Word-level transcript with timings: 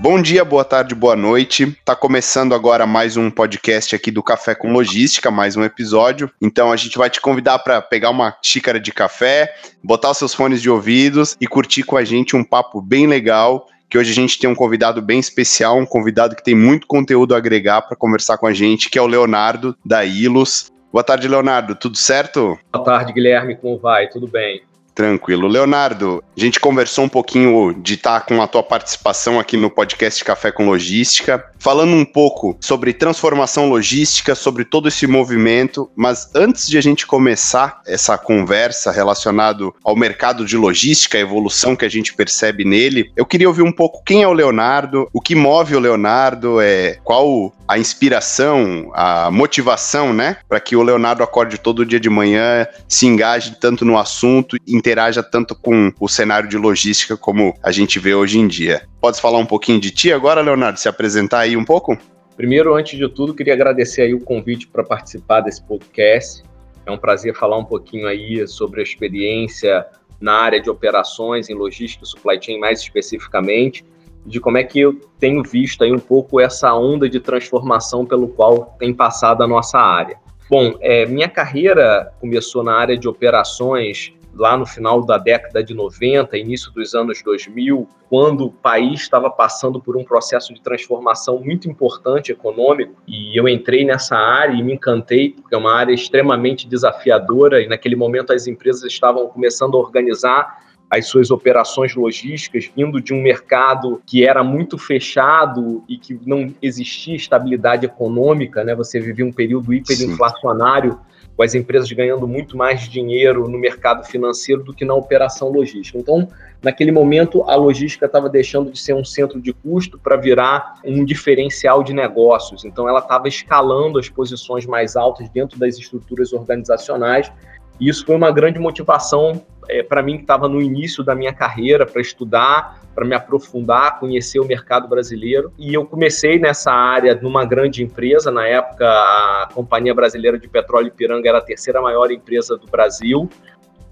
Bom 0.00 0.22
dia, 0.22 0.46
boa 0.46 0.64
tarde, 0.64 0.94
boa 0.94 1.14
noite. 1.14 1.76
Tá 1.84 1.94
começando 1.94 2.54
agora 2.54 2.86
mais 2.86 3.18
um 3.18 3.30
podcast 3.30 3.94
aqui 3.94 4.10
do 4.10 4.22
Café 4.22 4.54
com 4.54 4.72
Logística, 4.72 5.30
mais 5.30 5.58
um 5.58 5.62
episódio. 5.62 6.30
Então 6.40 6.72
a 6.72 6.76
gente 6.76 6.96
vai 6.96 7.10
te 7.10 7.20
convidar 7.20 7.58
para 7.58 7.82
pegar 7.82 8.08
uma 8.08 8.34
xícara 8.42 8.80
de 8.80 8.92
café, 8.92 9.54
botar 9.84 10.10
os 10.12 10.16
seus 10.16 10.32
fones 10.32 10.62
de 10.62 10.70
ouvidos 10.70 11.36
e 11.38 11.46
curtir 11.46 11.82
com 11.82 11.98
a 11.98 12.02
gente 12.02 12.34
um 12.34 12.42
papo 12.42 12.80
bem 12.80 13.06
legal 13.06 13.66
que 13.90 13.98
hoje 13.98 14.10
a 14.12 14.14
gente 14.14 14.38
tem 14.38 14.48
um 14.48 14.54
convidado 14.54 15.02
bem 15.02 15.18
especial, 15.18 15.76
um 15.76 15.84
convidado 15.84 16.34
que 16.34 16.42
tem 16.42 16.54
muito 16.54 16.86
conteúdo 16.86 17.34
a 17.34 17.38
agregar 17.38 17.82
para 17.82 17.94
conversar 17.94 18.38
com 18.38 18.46
a 18.46 18.54
gente, 18.54 18.88
que 18.88 18.98
é 18.98 19.02
o 19.02 19.06
Leonardo 19.06 19.76
da 19.84 20.02
Ilus. 20.02 20.72
Boa 20.90 21.04
tarde, 21.04 21.28
Leonardo. 21.28 21.74
Tudo 21.74 21.98
certo? 21.98 22.58
Boa 22.72 22.84
tarde, 22.84 23.12
Guilherme. 23.12 23.54
Como 23.54 23.78
vai? 23.78 24.08
Tudo 24.08 24.26
bem? 24.26 24.62
Tranquilo. 25.00 25.48
Leonardo, 25.48 26.22
a 26.36 26.38
gente 26.38 26.60
conversou 26.60 27.06
um 27.06 27.08
pouquinho 27.08 27.72
de 27.72 27.94
estar 27.94 28.20
com 28.26 28.42
a 28.42 28.46
tua 28.46 28.62
participação 28.62 29.40
aqui 29.40 29.56
no 29.56 29.70
podcast 29.70 30.22
Café 30.22 30.52
com 30.52 30.66
Logística, 30.66 31.42
falando 31.58 31.94
um 31.94 32.04
pouco 32.04 32.58
sobre 32.60 32.92
transformação 32.92 33.70
logística, 33.70 34.34
sobre 34.34 34.62
todo 34.62 34.88
esse 34.88 35.06
movimento, 35.06 35.90
mas 35.96 36.30
antes 36.34 36.68
de 36.68 36.76
a 36.76 36.82
gente 36.82 37.06
começar 37.06 37.80
essa 37.86 38.18
conversa 38.18 38.90
relacionada 38.90 39.70
ao 39.82 39.96
mercado 39.96 40.44
de 40.44 40.58
logística, 40.58 41.16
a 41.16 41.20
evolução 41.22 41.74
que 41.74 41.86
a 41.86 41.88
gente 41.88 42.12
percebe 42.12 42.62
nele, 42.62 43.10
eu 43.16 43.24
queria 43.24 43.48
ouvir 43.48 43.62
um 43.62 43.72
pouco 43.72 44.02
quem 44.04 44.22
é 44.22 44.28
o 44.28 44.34
Leonardo, 44.34 45.08
o 45.14 45.20
que 45.20 45.34
move 45.34 45.74
o 45.74 45.80
Leonardo, 45.80 46.60
é 46.60 46.98
qual 47.04 47.54
a 47.70 47.78
inspiração, 47.78 48.90
a 48.94 49.30
motivação, 49.30 50.12
né, 50.12 50.38
para 50.48 50.58
que 50.58 50.74
o 50.74 50.82
Leonardo 50.82 51.22
acorde 51.22 51.56
todo 51.56 51.86
dia 51.86 52.00
de 52.00 52.10
manhã, 52.10 52.66
se 52.88 53.06
engaje 53.06 53.56
tanto 53.60 53.84
no 53.84 53.96
assunto, 53.96 54.56
interaja 54.90 55.22
tanto 55.22 55.54
com 55.54 55.92
o 56.00 56.08
cenário 56.08 56.48
de 56.48 56.56
logística 56.56 57.16
como 57.16 57.54
a 57.62 57.70
gente 57.70 58.00
vê 58.00 58.12
hoje 58.12 58.40
em 58.40 58.48
dia. 58.48 58.82
Podes 59.00 59.20
falar 59.20 59.38
um 59.38 59.46
pouquinho 59.46 59.80
de 59.80 59.92
ti 59.92 60.12
agora, 60.12 60.40
Leonardo? 60.40 60.80
Se 60.80 60.88
apresentar 60.88 61.40
aí 61.40 61.56
um 61.56 61.64
pouco? 61.64 61.96
Primeiro, 62.36 62.74
antes 62.74 62.98
de 62.98 63.08
tudo, 63.08 63.32
queria 63.32 63.54
agradecer 63.54 64.02
aí 64.02 64.14
o 64.14 64.20
convite 64.20 64.66
para 64.66 64.82
participar 64.82 65.42
desse 65.42 65.62
podcast. 65.62 66.42
É 66.84 66.90
um 66.90 66.98
prazer 66.98 67.36
falar 67.36 67.56
um 67.56 67.64
pouquinho 67.64 68.08
aí 68.08 68.48
sobre 68.48 68.80
a 68.80 68.82
experiência 68.82 69.86
na 70.20 70.32
área 70.32 70.60
de 70.60 70.68
operações 70.68 71.48
em 71.48 71.54
logística 71.54 72.04
supply 72.04 72.42
chain 72.42 72.58
mais 72.58 72.80
especificamente, 72.80 73.84
de 74.26 74.40
como 74.40 74.58
é 74.58 74.64
que 74.64 74.80
eu 74.80 75.00
tenho 75.20 75.42
visto 75.44 75.84
aí 75.84 75.92
um 75.92 76.00
pouco 76.00 76.40
essa 76.40 76.74
onda 76.74 77.08
de 77.08 77.20
transformação 77.20 78.04
pelo 78.04 78.26
qual 78.26 78.76
tem 78.78 78.92
passado 78.92 79.42
a 79.44 79.46
nossa 79.46 79.78
área. 79.78 80.16
Bom, 80.50 80.74
é, 80.80 81.06
minha 81.06 81.28
carreira 81.28 82.12
começou 82.20 82.64
na 82.64 82.74
área 82.74 82.98
de 82.98 83.06
operações 83.06 84.12
lá 84.40 84.56
no 84.56 84.64
final 84.64 85.04
da 85.04 85.18
década 85.18 85.62
de 85.62 85.74
90, 85.74 86.34
início 86.38 86.72
dos 86.72 86.94
anos 86.94 87.22
2000, 87.22 87.86
quando 88.08 88.46
o 88.46 88.50
país 88.50 89.02
estava 89.02 89.28
passando 89.28 89.78
por 89.78 89.98
um 89.98 90.02
processo 90.02 90.54
de 90.54 90.62
transformação 90.62 91.38
muito 91.40 91.68
importante 91.68 92.32
econômico, 92.32 92.94
e 93.06 93.38
eu 93.38 93.46
entrei 93.46 93.84
nessa 93.84 94.16
área 94.16 94.54
e 94.54 94.62
me 94.62 94.72
encantei, 94.72 95.32
porque 95.32 95.54
é 95.54 95.58
uma 95.58 95.74
área 95.74 95.92
extremamente 95.92 96.66
desafiadora, 96.66 97.60
e 97.60 97.68
naquele 97.68 97.94
momento 97.94 98.32
as 98.32 98.46
empresas 98.46 98.90
estavam 98.90 99.28
começando 99.28 99.76
a 99.76 99.80
organizar 99.80 100.70
as 100.88 101.06
suas 101.06 101.30
operações 101.30 101.94
logísticas, 101.94 102.70
vindo 102.74 102.98
de 102.98 103.12
um 103.12 103.20
mercado 103.20 104.02
que 104.06 104.26
era 104.26 104.42
muito 104.42 104.78
fechado 104.78 105.84
e 105.86 105.98
que 105.98 106.18
não 106.24 106.52
existia 106.62 107.14
estabilidade 107.14 107.84
econômica, 107.84 108.64
né? 108.64 108.74
Você 108.74 108.98
vivia 108.98 109.24
um 109.24 109.32
período 109.32 109.72
hiperinflacionário 109.72 110.92
Sim 110.92 111.09
com 111.40 111.44
as 111.44 111.54
empresas 111.54 111.90
ganhando 111.90 112.28
muito 112.28 112.54
mais 112.54 112.86
dinheiro 112.86 113.48
no 113.48 113.58
mercado 113.58 114.06
financeiro 114.06 114.62
do 114.62 114.74
que 114.74 114.84
na 114.84 114.92
operação 114.92 115.48
logística. 115.48 115.96
Então, 115.96 116.28
naquele 116.62 116.92
momento, 116.92 117.42
a 117.44 117.54
logística 117.54 118.04
estava 118.04 118.28
deixando 118.28 118.70
de 118.70 118.78
ser 118.78 118.92
um 118.92 119.02
centro 119.02 119.40
de 119.40 119.50
custo 119.54 119.98
para 119.98 120.16
virar 120.16 120.74
um 120.84 121.02
diferencial 121.02 121.82
de 121.82 121.94
negócios. 121.94 122.66
Então, 122.66 122.86
ela 122.86 122.98
estava 122.98 123.26
escalando 123.26 123.98
as 123.98 124.06
posições 124.06 124.66
mais 124.66 124.96
altas 124.96 125.30
dentro 125.30 125.58
das 125.58 125.78
estruturas 125.78 126.30
organizacionais. 126.34 127.32
E 127.80 127.88
isso 127.88 128.04
foi 128.04 128.16
uma 128.16 128.30
grande 128.30 128.58
motivação 128.58 129.42
é, 129.78 129.82
para 129.82 130.02
mim 130.02 130.16
que 130.16 130.22
estava 130.22 130.48
no 130.48 130.60
início 130.60 131.02
da 131.04 131.14
minha 131.14 131.32
carreira 131.32 131.86
para 131.86 132.00
estudar 132.00 132.80
para 132.94 133.06
me 133.06 133.14
aprofundar, 133.14 133.98
conhecer 133.98 134.40
o 134.40 134.44
mercado 134.44 134.88
brasileiro. 134.88 135.52
E 135.58 135.72
eu 135.72 135.86
comecei 135.86 136.38
nessa 136.38 136.72
área 136.72 137.14
numa 137.14 137.44
grande 137.44 137.82
empresa. 137.82 138.30
Na 138.30 138.46
época, 138.46 138.86
a 138.86 139.48
Companhia 139.54 139.94
Brasileira 139.94 140.38
de 140.38 140.48
Petróleo 140.48 140.88
Ipiranga 140.88 141.28
era 141.28 141.38
a 141.38 141.42
terceira 141.42 141.80
maior 141.80 142.10
empresa 142.10 142.56
do 142.56 142.66
Brasil. 142.66 143.28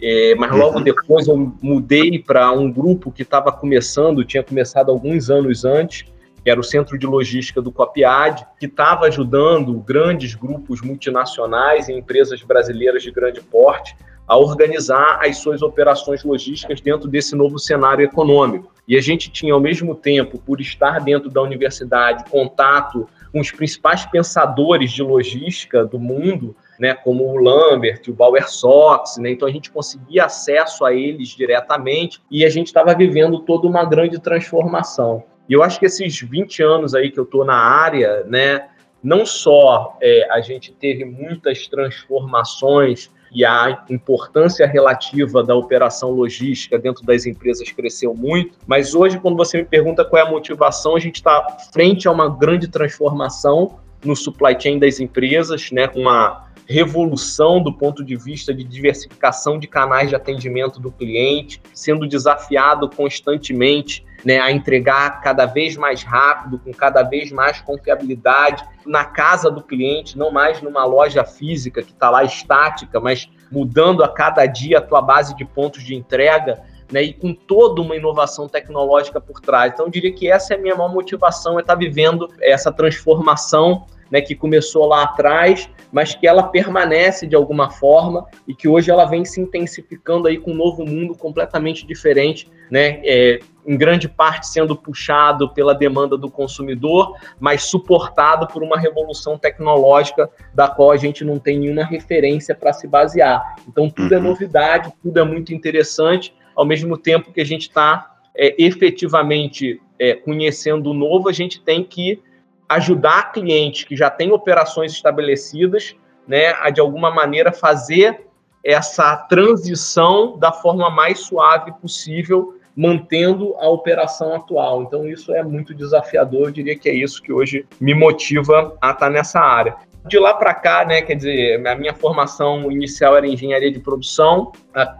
É, 0.00 0.34
mas 0.37 0.55
logo 0.55 0.78
uhum. 0.78 0.84
depois 0.84 1.27
eu 1.27 1.53
mudei 1.61 2.19
para 2.19 2.53
um 2.53 2.71
grupo 2.71 3.10
que 3.10 3.22
estava 3.22 3.50
começando, 3.50 4.25
tinha 4.25 4.45
começado 4.45 4.91
alguns 4.91 5.28
anos 5.28 5.65
antes, 5.65 6.05
que 6.45 6.49
era 6.49 6.60
o 6.60 6.62
Centro 6.62 6.97
de 6.97 7.05
Logística 7.05 7.60
do 7.60 7.72
Copiad, 7.72 8.43
que 8.60 8.66
estava 8.66 9.06
ajudando 9.06 9.72
grandes 9.81 10.37
grupos 10.37 10.83
multinacionais 10.83 11.89
e 11.89 11.93
empresas 11.93 12.43
brasileiras 12.43 13.03
de 13.03 13.10
grande 13.10 13.41
porte 13.41 13.97
a 14.28 14.37
organizar 14.37 15.21
as 15.22 15.39
suas 15.39 15.62
operações 15.62 16.22
logísticas 16.22 16.81
dentro 16.81 17.09
desse 17.09 17.34
novo 17.34 17.59
cenário 17.59 18.05
econômico. 18.05 18.71
E 18.87 18.97
a 18.97 19.00
gente 19.00 19.31
tinha, 19.31 19.55
ao 19.55 19.61
mesmo 19.61 19.94
tempo, 19.94 20.39
por 20.39 20.61
estar 20.61 21.00
dentro 21.00 21.31
da 21.31 21.41
universidade, 21.41 22.31
contato 22.31 23.09
com 23.33 23.41
os 23.41 23.50
principais 23.50 24.05
pensadores 24.06 24.93
de 24.93 25.03
logística 25.03 25.84
do 25.84 25.99
mundo, 25.99 26.55
né, 26.78 26.94
como 26.94 27.25
o 27.25 27.37
Lambert, 27.37 28.03
o 28.09 28.12
Bauer 28.12 28.49
Sox, 28.49 29.16
né, 29.19 29.31
então 29.31 29.47
a 29.49 29.50
gente 29.50 29.71
conseguia 29.71 30.25
acesso 30.25 30.84
a 30.84 30.95
eles 30.95 31.28
diretamente 31.28 32.21
e 32.31 32.45
a 32.45 32.49
gente 32.49 32.69
estava 32.69 32.95
vivendo 32.95 33.41
toda 33.41 33.66
uma 33.66 33.84
grande 33.84 34.19
transformação. 34.19 35.25
E 35.49 35.53
eu 35.53 35.62
acho 35.62 35.78
que 35.78 35.87
esses 35.87 36.21
20 36.21 36.62
anos 36.62 36.95
aí 36.95 37.10
que 37.10 37.19
eu 37.19 37.25
estou 37.25 37.45
na 37.45 37.56
área, 37.56 38.25
né, 38.25 38.69
não 39.03 39.25
só 39.25 39.97
é, 40.00 40.27
a 40.31 40.41
gente 40.41 40.72
teve 40.72 41.05
muitas 41.05 41.66
transformações 41.66 43.10
e 43.33 43.44
a 43.44 43.84
importância 43.91 44.66
relativa 44.66 45.43
da 45.43 45.55
operação 45.55 46.11
logística 46.11 46.78
dentro 46.78 47.05
das 47.05 47.27
empresas 47.27 47.71
cresceu 47.71 48.15
muito. 48.15 48.59
Mas 48.66 48.94
hoje, 48.94 49.19
quando 49.19 49.37
você 49.37 49.59
me 49.59 49.65
pergunta 49.65 50.05
qual 50.05 50.22
é 50.22 50.27
a 50.27 50.31
motivação, 50.31 50.97
a 50.97 51.00
gente 51.00 51.16
está 51.16 51.59
frente 51.72 52.09
a 52.09 52.11
uma 52.11 52.28
grande 52.28 52.69
transformação 52.69 53.78
no 54.05 54.15
supply 54.15 54.56
chain 54.59 54.78
das 54.78 55.00
empresas, 55.00 55.71
né, 55.72 55.89
com 55.89 56.00
uma 56.00 56.47
revolução 56.69 57.62
do 57.62 57.73
ponto 57.73 58.05
de 58.05 58.15
vista 58.15 58.53
de 58.53 58.62
diversificação 58.62 59.59
de 59.59 59.67
canais 59.67 60.11
de 60.11 60.15
atendimento 60.15 60.79
do 60.79 60.93
cliente, 60.93 61.62
sendo 61.73 62.06
desafiado 62.06 62.91
constantemente 62.91 64.05
né, 64.23 64.39
a 64.39 64.53
entregar 64.53 65.23
cada 65.23 65.47
vez 65.47 65.77
mais 65.77 66.03
rápido, 66.03 66.59
com 66.59 66.73
cada 66.73 67.03
vez 67.03 67.33
mais 67.33 67.61
confiabilidade, 67.62 68.65
na 68.84 69.05
casa 69.05 69.51
do 69.51 69.62
cliente, 69.62 70.19
não 70.19 70.31
mais 70.31 70.61
numa 70.61 70.84
loja 70.84 71.25
física 71.25 71.83
que 71.83 71.93
está 71.93 72.11
lá 72.11 72.23
estática, 72.23 73.01
mas 73.01 73.31
mudando 73.51 74.05
a 74.05 74.09
cada 74.09 74.45
dia 74.45 74.78
a 74.78 74.83
tua 74.83 75.01
base 75.01 75.34
de 75.37 75.47
pontos 75.47 75.83
de 75.83 75.95
entrega. 75.95 76.62
Né, 76.91 77.03
e 77.03 77.12
com 77.12 77.34
toda 77.34 77.83
uma 77.83 77.95
inovação 77.95 78.49
tecnológica 78.49 79.21
por 79.21 79.43
trás. 79.43 79.75
Então, 79.75 79.84
eu 79.84 79.91
diria 79.91 80.11
que 80.11 80.27
essa 80.27 80.55
é 80.55 80.57
a 80.57 80.59
minha 80.59 80.75
maior 80.75 80.91
motivação, 80.91 81.59
é 81.59 81.61
estar 81.61 81.75
tá 81.75 81.78
vivendo 81.78 82.31
essa 82.41 82.73
transformação 82.73 83.84
né, 84.11 84.21
que 84.21 84.35
começou 84.35 84.87
lá 84.87 85.03
atrás, 85.05 85.69
mas 85.93 86.15
que 86.15 86.27
ela 86.27 86.43
permanece 86.43 87.27
de 87.27 87.37
alguma 87.37 87.71
forma 87.71 88.27
e 88.47 88.55
que 88.55 88.69
hoje 88.69 88.91
ela 88.91 89.05
vem 89.05 89.25
se 89.25 89.41
intensificando 89.41 90.29
aí 90.29 90.39
com 90.39 90.53
um 90.53 90.57
novo 90.57 90.85
mundo 90.85 91.15
completamente 91.15 91.87
diferente, 91.87 92.51
né, 92.71 93.01
é, 93.05 93.41
em 93.67 93.77
grande 93.77 94.09
parte 94.09 94.47
sendo 94.47 94.75
puxado 94.75 95.53
pela 95.53 95.75
demanda 95.75 96.17
do 96.17 96.31
consumidor, 96.31 97.15
mas 97.39 97.65
suportado 97.65 98.47
por 98.47 98.63
uma 98.63 98.79
revolução 98.79 99.37
tecnológica 99.39 100.31
da 100.55 100.69
qual 100.69 100.91
a 100.91 100.97
gente 100.97 101.25
não 101.25 101.39
tem 101.39 101.59
nenhuma 101.59 101.85
referência 101.85 102.55
para 102.55 102.73
se 102.73 102.87
basear. 102.87 103.57
Então 103.69 103.91
tudo 103.91 104.15
é 104.15 104.17
uhum. 104.17 104.25
novidade, 104.25 104.93
tudo 105.03 105.19
é 105.19 105.25
muito 105.25 105.55
interessante, 105.55 106.35
ao 106.57 106.65
mesmo 106.65 106.97
tempo 106.97 107.33
que 107.33 107.41
a 107.41 107.47
gente 107.47 107.69
está 107.69 108.17
é, 108.35 108.55
efetivamente 108.59 109.81
é, 109.99 110.15
conhecendo 110.15 110.91
o 110.91 110.95
novo, 110.95 111.28
a 111.28 111.33
gente 111.33 111.61
tem 111.61 111.83
que 111.83 112.22
ajudar 112.68 113.32
clientes 113.32 113.84
que 113.84 113.97
já 113.97 114.10
têm 114.10 114.30
operações 114.32 114.92
estabelecidas, 114.92 115.97
né, 116.26 116.54
a 116.60 116.70
de 116.70 116.80
alguma 116.80 117.10
maneira 117.10 117.53
fazer 117.53 118.26
essa 118.62 119.16
transição 119.16 120.36
da 120.36 120.53
forma 120.53 120.91
mais 120.91 121.20
suave 121.20 121.72
possível, 121.80 122.54
mantendo 122.76 123.56
a 123.56 123.68
operação 123.68 124.34
atual. 124.34 124.82
Então, 124.82 125.09
isso 125.09 125.32
é 125.32 125.42
muito 125.42 125.74
desafiador, 125.74 126.48
eu 126.48 126.50
diria 126.50 126.78
que 126.78 126.88
é 126.88 126.94
isso 126.94 127.22
que 127.22 127.32
hoje 127.32 127.66
me 127.80 127.94
motiva 127.94 128.76
a 128.80 128.91
estar 128.91 129.10
nessa 129.10 129.41
área. 129.41 129.74
De 130.06 130.18
lá 130.18 130.34
para 130.34 130.54
cá, 130.54 130.84
né, 130.84 131.03
quer 131.03 131.15
dizer, 131.15 131.66
a 131.66 131.74
minha 131.74 131.92
formação 131.92 132.71
inicial 132.71 133.16
era 133.16 133.27
engenharia 133.27 133.71
de 133.71 133.78
produção, 133.78 134.53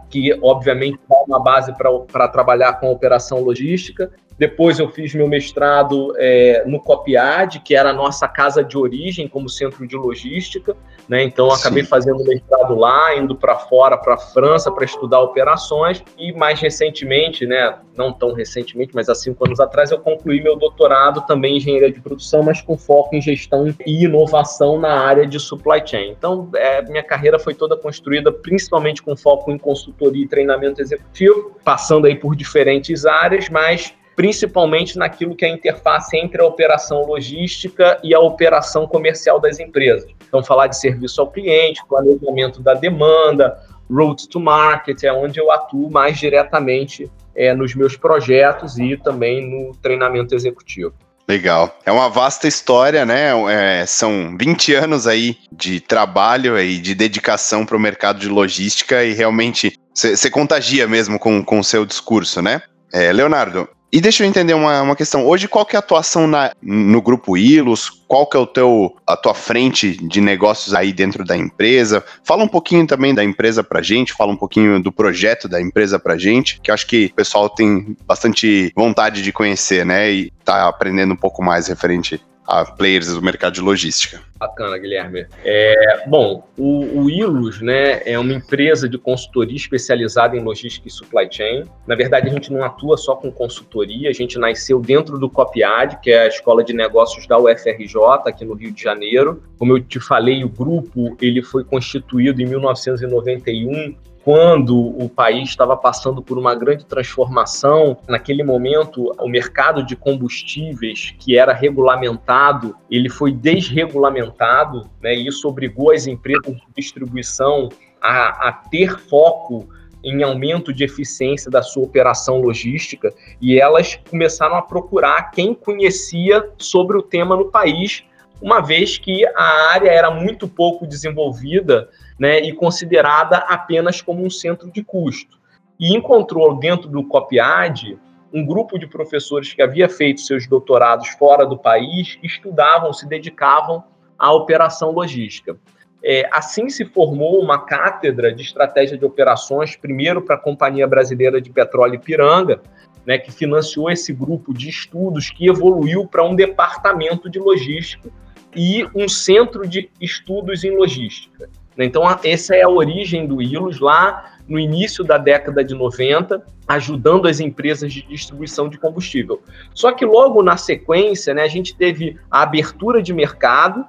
que 0.09 0.37
obviamente 0.41 0.99
dá 1.09 1.15
uma 1.27 1.41
base 1.41 1.73
para 1.75 2.27
trabalhar 2.27 2.73
com 2.73 2.91
operação 2.91 3.39
logística. 3.41 4.11
Depois 4.37 4.79
eu 4.79 4.89
fiz 4.89 5.13
meu 5.13 5.27
mestrado 5.27 6.13
é, 6.17 6.63
no 6.65 6.79
Copiad, 6.79 7.59
que 7.59 7.75
era 7.75 7.89
a 7.89 7.93
nossa 7.93 8.27
casa 8.27 8.63
de 8.63 8.77
origem 8.77 9.27
como 9.27 9.49
centro 9.49 9.85
de 9.85 9.97
logística. 9.97 10.77
Né? 11.09 11.23
Então, 11.23 11.49
acabei 11.51 11.81
Sim. 11.81 11.89
fazendo 11.89 12.23
mestrado 12.23 12.75
lá, 12.75 13.15
indo 13.15 13.35
para 13.35 13.55
fora, 13.55 13.97
para 13.97 14.13
a 14.13 14.17
França, 14.17 14.71
para 14.71 14.85
estudar 14.85 15.19
operações. 15.21 16.03
E 16.15 16.31
mais 16.31 16.59
recentemente, 16.59 17.47
né, 17.47 17.79
não 17.97 18.13
tão 18.13 18.31
recentemente, 18.31 18.93
mas 18.93 19.09
há 19.09 19.15
cinco 19.15 19.43
anos 19.47 19.59
atrás, 19.59 19.89
eu 19.89 19.97
concluí 19.97 20.39
meu 20.39 20.55
doutorado 20.55 21.21
também 21.21 21.55
em 21.55 21.57
engenharia 21.57 21.91
de 21.91 21.99
produção, 21.99 22.43
mas 22.43 22.61
com 22.61 22.77
foco 22.77 23.15
em 23.15 23.21
gestão 23.21 23.73
e 23.87 24.03
inovação 24.03 24.79
na 24.79 25.01
área 25.01 25.25
de 25.25 25.39
supply 25.39 25.81
chain. 25.83 26.11
Então, 26.11 26.47
é, 26.53 26.83
minha 26.83 27.03
carreira 27.03 27.39
foi 27.39 27.55
toda 27.55 27.75
construída 27.75 28.31
principalmente 28.31 29.01
com 29.01 29.17
foco 29.17 29.51
em 29.51 29.57
consultoria 29.57 30.23
e 30.23 30.27
treinamento 30.27 30.79
executivo, 30.79 31.55
passando 31.63 32.05
aí 32.05 32.15
por 32.15 32.35
diferentes 32.35 33.07
áreas, 33.07 33.49
mas 33.49 33.95
principalmente 34.19 34.97
naquilo 34.97 35.33
que 35.33 35.45
é 35.45 35.47
a 35.47 35.53
interface 35.53 36.17
entre 36.17 36.41
a 36.41 36.45
operação 36.45 37.05
logística 37.05 37.97
e 38.03 38.13
a 38.13 38.19
operação 38.19 38.85
comercial 38.85 39.39
das 39.39 39.61
empresas. 39.61 40.11
Então, 40.27 40.43
falar 40.43 40.67
de 40.67 40.77
serviço 40.77 41.21
ao 41.21 41.31
cliente, 41.31 41.81
planejamento 41.87 42.61
da 42.61 42.73
demanda, 42.73 43.57
route 43.89 44.27
to 44.27 44.37
market, 44.37 45.01
é 45.05 45.13
onde 45.13 45.39
eu 45.39 45.49
atuo 45.49 45.89
mais 45.89 46.17
diretamente 46.17 47.09
é, 47.33 47.53
nos 47.53 47.73
meus 47.73 47.95
projetos 47.95 48.77
e 48.77 48.97
também 48.97 49.49
no 49.49 49.73
treinamento 49.77 50.35
executivo. 50.35 50.93
Legal. 51.25 51.73
É 51.85 51.91
uma 51.91 52.09
vasta 52.09 52.45
história, 52.45 53.05
né? 53.05 53.31
É, 53.49 53.85
são 53.85 54.35
20 54.37 54.75
anos 54.75 55.07
aí 55.07 55.37
de 55.49 55.79
trabalho 55.79 56.59
e 56.59 56.77
de 56.77 56.93
dedicação 56.93 57.65
para 57.65 57.77
o 57.77 57.79
mercado 57.79 58.19
de 58.19 58.27
logística 58.27 59.01
e 59.01 59.13
realmente 59.13 59.79
você 59.93 60.29
contagia 60.29 60.85
mesmo 60.89 61.17
com 61.17 61.57
o 61.57 61.63
seu 61.63 61.85
discurso, 61.85 62.41
né? 62.41 62.61
É, 62.91 63.13
Leonardo, 63.13 63.69
e 63.91 63.99
deixa 63.99 64.23
eu 64.23 64.27
entender 64.27 64.53
uma, 64.53 64.81
uma 64.81 64.95
questão. 64.95 65.25
Hoje, 65.25 65.47
qual 65.47 65.65
que 65.65 65.75
é 65.75 65.77
a 65.77 65.79
atuação 65.79 66.27
na, 66.27 66.51
no 66.61 67.01
grupo 67.01 67.35
Ilus? 67.35 67.89
Qual 68.07 68.27
que 68.27 68.37
é 68.37 68.39
o 68.39 68.45
teu, 68.45 68.95
a 69.05 69.17
tua 69.17 69.33
frente 69.33 69.97
de 70.07 70.21
negócios 70.21 70.73
aí 70.73 70.93
dentro 70.93 71.25
da 71.25 71.35
empresa? 71.35 72.03
Fala 72.23 72.43
um 72.43 72.47
pouquinho 72.47 72.85
também 72.85 73.13
da 73.13 73.23
empresa 73.23 73.63
pra 73.63 73.81
gente, 73.81 74.13
fala 74.13 74.31
um 74.31 74.37
pouquinho 74.37 74.81
do 74.81 74.91
projeto 74.91 75.47
da 75.47 75.59
empresa 75.59 75.97
pra 75.97 76.17
gente, 76.17 76.59
que 76.61 76.69
eu 76.69 76.73
acho 76.73 76.85
que 76.85 77.05
o 77.05 77.13
pessoal 77.13 77.49
tem 77.49 77.97
bastante 78.05 78.71
vontade 78.75 79.23
de 79.23 79.31
conhecer, 79.31 79.85
né? 79.85 80.11
E 80.11 80.31
tá 80.45 80.67
aprendendo 80.67 81.13
um 81.13 81.17
pouco 81.17 81.43
mais 81.43 81.67
referente 81.67 82.21
a 82.49 82.65
players 82.65 83.13
do 83.13 83.21
mercado 83.21 83.53
de 83.53 83.61
logística. 83.61 84.19
Bacana, 84.39 84.75
Guilherme. 84.77 85.27
É, 85.45 86.03
bom, 86.07 86.47
o, 86.57 87.03
o 87.03 87.09
Ilus 87.09 87.61
né, 87.61 88.01
é 88.05 88.17
uma 88.17 88.33
empresa 88.33 88.89
de 88.89 88.97
consultoria 88.97 89.55
especializada 89.55 90.35
em 90.35 90.39
logística 90.39 90.87
e 90.87 90.91
supply 90.91 91.27
chain. 91.29 91.65
Na 91.85 91.93
verdade, 91.95 92.27
a 92.27 92.33
gente 92.33 92.51
não 92.51 92.63
atua 92.63 92.97
só 92.97 93.15
com 93.15 93.31
consultoria, 93.31 94.09
a 94.09 94.13
gente 94.13 94.39
nasceu 94.39 94.79
dentro 94.79 95.19
do 95.19 95.29
COPIAD, 95.29 95.99
que 96.01 96.09
é 96.09 96.23
a 96.23 96.27
Escola 96.27 96.63
de 96.63 96.73
Negócios 96.73 97.27
da 97.27 97.37
UFRJ, 97.37 97.95
aqui 98.25 98.43
no 98.43 98.55
Rio 98.55 98.71
de 98.71 98.81
Janeiro. 98.81 99.43
Como 99.59 99.77
eu 99.77 99.83
te 99.83 99.99
falei, 99.99 100.43
o 100.43 100.49
grupo 100.49 101.15
ele 101.21 101.43
foi 101.43 101.63
constituído 101.63 102.41
em 102.41 102.45
1991 102.45 103.95
quando 104.29 104.77
o 104.77 105.09
país 105.09 105.49
estava 105.49 105.75
passando 105.75 106.21
por 106.21 106.37
uma 106.37 106.53
grande 106.53 106.85
transformação, 106.85 107.97
naquele 108.07 108.43
momento 108.43 109.11
o 109.17 109.27
mercado 109.27 109.83
de 109.83 109.95
combustíveis 109.95 111.15
que 111.17 111.35
era 111.35 111.51
regulamentado, 111.51 112.75
ele 112.91 113.09
foi 113.09 113.31
desregulamentado, 113.31 114.87
né? 115.01 115.15
E 115.15 115.25
isso 115.25 115.47
obrigou 115.47 115.91
as 115.91 116.05
empresas 116.05 116.57
de 116.57 116.61
distribuição 116.77 117.69
a, 117.99 118.49
a 118.49 118.53
ter 118.53 118.99
foco 118.99 119.67
em 120.03 120.21
aumento 120.21 120.71
de 120.71 120.83
eficiência 120.83 121.49
da 121.49 121.63
sua 121.63 121.81
operação 121.81 122.39
logística 122.39 123.11
e 123.41 123.59
elas 123.59 123.99
começaram 124.11 124.57
a 124.57 124.61
procurar 124.61 125.31
quem 125.31 125.55
conhecia 125.55 126.47
sobre 126.59 126.99
o 126.99 127.01
tema 127.01 127.35
no 127.35 127.45
país, 127.45 128.03
uma 128.41 128.61
vez 128.61 128.97
que 128.97 129.25
a 129.35 129.71
área 129.73 129.89
era 129.89 130.11
muito 130.11 130.47
pouco 130.47 130.87
desenvolvida 130.87 131.89
né, 132.17 132.39
e 132.39 132.53
considerada 132.53 133.37
apenas 133.37 134.01
como 134.01 134.25
um 134.25 134.29
centro 134.29 134.71
de 134.71 134.83
custo. 134.83 135.37
E 135.79 135.95
encontrou 135.95 136.57
dentro 136.57 136.89
do 136.89 137.03
COPIAD 137.03 137.97
um 138.33 138.45
grupo 138.45 138.77
de 138.77 138.87
professores 138.87 139.53
que 139.53 139.61
havia 139.61 139.89
feito 139.89 140.21
seus 140.21 140.47
doutorados 140.47 141.09
fora 141.09 141.45
do 141.45 141.57
país, 141.57 142.19
estudavam, 142.21 142.93
se 142.93 143.07
dedicavam 143.07 143.83
à 144.17 144.31
operação 144.31 144.91
logística. 144.91 145.57
É, 146.03 146.29
assim 146.31 146.69
se 146.69 146.85
formou 146.85 147.41
uma 147.41 147.65
cátedra 147.65 148.33
de 148.33 148.43
estratégia 148.43 148.97
de 148.97 149.03
operações, 149.03 149.75
primeiro 149.75 150.21
para 150.21 150.35
a 150.35 150.39
Companhia 150.39 150.87
Brasileira 150.87 151.41
de 151.41 151.49
Petróleo 151.49 151.95
Ipiranga, 151.95 152.61
né, 153.05 153.17
que 153.17 153.31
financiou 153.31 153.89
esse 153.89 154.13
grupo 154.13 154.53
de 154.53 154.69
estudos 154.69 155.29
que 155.29 155.47
evoluiu 155.47 156.05
para 156.05 156.23
um 156.23 156.35
departamento 156.35 157.29
de 157.29 157.39
logística 157.39 158.09
e 158.55 158.87
um 158.95 159.07
centro 159.07 159.67
de 159.67 159.89
estudos 159.99 160.63
em 160.63 160.75
logística. 160.75 161.49
Né? 161.77 161.85
Então, 161.85 162.03
essa 162.23 162.55
é 162.55 162.63
a 162.63 162.69
origem 162.69 163.25
do 163.25 163.41
ILOS 163.41 163.79
lá 163.79 164.33
no 164.47 164.59
início 164.59 165.03
da 165.03 165.17
década 165.17 165.63
de 165.63 165.75
90, 165.75 166.43
ajudando 166.67 167.27
as 167.27 167.39
empresas 167.39 167.93
de 167.93 168.01
distribuição 168.01 168.67
de 168.67 168.77
combustível. 168.77 169.41
Só 169.73 169.91
que 169.91 170.03
logo 170.03 170.41
na 170.41 170.57
sequência, 170.57 171.33
né, 171.33 171.43
a 171.43 171.47
gente 171.47 171.75
teve 171.75 172.17
a 172.29 172.41
abertura 172.41 173.01
de 173.01 173.13
mercado, 173.13 173.85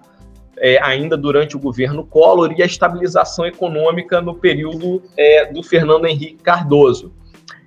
é, 0.58 0.78
ainda 0.82 1.16
durante 1.16 1.56
o 1.56 1.58
governo 1.58 2.04
Collor, 2.04 2.52
e 2.56 2.62
a 2.62 2.66
estabilização 2.66 3.46
econômica 3.46 4.20
no 4.20 4.34
período 4.34 5.02
é, 5.16 5.50
do 5.50 5.62
Fernando 5.62 6.06
Henrique 6.06 6.42
Cardoso. 6.42 7.12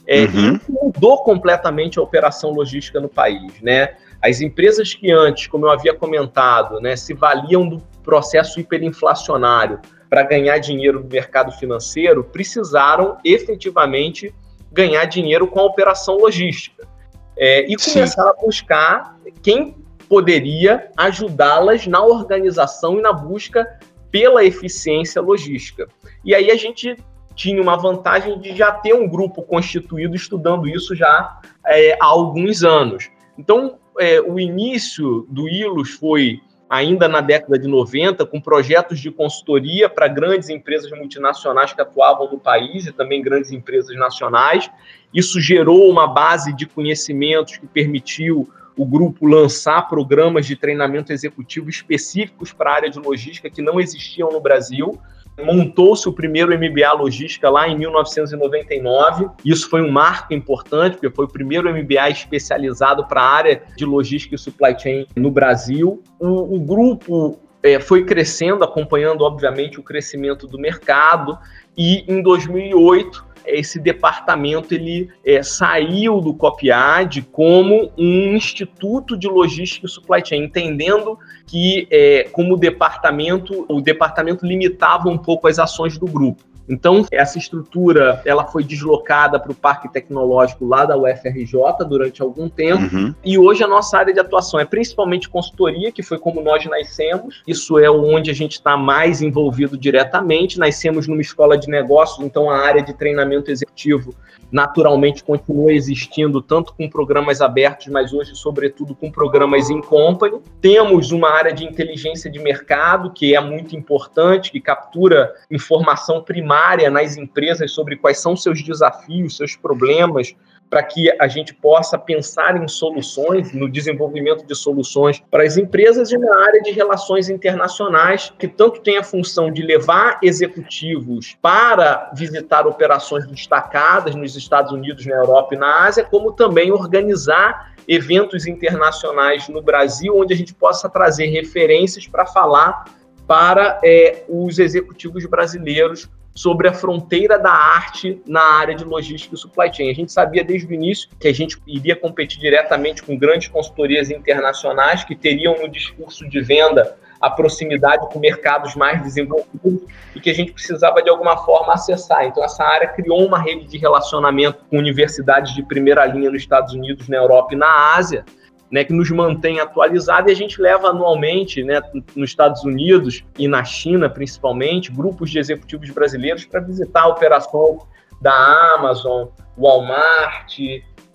É, 0.06 0.25
uhum. 0.25 0.60
mudou 0.69 1.24
completamente 1.24 1.98
a 1.98 2.01
operação 2.01 2.51
logística 2.51 3.00
no 3.00 3.10
país. 3.10 3.60
Né? 3.62 3.96
As 4.24 4.40
empresas 4.40 4.94
que 4.94 5.12
antes, 5.12 5.48
como 5.48 5.66
eu 5.66 5.70
havia 5.70 5.94
comentado, 5.94 6.80
né, 6.80 6.96
se 6.96 7.14
valiam 7.14 7.68
do 7.68 7.80
processo 8.04 8.58
hiperinflacionário 8.58 9.80
para 10.10 10.24
ganhar 10.24 10.58
dinheiro 10.60 11.02
no 11.02 11.10
mercado 11.10 11.52
financeiro, 11.52 12.24
precisaram 12.24 13.18
efetivamente 13.25 14.34
ganhar 14.72 15.04
dinheiro 15.06 15.46
com 15.48 15.60
a 15.60 15.64
operação 15.64 16.18
logística. 16.18 16.88
É, 17.36 17.66
e 17.70 17.75
começaram 17.75 18.30
a 18.30 18.34
buscar 18.34 19.18
quem 19.42 19.75
poderia 20.08 20.90
ajudá-las 20.96 21.86
na 21.88 22.02
organização 22.04 23.00
e 23.00 23.02
na 23.02 23.12
busca 23.12 23.80
pela 24.10 24.46
eficiência 24.46 25.22
logística. 25.22 25.88
E 26.24 26.34
aí 26.34 26.50
a 26.52 26.56
gente 26.56 26.96
tinha 27.36 27.62
uma 27.62 27.75
vantagem 27.75 28.40
de 28.40 28.56
já 28.56 28.72
ter 28.72 28.94
um 28.94 29.08
grupo 29.08 29.42
constituído 29.42 30.16
estudando 30.16 30.68
isso 30.68 30.96
já 30.96 31.42
é, 31.66 31.98
há 32.00 32.06
alguns 32.06 32.64
anos. 32.64 33.10
Então, 33.38 33.80
é, 34.00 34.22
o 34.22 34.40
início 34.40 35.25
do 35.30 35.48
ILUS 35.48 35.92
foi 35.92 36.42
ainda 36.69 37.07
na 37.07 37.22
década 37.22 37.60
de 37.60 37.68
90, 37.68 38.25
com 38.25 38.42
projetos 38.42 39.00
de 39.00 39.12
consultoria 39.12 39.88
para 39.88 40.07
grandes 40.07 40.50
empresas 40.50 40.90
multinacionais 40.92 41.72
que 41.72 41.81
atuavam 41.81 42.31
no 42.31 42.40
país 42.40 42.88
e 42.88 42.92
também 42.92 43.22
grandes 43.22 43.51
empresas 43.51 43.95
nacionais. 43.95 44.72
Isso 45.13 45.40
gerou 45.40 45.88
uma 45.88 46.07
base 46.07 46.51
de 46.51 46.66
conhecimentos 46.66 47.57
que 47.57 47.68
permitiu 47.68 48.50
o 48.75 48.86
grupo 48.86 49.27
lançar 49.27 49.88
programas 49.88 50.48
de 50.48 50.56
treinamento 50.56 51.13
executivo 51.13 51.70
específicos 51.70 52.51
para 52.51 52.72
a 52.72 52.75
área 52.75 52.89
de 52.89 52.98
logística 52.98 53.51
que 53.51 53.62
não 53.62 53.79
existiam 53.79 54.32
no 54.32 54.41
Brasil 54.41 55.00
montou-se 55.42 56.08
o 56.08 56.13
primeiro 56.13 56.52
MBA 56.58 56.94
Logística 56.94 57.50
lá 57.50 57.68
em 57.68 57.78
1999. 57.78 59.28
Isso 59.44 59.70
foi 59.70 59.82
um 59.82 59.92
marco 59.92 60.34
importante, 60.34 60.94
porque 60.94 61.10
foi 61.10 61.25
o 61.25 61.28
primeiro 61.28 61.70
MBA 61.70 62.10
especializado 62.10 63.06
para 63.08 63.22
a 63.22 63.30
área 63.30 63.63
de 63.75 63.86
logística 63.86 64.36
e 64.36 64.38
supply 64.38 64.78
chain 64.78 65.08
no 65.16 65.32
Brasil. 65.32 66.02
O, 66.20 66.56
o 66.56 66.60
grupo 66.60 67.40
é, 67.62 67.80
foi 67.80 68.04
crescendo, 68.04 68.63
acompanhando, 68.63 69.24
obviamente, 69.24 69.80
o 69.80 69.84
crescimento 69.84 70.48
do 70.48 70.60
mercado, 70.60 71.38
e 71.78 72.04
em 72.08 72.22
2008 72.22 73.33
esse 73.46 73.80
departamento 73.80 74.74
ele 74.74 75.10
é, 75.26 75.42
saiu 75.44 76.22
do 76.22 76.34
COPIAD 76.34 77.24
como 77.32 77.92
um 77.98 78.36
instituto 78.36 79.18
de 79.18 79.28
logística 79.28 79.86
e 79.86 79.90
supply 79.90 80.26
chain, 80.26 80.44
entendendo 80.44 81.18
que 81.46 81.88
é, 81.92 82.30
como 82.32 82.58
departamento, 82.58 83.66
o 83.70 83.82
departamento 83.82 84.46
limitava 84.46 85.10
um 85.10 85.18
pouco 85.18 85.48
as 85.48 85.60
ações 85.60 85.98
do 85.98 86.06
grupo. 86.06 86.44
Então, 86.67 87.05
essa 87.12 87.38
estrutura 87.38 88.22
ela 88.25 88.46
foi 88.46 88.63
deslocada 88.63 89.39
para 89.39 89.51
o 89.51 89.55
Parque 89.55 89.91
Tecnológico 89.91 90.65
lá 90.65 90.86
da 90.86 90.98
UFRJ 90.98 91.86
durante 91.88 92.22
algum 92.22 92.48
tempo. 92.50 92.96
Uhum. 92.96 93.13
E 93.24 93.38
hoje 93.38 93.63
a 93.63 93.67
nossa 93.67 93.98
área 93.98 94.13
de 94.13 94.20
atuação 94.20 94.60
é 94.60 94.65
principalmente 94.65 95.29
consultoria, 95.29 95.91
que 95.91 96.01
foi 96.01 96.17
como 96.17 96.41
nós 96.41 96.65
nascemos. 96.65 97.43
Isso 97.48 97.77
é 97.77 97.89
onde 97.89 98.32
a 98.32 98.34
gente 98.34 98.53
está 98.53 98.77
mais 98.77 99.22
envolvido 99.22 99.77
diretamente. 99.77 100.58
Nascemos 100.58 101.08
numa 101.08 101.22
escola 101.22 101.58
de 101.58 101.67
negócios, 101.67 102.25
então 102.25 102.50
a 102.50 102.58
área 102.58 102.82
de 102.82 102.93
treinamento 102.93 103.51
executivo 103.51 104.15
naturalmente 104.51 105.24
continua 105.24 105.74
existindo, 105.74 106.39
tanto 106.39 106.75
com 106.75 106.88
programas 106.88 107.41
abertos, 107.41 107.88
mas 107.88 108.13
hoje, 108.13 108.36
sobretudo, 108.36 108.93
com 108.93 109.12
programas 109.12 109.72
in 109.72 109.82
company. 109.82 110.39
Temos 110.62 111.12
uma 111.12 111.32
área 111.32 111.51
de 111.51 111.65
inteligência 111.65 112.29
de 112.29 112.38
mercado, 112.38 113.12
que 113.12 113.36
é 113.36 113.41
muito 113.41 113.75
importante, 113.75 114.51
que 114.51 114.62
captura 114.62 115.34
informação 115.50 116.22
primária 116.22 116.52
primária 116.53 116.89
nas 116.91 117.17
empresas 117.17 117.72
sobre 117.72 117.95
quais 117.95 118.19
são 118.19 118.36
seus 118.36 118.62
desafios, 118.62 119.38
seus 119.38 119.55
problemas, 119.55 120.36
para 120.69 120.83
que 120.83 121.12
a 121.19 121.27
gente 121.27 121.53
possa 121.53 121.98
pensar 121.98 122.62
em 122.62 122.67
soluções, 122.67 123.51
no 123.53 123.69
desenvolvimento 123.69 124.45
de 124.45 124.55
soluções 124.55 125.22
para 125.31 125.43
as 125.43 125.57
empresas 125.57 126.12
e 126.12 126.17
na 126.17 126.45
área 126.45 126.62
de 126.62 126.72
relações 126.72 127.29
internacionais, 127.29 128.33
que 128.39 128.48
tanto 128.48 128.81
tem 128.81 128.98
a 128.98 129.03
função 129.03 129.51
de 129.51 129.62
levar 129.62 130.19
executivos 130.22 131.36
para 131.41 132.12
visitar 132.15 132.65
operações 132.65 133.27
destacadas 133.27 134.15
nos 134.15 134.36
Estados 134.36 134.72
Unidos, 134.72 135.05
na 135.05 135.15
Europa 135.15 135.55
e 135.55 135.57
na 135.57 135.86
Ásia, 135.86 136.03
como 136.03 136.33
também 136.33 136.72
organizar 136.72 137.74
eventos 137.88 138.48
internacionais 138.48 139.48
no 139.50 139.62
Brasil, 139.62 140.15
onde 140.17 140.33
a 140.33 140.38
gente 140.38 140.53
possa 140.53 140.89
trazer 140.89 141.27
referências 141.27 142.07
para 142.07 142.25
falar 142.25 142.86
para 143.27 143.79
é, 143.83 144.24
os 144.27 144.60
executivos 144.60 145.25
brasileiros 145.25 146.10
sobre 146.34 146.68
a 146.68 146.74
fronteira 146.74 147.38
da 147.38 147.52
arte 147.52 148.22
na 148.25 148.42
área 148.42 148.75
de 148.75 148.84
logística 148.84 149.36
e 149.36 149.38
supply 149.38 149.74
chain. 149.74 149.90
A 149.90 149.94
gente 149.94 150.12
sabia 150.12 150.44
desde 150.44 150.68
o 150.68 150.74
início 150.74 151.10
que 151.20 151.28
a 151.28 151.34
gente 151.34 151.62
iria 151.68 151.96
competir 151.96 152.40
diretamente 152.40 153.04
com 153.04 153.18
grandes 153.18 153.48
consultorias 153.48 154.10
internacionais 154.10 155.04
que 155.04 155.16
teriam 155.16 155.56
no 155.62 155.70
discurso 155.70 156.28
de 156.28 156.42
venda 156.42 156.98
a 157.22 157.30
proximidade 157.30 158.10
com 158.10 158.20
mercados 158.20 158.75
mais 158.75 159.02
desenvolvidos 159.02 159.84
e 160.13 160.20
que 160.20 160.30
a 160.30 160.34
gente 160.34 160.52
precisava 160.52 161.02
de 161.02 161.10
alguma 161.10 161.38
forma 161.38 161.74
acessar. 161.74 162.25
Então 162.25 162.44
essa 162.44 162.63
área 162.63 162.90
criou 162.90 163.25
uma 163.25 163.40
rede 163.40 163.66
de 163.66 163.78
relacionamento 163.78 164.66
com 164.70 164.78
universidades 164.78 165.54
de 165.54 165.63
primeira 165.63 166.06
linha 166.06 166.30
nos 166.30 166.42
Estados 166.42 166.74
Unidos, 166.74 167.08
na 167.08 167.16
Europa 167.16 167.54
e 167.54 167.58
na 167.58 167.96
Ásia, 167.96 168.25
né, 168.74 168.84
que 168.84 168.92
nos 168.92 169.12
mantém 169.12 169.60
atualizados 169.60 170.32
e 170.32 170.34
a 170.34 170.36
gente 170.36 170.60
leva 170.60 170.88
anualmente, 170.88 171.63
né, 171.63 171.80
nos 172.15 172.32
Estados 172.32 172.63
Unidos 172.63 173.24
e 173.38 173.48
na 173.48 173.63
China 173.63 174.10
principalmente, 174.10 174.92
grupos 174.92 175.30
de 175.30 175.38
executivos 175.38 175.92
brasileiros 175.92 176.44
para 176.44 176.60
visitar 176.60 177.03
a 177.03 177.08
operação 177.08 177.86
da 178.20 178.34
Amazon, 178.75 179.27
Walmart, 179.56 180.58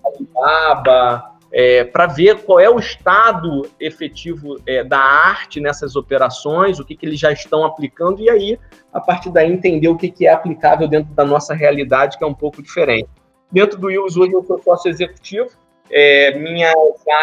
Alibaba, 0.06 1.32
é, 1.52 1.82
para 1.82 2.06
ver 2.06 2.44
qual 2.44 2.60
é 2.60 2.70
o 2.70 2.78
estado 2.78 3.68
efetivo 3.80 4.60
é, 4.64 4.84
da 4.84 5.00
arte 5.00 5.60
nessas 5.60 5.96
operações, 5.96 6.78
o 6.78 6.84
que, 6.84 6.94
que 6.94 7.06
eles 7.06 7.18
já 7.18 7.32
estão 7.32 7.64
aplicando, 7.64 8.20
e 8.20 8.30
aí, 8.30 8.58
a 8.92 9.00
partir 9.00 9.32
daí, 9.32 9.50
entender 9.50 9.88
o 9.88 9.96
que, 9.96 10.12
que 10.12 10.28
é 10.28 10.32
aplicável 10.32 10.86
dentro 10.86 11.12
da 11.12 11.24
nossa 11.24 11.54
realidade, 11.54 12.18
que 12.18 12.22
é 12.22 12.26
um 12.26 12.34
pouco 12.34 12.62
diferente. 12.62 13.08
Dentro 13.50 13.80
do 13.80 13.90
IUS, 13.90 14.16
hoje 14.16 14.32
eu 14.32 14.44
sou 14.44 14.62
sócio 14.62 14.88
executivo, 14.88 15.48
é, 15.90 16.36
minhas 16.38 16.74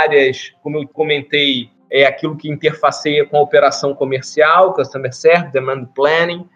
áreas, 0.01 0.53
como 0.61 0.77
eu 0.77 0.87
comentei, 0.87 1.69
é 1.91 2.05
aquilo 2.05 2.35
que 2.35 2.49
interfaceia 2.49 3.25
com 3.25 3.37
a 3.37 3.41
operação 3.41 3.93
comercial, 3.93 4.73
Customer 4.73 5.13
Service, 5.13 5.51
Demand 5.51 5.85
Planning 5.95 6.47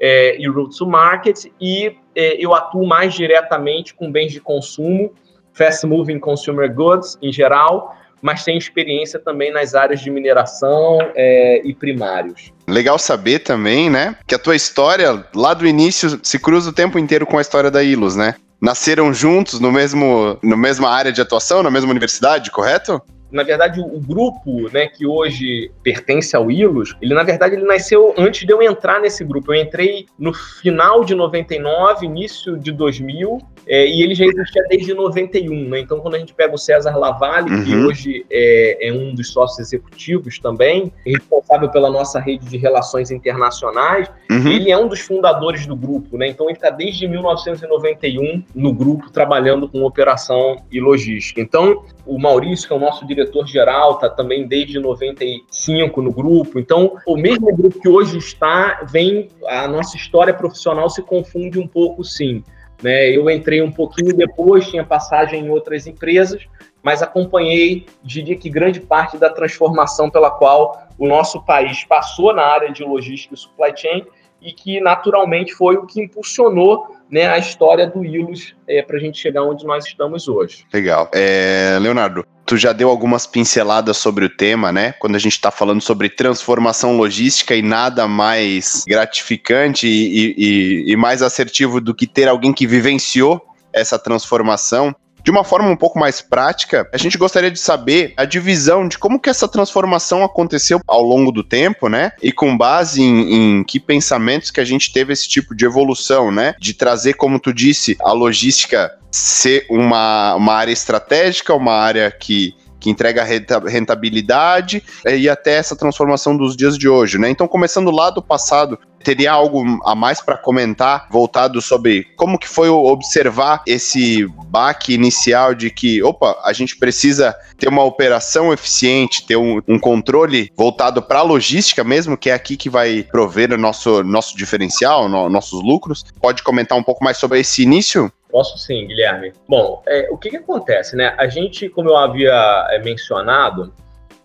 é, 0.00 0.36
e 0.40 0.48
Route 0.48 0.76
to 0.76 0.86
Market, 0.86 1.46
e 1.60 1.96
é, 2.14 2.36
eu 2.44 2.54
atuo 2.54 2.86
mais 2.86 3.14
diretamente 3.14 3.94
com 3.94 4.10
bens 4.10 4.32
de 4.32 4.40
consumo, 4.40 5.12
Fast 5.52 5.86
Moving 5.86 6.18
Consumer 6.18 6.72
Goods 6.72 7.18
em 7.20 7.32
geral, 7.32 7.96
mas 8.20 8.44
tenho 8.44 8.58
experiência 8.58 9.18
também 9.18 9.52
nas 9.52 9.74
áreas 9.74 10.00
de 10.00 10.10
mineração 10.10 10.98
é, 11.14 11.60
e 11.64 11.72
primários. 11.74 12.52
Legal 12.66 12.98
saber 12.98 13.40
também, 13.40 13.88
né, 13.88 14.16
que 14.26 14.34
a 14.34 14.38
tua 14.38 14.56
história 14.56 15.24
lá 15.34 15.54
do 15.54 15.66
início 15.66 16.18
se 16.22 16.38
cruza 16.38 16.70
o 16.70 16.72
tempo 16.72 16.98
inteiro 16.98 17.26
com 17.26 17.38
a 17.38 17.40
história 17.40 17.70
da 17.70 17.82
Ilus, 17.82 18.16
né? 18.16 18.34
Nasceram 18.60 19.12
juntos 19.12 19.60
no 19.60 19.70
mesmo, 19.70 20.38
na 20.42 20.56
mesma 20.56 20.90
área 20.90 21.12
de 21.12 21.20
atuação, 21.20 21.62
na 21.62 21.70
mesma 21.70 21.90
universidade, 21.90 22.50
correto? 22.50 23.00
Na 23.30 23.42
verdade, 23.42 23.80
o 23.80 24.00
grupo, 24.00 24.72
né, 24.72 24.86
que 24.86 25.06
hoje 25.06 25.70
pertence 25.82 26.34
ao 26.34 26.50
Ilus, 26.50 26.96
ele 27.00 27.14
na 27.14 27.22
verdade 27.22 27.54
ele 27.54 27.64
nasceu 27.64 28.14
antes 28.16 28.46
de 28.46 28.52
eu 28.52 28.62
entrar 28.62 29.00
nesse 29.00 29.24
grupo. 29.24 29.52
Eu 29.52 29.60
entrei 29.60 30.06
no 30.18 30.32
final 30.32 31.04
de 31.04 31.14
99, 31.14 32.06
início 32.06 32.56
de 32.56 32.72
2000, 32.72 33.38
é, 33.68 33.86
e 33.86 34.02
ele 34.02 34.14
já 34.14 34.24
existia 34.24 34.62
desde 34.70 34.94
91, 34.94 35.68
né? 35.68 35.80
Então, 35.80 36.00
quando 36.00 36.14
a 36.14 36.18
gente 36.18 36.32
pega 36.32 36.54
o 36.54 36.58
César 36.58 36.96
Lavalle, 36.96 37.50
uhum. 37.50 37.64
que 37.64 37.76
hoje 37.76 38.26
é, 38.30 38.88
é, 38.88 38.92
um 38.92 39.14
dos 39.14 39.30
sócios 39.30 39.58
executivos 39.58 40.38
também, 40.38 40.90
responsável 41.04 41.68
pela 41.68 41.90
nossa 41.90 42.18
rede 42.18 42.46
de 42.46 42.56
relações 42.56 43.10
internacionais, 43.10 44.10
uhum. 44.30 44.48
ele 44.48 44.70
é 44.70 44.78
um 44.78 44.88
dos 44.88 45.00
fundadores 45.00 45.66
do 45.66 45.76
grupo, 45.76 46.16
né? 46.16 46.28
Então, 46.28 46.46
ele 46.46 46.56
está 46.56 46.70
desde 46.70 47.06
1991 47.06 48.42
no 48.54 48.72
grupo, 48.72 49.10
trabalhando 49.10 49.68
com 49.68 49.84
operação 49.84 50.56
e 50.72 50.80
logística. 50.80 51.40
Então, 51.40 51.84
o 52.06 52.18
Maurício, 52.18 52.66
que 52.66 52.72
é 52.72 52.76
o 52.76 52.80
nosso 52.80 53.06
diretor-geral, 53.18 53.94
está 53.94 54.08
também 54.08 54.46
desde 54.46 54.78
95 54.78 56.00
no 56.00 56.12
grupo. 56.12 56.58
Então, 56.58 56.96
o 57.06 57.16
mesmo 57.16 57.54
grupo 57.54 57.80
que 57.80 57.88
hoje 57.88 58.16
está, 58.18 58.86
vem, 58.88 59.28
a 59.46 59.66
nossa 59.66 59.96
história 59.96 60.32
profissional 60.32 60.88
se 60.88 61.02
confunde 61.02 61.58
um 61.58 61.66
pouco, 61.66 62.04
sim. 62.04 62.44
Né? 62.82 63.10
Eu 63.10 63.28
entrei 63.28 63.60
um 63.60 63.72
pouquinho 63.72 64.14
depois, 64.14 64.68
tinha 64.68 64.84
passagem 64.84 65.44
em 65.44 65.50
outras 65.50 65.86
empresas, 65.86 66.46
mas 66.82 67.02
acompanhei, 67.02 67.86
diria 68.02 68.36
que 68.36 68.48
grande 68.48 68.80
parte 68.80 69.18
da 69.18 69.28
transformação 69.28 70.08
pela 70.08 70.30
qual 70.30 70.88
o 70.96 71.06
nosso 71.06 71.44
país 71.44 71.84
passou 71.84 72.32
na 72.32 72.42
área 72.42 72.72
de 72.72 72.84
logística 72.84 73.34
e 73.34 73.38
supply 73.38 73.72
chain 73.76 74.06
e 74.40 74.52
que 74.52 74.80
naturalmente 74.80 75.52
foi 75.52 75.76
o 75.76 75.84
que 75.84 76.00
impulsionou 76.00 76.96
né, 77.10 77.26
a 77.26 77.38
história 77.38 77.86
do 77.86 78.04
Ilus 78.04 78.54
é, 78.68 78.82
para 78.82 78.96
a 78.96 79.00
gente 79.00 79.18
chegar 79.18 79.42
onde 79.42 79.66
nós 79.66 79.84
estamos 79.84 80.28
hoje. 80.28 80.64
Legal. 80.72 81.10
É, 81.12 81.76
Leonardo, 81.80 82.24
tu 82.48 82.56
já 82.56 82.72
deu 82.72 82.88
algumas 82.88 83.26
pinceladas 83.26 83.98
sobre 83.98 84.24
o 84.24 84.30
tema, 84.30 84.72
né? 84.72 84.92
Quando 84.92 85.16
a 85.16 85.18
gente 85.18 85.34
está 85.34 85.50
falando 85.50 85.82
sobre 85.82 86.08
transformação 86.08 86.96
logística 86.96 87.54
e 87.54 87.60
nada 87.60 88.08
mais 88.08 88.84
gratificante 88.88 89.86
e, 89.86 90.34
e, 90.38 90.92
e 90.92 90.96
mais 90.96 91.20
assertivo 91.20 91.78
do 91.78 91.94
que 91.94 92.06
ter 92.06 92.26
alguém 92.26 92.54
que 92.54 92.66
vivenciou 92.66 93.42
essa 93.70 93.98
transformação. 93.98 94.96
De 95.22 95.30
uma 95.30 95.44
forma 95.44 95.68
um 95.68 95.76
pouco 95.76 95.98
mais 95.98 96.22
prática, 96.22 96.88
a 96.90 96.96
gente 96.96 97.18
gostaria 97.18 97.50
de 97.50 97.58
saber 97.58 98.14
a 98.16 98.24
divisão 98.24 98.88
de 98.88 98.96
como 98.96 99.20
que 99.20 99.28
essa 99.28 99.46
transformação 99.46 100.24
aconteceu 100.24 100.80
ao 100.86 101.02
longo 101.02 101.30
do 101.30 101.44
tempo, 101.44 101.86
né? 101.86 102.12
E 102.22 102.32
com 102.32 102.56
base 102.56 103.02
em, 103.02 103.58
em 103.58 103.64
que 103.64 103.78
pensamentos 103.78 104.50
que 104.50 104.60
a 104.60 104.64
gente 104.64 104.90
teve 104.90 105.12
esse 105.12 105.28
tipo 105.28 105.54
de 105.54 105.66
evolução, 105.66 106.32
né? 106.32 106.54
De 106.58 106.72
trazer, 106.72 107.12
como 107.12 107.38
tu 107.38 107.52
disse, 107.52 107.94
a 108.00 108.12
logística 108.12 108.90
ser 109.10 109.66
uma, 109.68 110.34
uma 110.34 110.54
área 110.54 110.72
estratégica, 110.72 111.54
uma 111.54 111.72
área 111.72 112.10
que 112.10 112.54
que 112.80 112.88
entrega 112.90 113.24
rentabilidade 113.24 114.82
e 115.04 115.28
até 115.28 115.54
essa 115.54 115.74
transformação 115.74 116.36
dos 116.36 116.56
dias 116.56 116.78
de 116.78 116.88
hoje, 116.88 117.18
né? 117.18 117.28
Então, 117.28 117.48
começando 117.48 117.90
lá 117.90 118.08
do 118.08 118.22
passado, 118.22 118.78
teria 119.02 119.32
algo 119.32 119.64
a 119.84 119.94
mais 119.94 120.20
para 120.20 120.36
comentar 120.36 121.08
voltado 121.10 121.60
sobre 121.60 122.04
como 122.16 122.38
que 122.38 122.48
foi 122.48 122.68
observar 122.68 123.62
esse 123.66 124.26
baque 124.46 124.94
inicial 124.94 125.54
de 125.54 125.70
que, 125.70 126.02
opa, 126.02 126.40
a 126.44 126.52
gente 126.52 126.76
precisa 126.76 127.34
ter 127.58 127.68
uma 127.68 127.84
operação 127.84 128.52
eficiente, 128.52 129.26
ter 129.26 129.36
um, 129.36 129.60
um 129.66 129.78
controle 129.78 130.50
voltado 130.56 131.02
para 131.02 131.20
a 131.20 131.22
logística 131.22 131.82
mesmo, 131.82 132.16
que 132.16 132.30
é 132.30 132.34
aqui 132.34 132.56
que 132.56 132.70
vai 132.70 133.02
prover 133.02 133.52
o 133.52 133.58
nosso, 133.58 134.02
nosso 134.02 134.36
diferencial, 134.36 135.08
no, 135.08 135.28
nossos 135.28 135.62
lucros. 135.62 136.04
Pode 136.20 136.42
comentar 136.42 136.76
um 136.76 136.82
pouco 136.82 137.04
mais 137.04 137.16
sobre 137.16 137.40
esse 137.40 137.62
início? 137.62 138.12
Posso 138.30 138.58
sim, 138.58 138.86
Guilherme. 138.86 139.32
Bom, 139.48 139.82
é, 139.86 140.08
o 140.10 140.18
que, 140.18 140.30
que 140.30 140.36
acontece, 140.36 140.94
né? 140.94 141.14
A 141.18 141.28
gente, 141.28 141.68
como 141.68 141.88
eu 141.88 141.96
havia 141.96 142.66
é, 142.70 142.78
mencionado, 142.78 143.72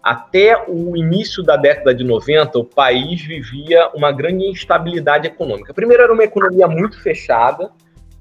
até 0.03 0.65
o 0.67 0.97
início 0.97 1.41
da 1.41 1.55
década 1.55 1.95
de 1.95 2.03
90, 2.03 2.59
o 2.59 2.65
país 2.65 3.21
vivia 3.21 3.89
uma 3.95 4.11
grande 4.11 4.45
instabilidade 4.45 5.27
econômica. 5.27 5.73
Primeiro, 5.73 6.03
era 6.03 6.11
uma 6.11 6.25
economia 6.25 6.67
muito 6.67 7.01
fechada, 7.01 7.71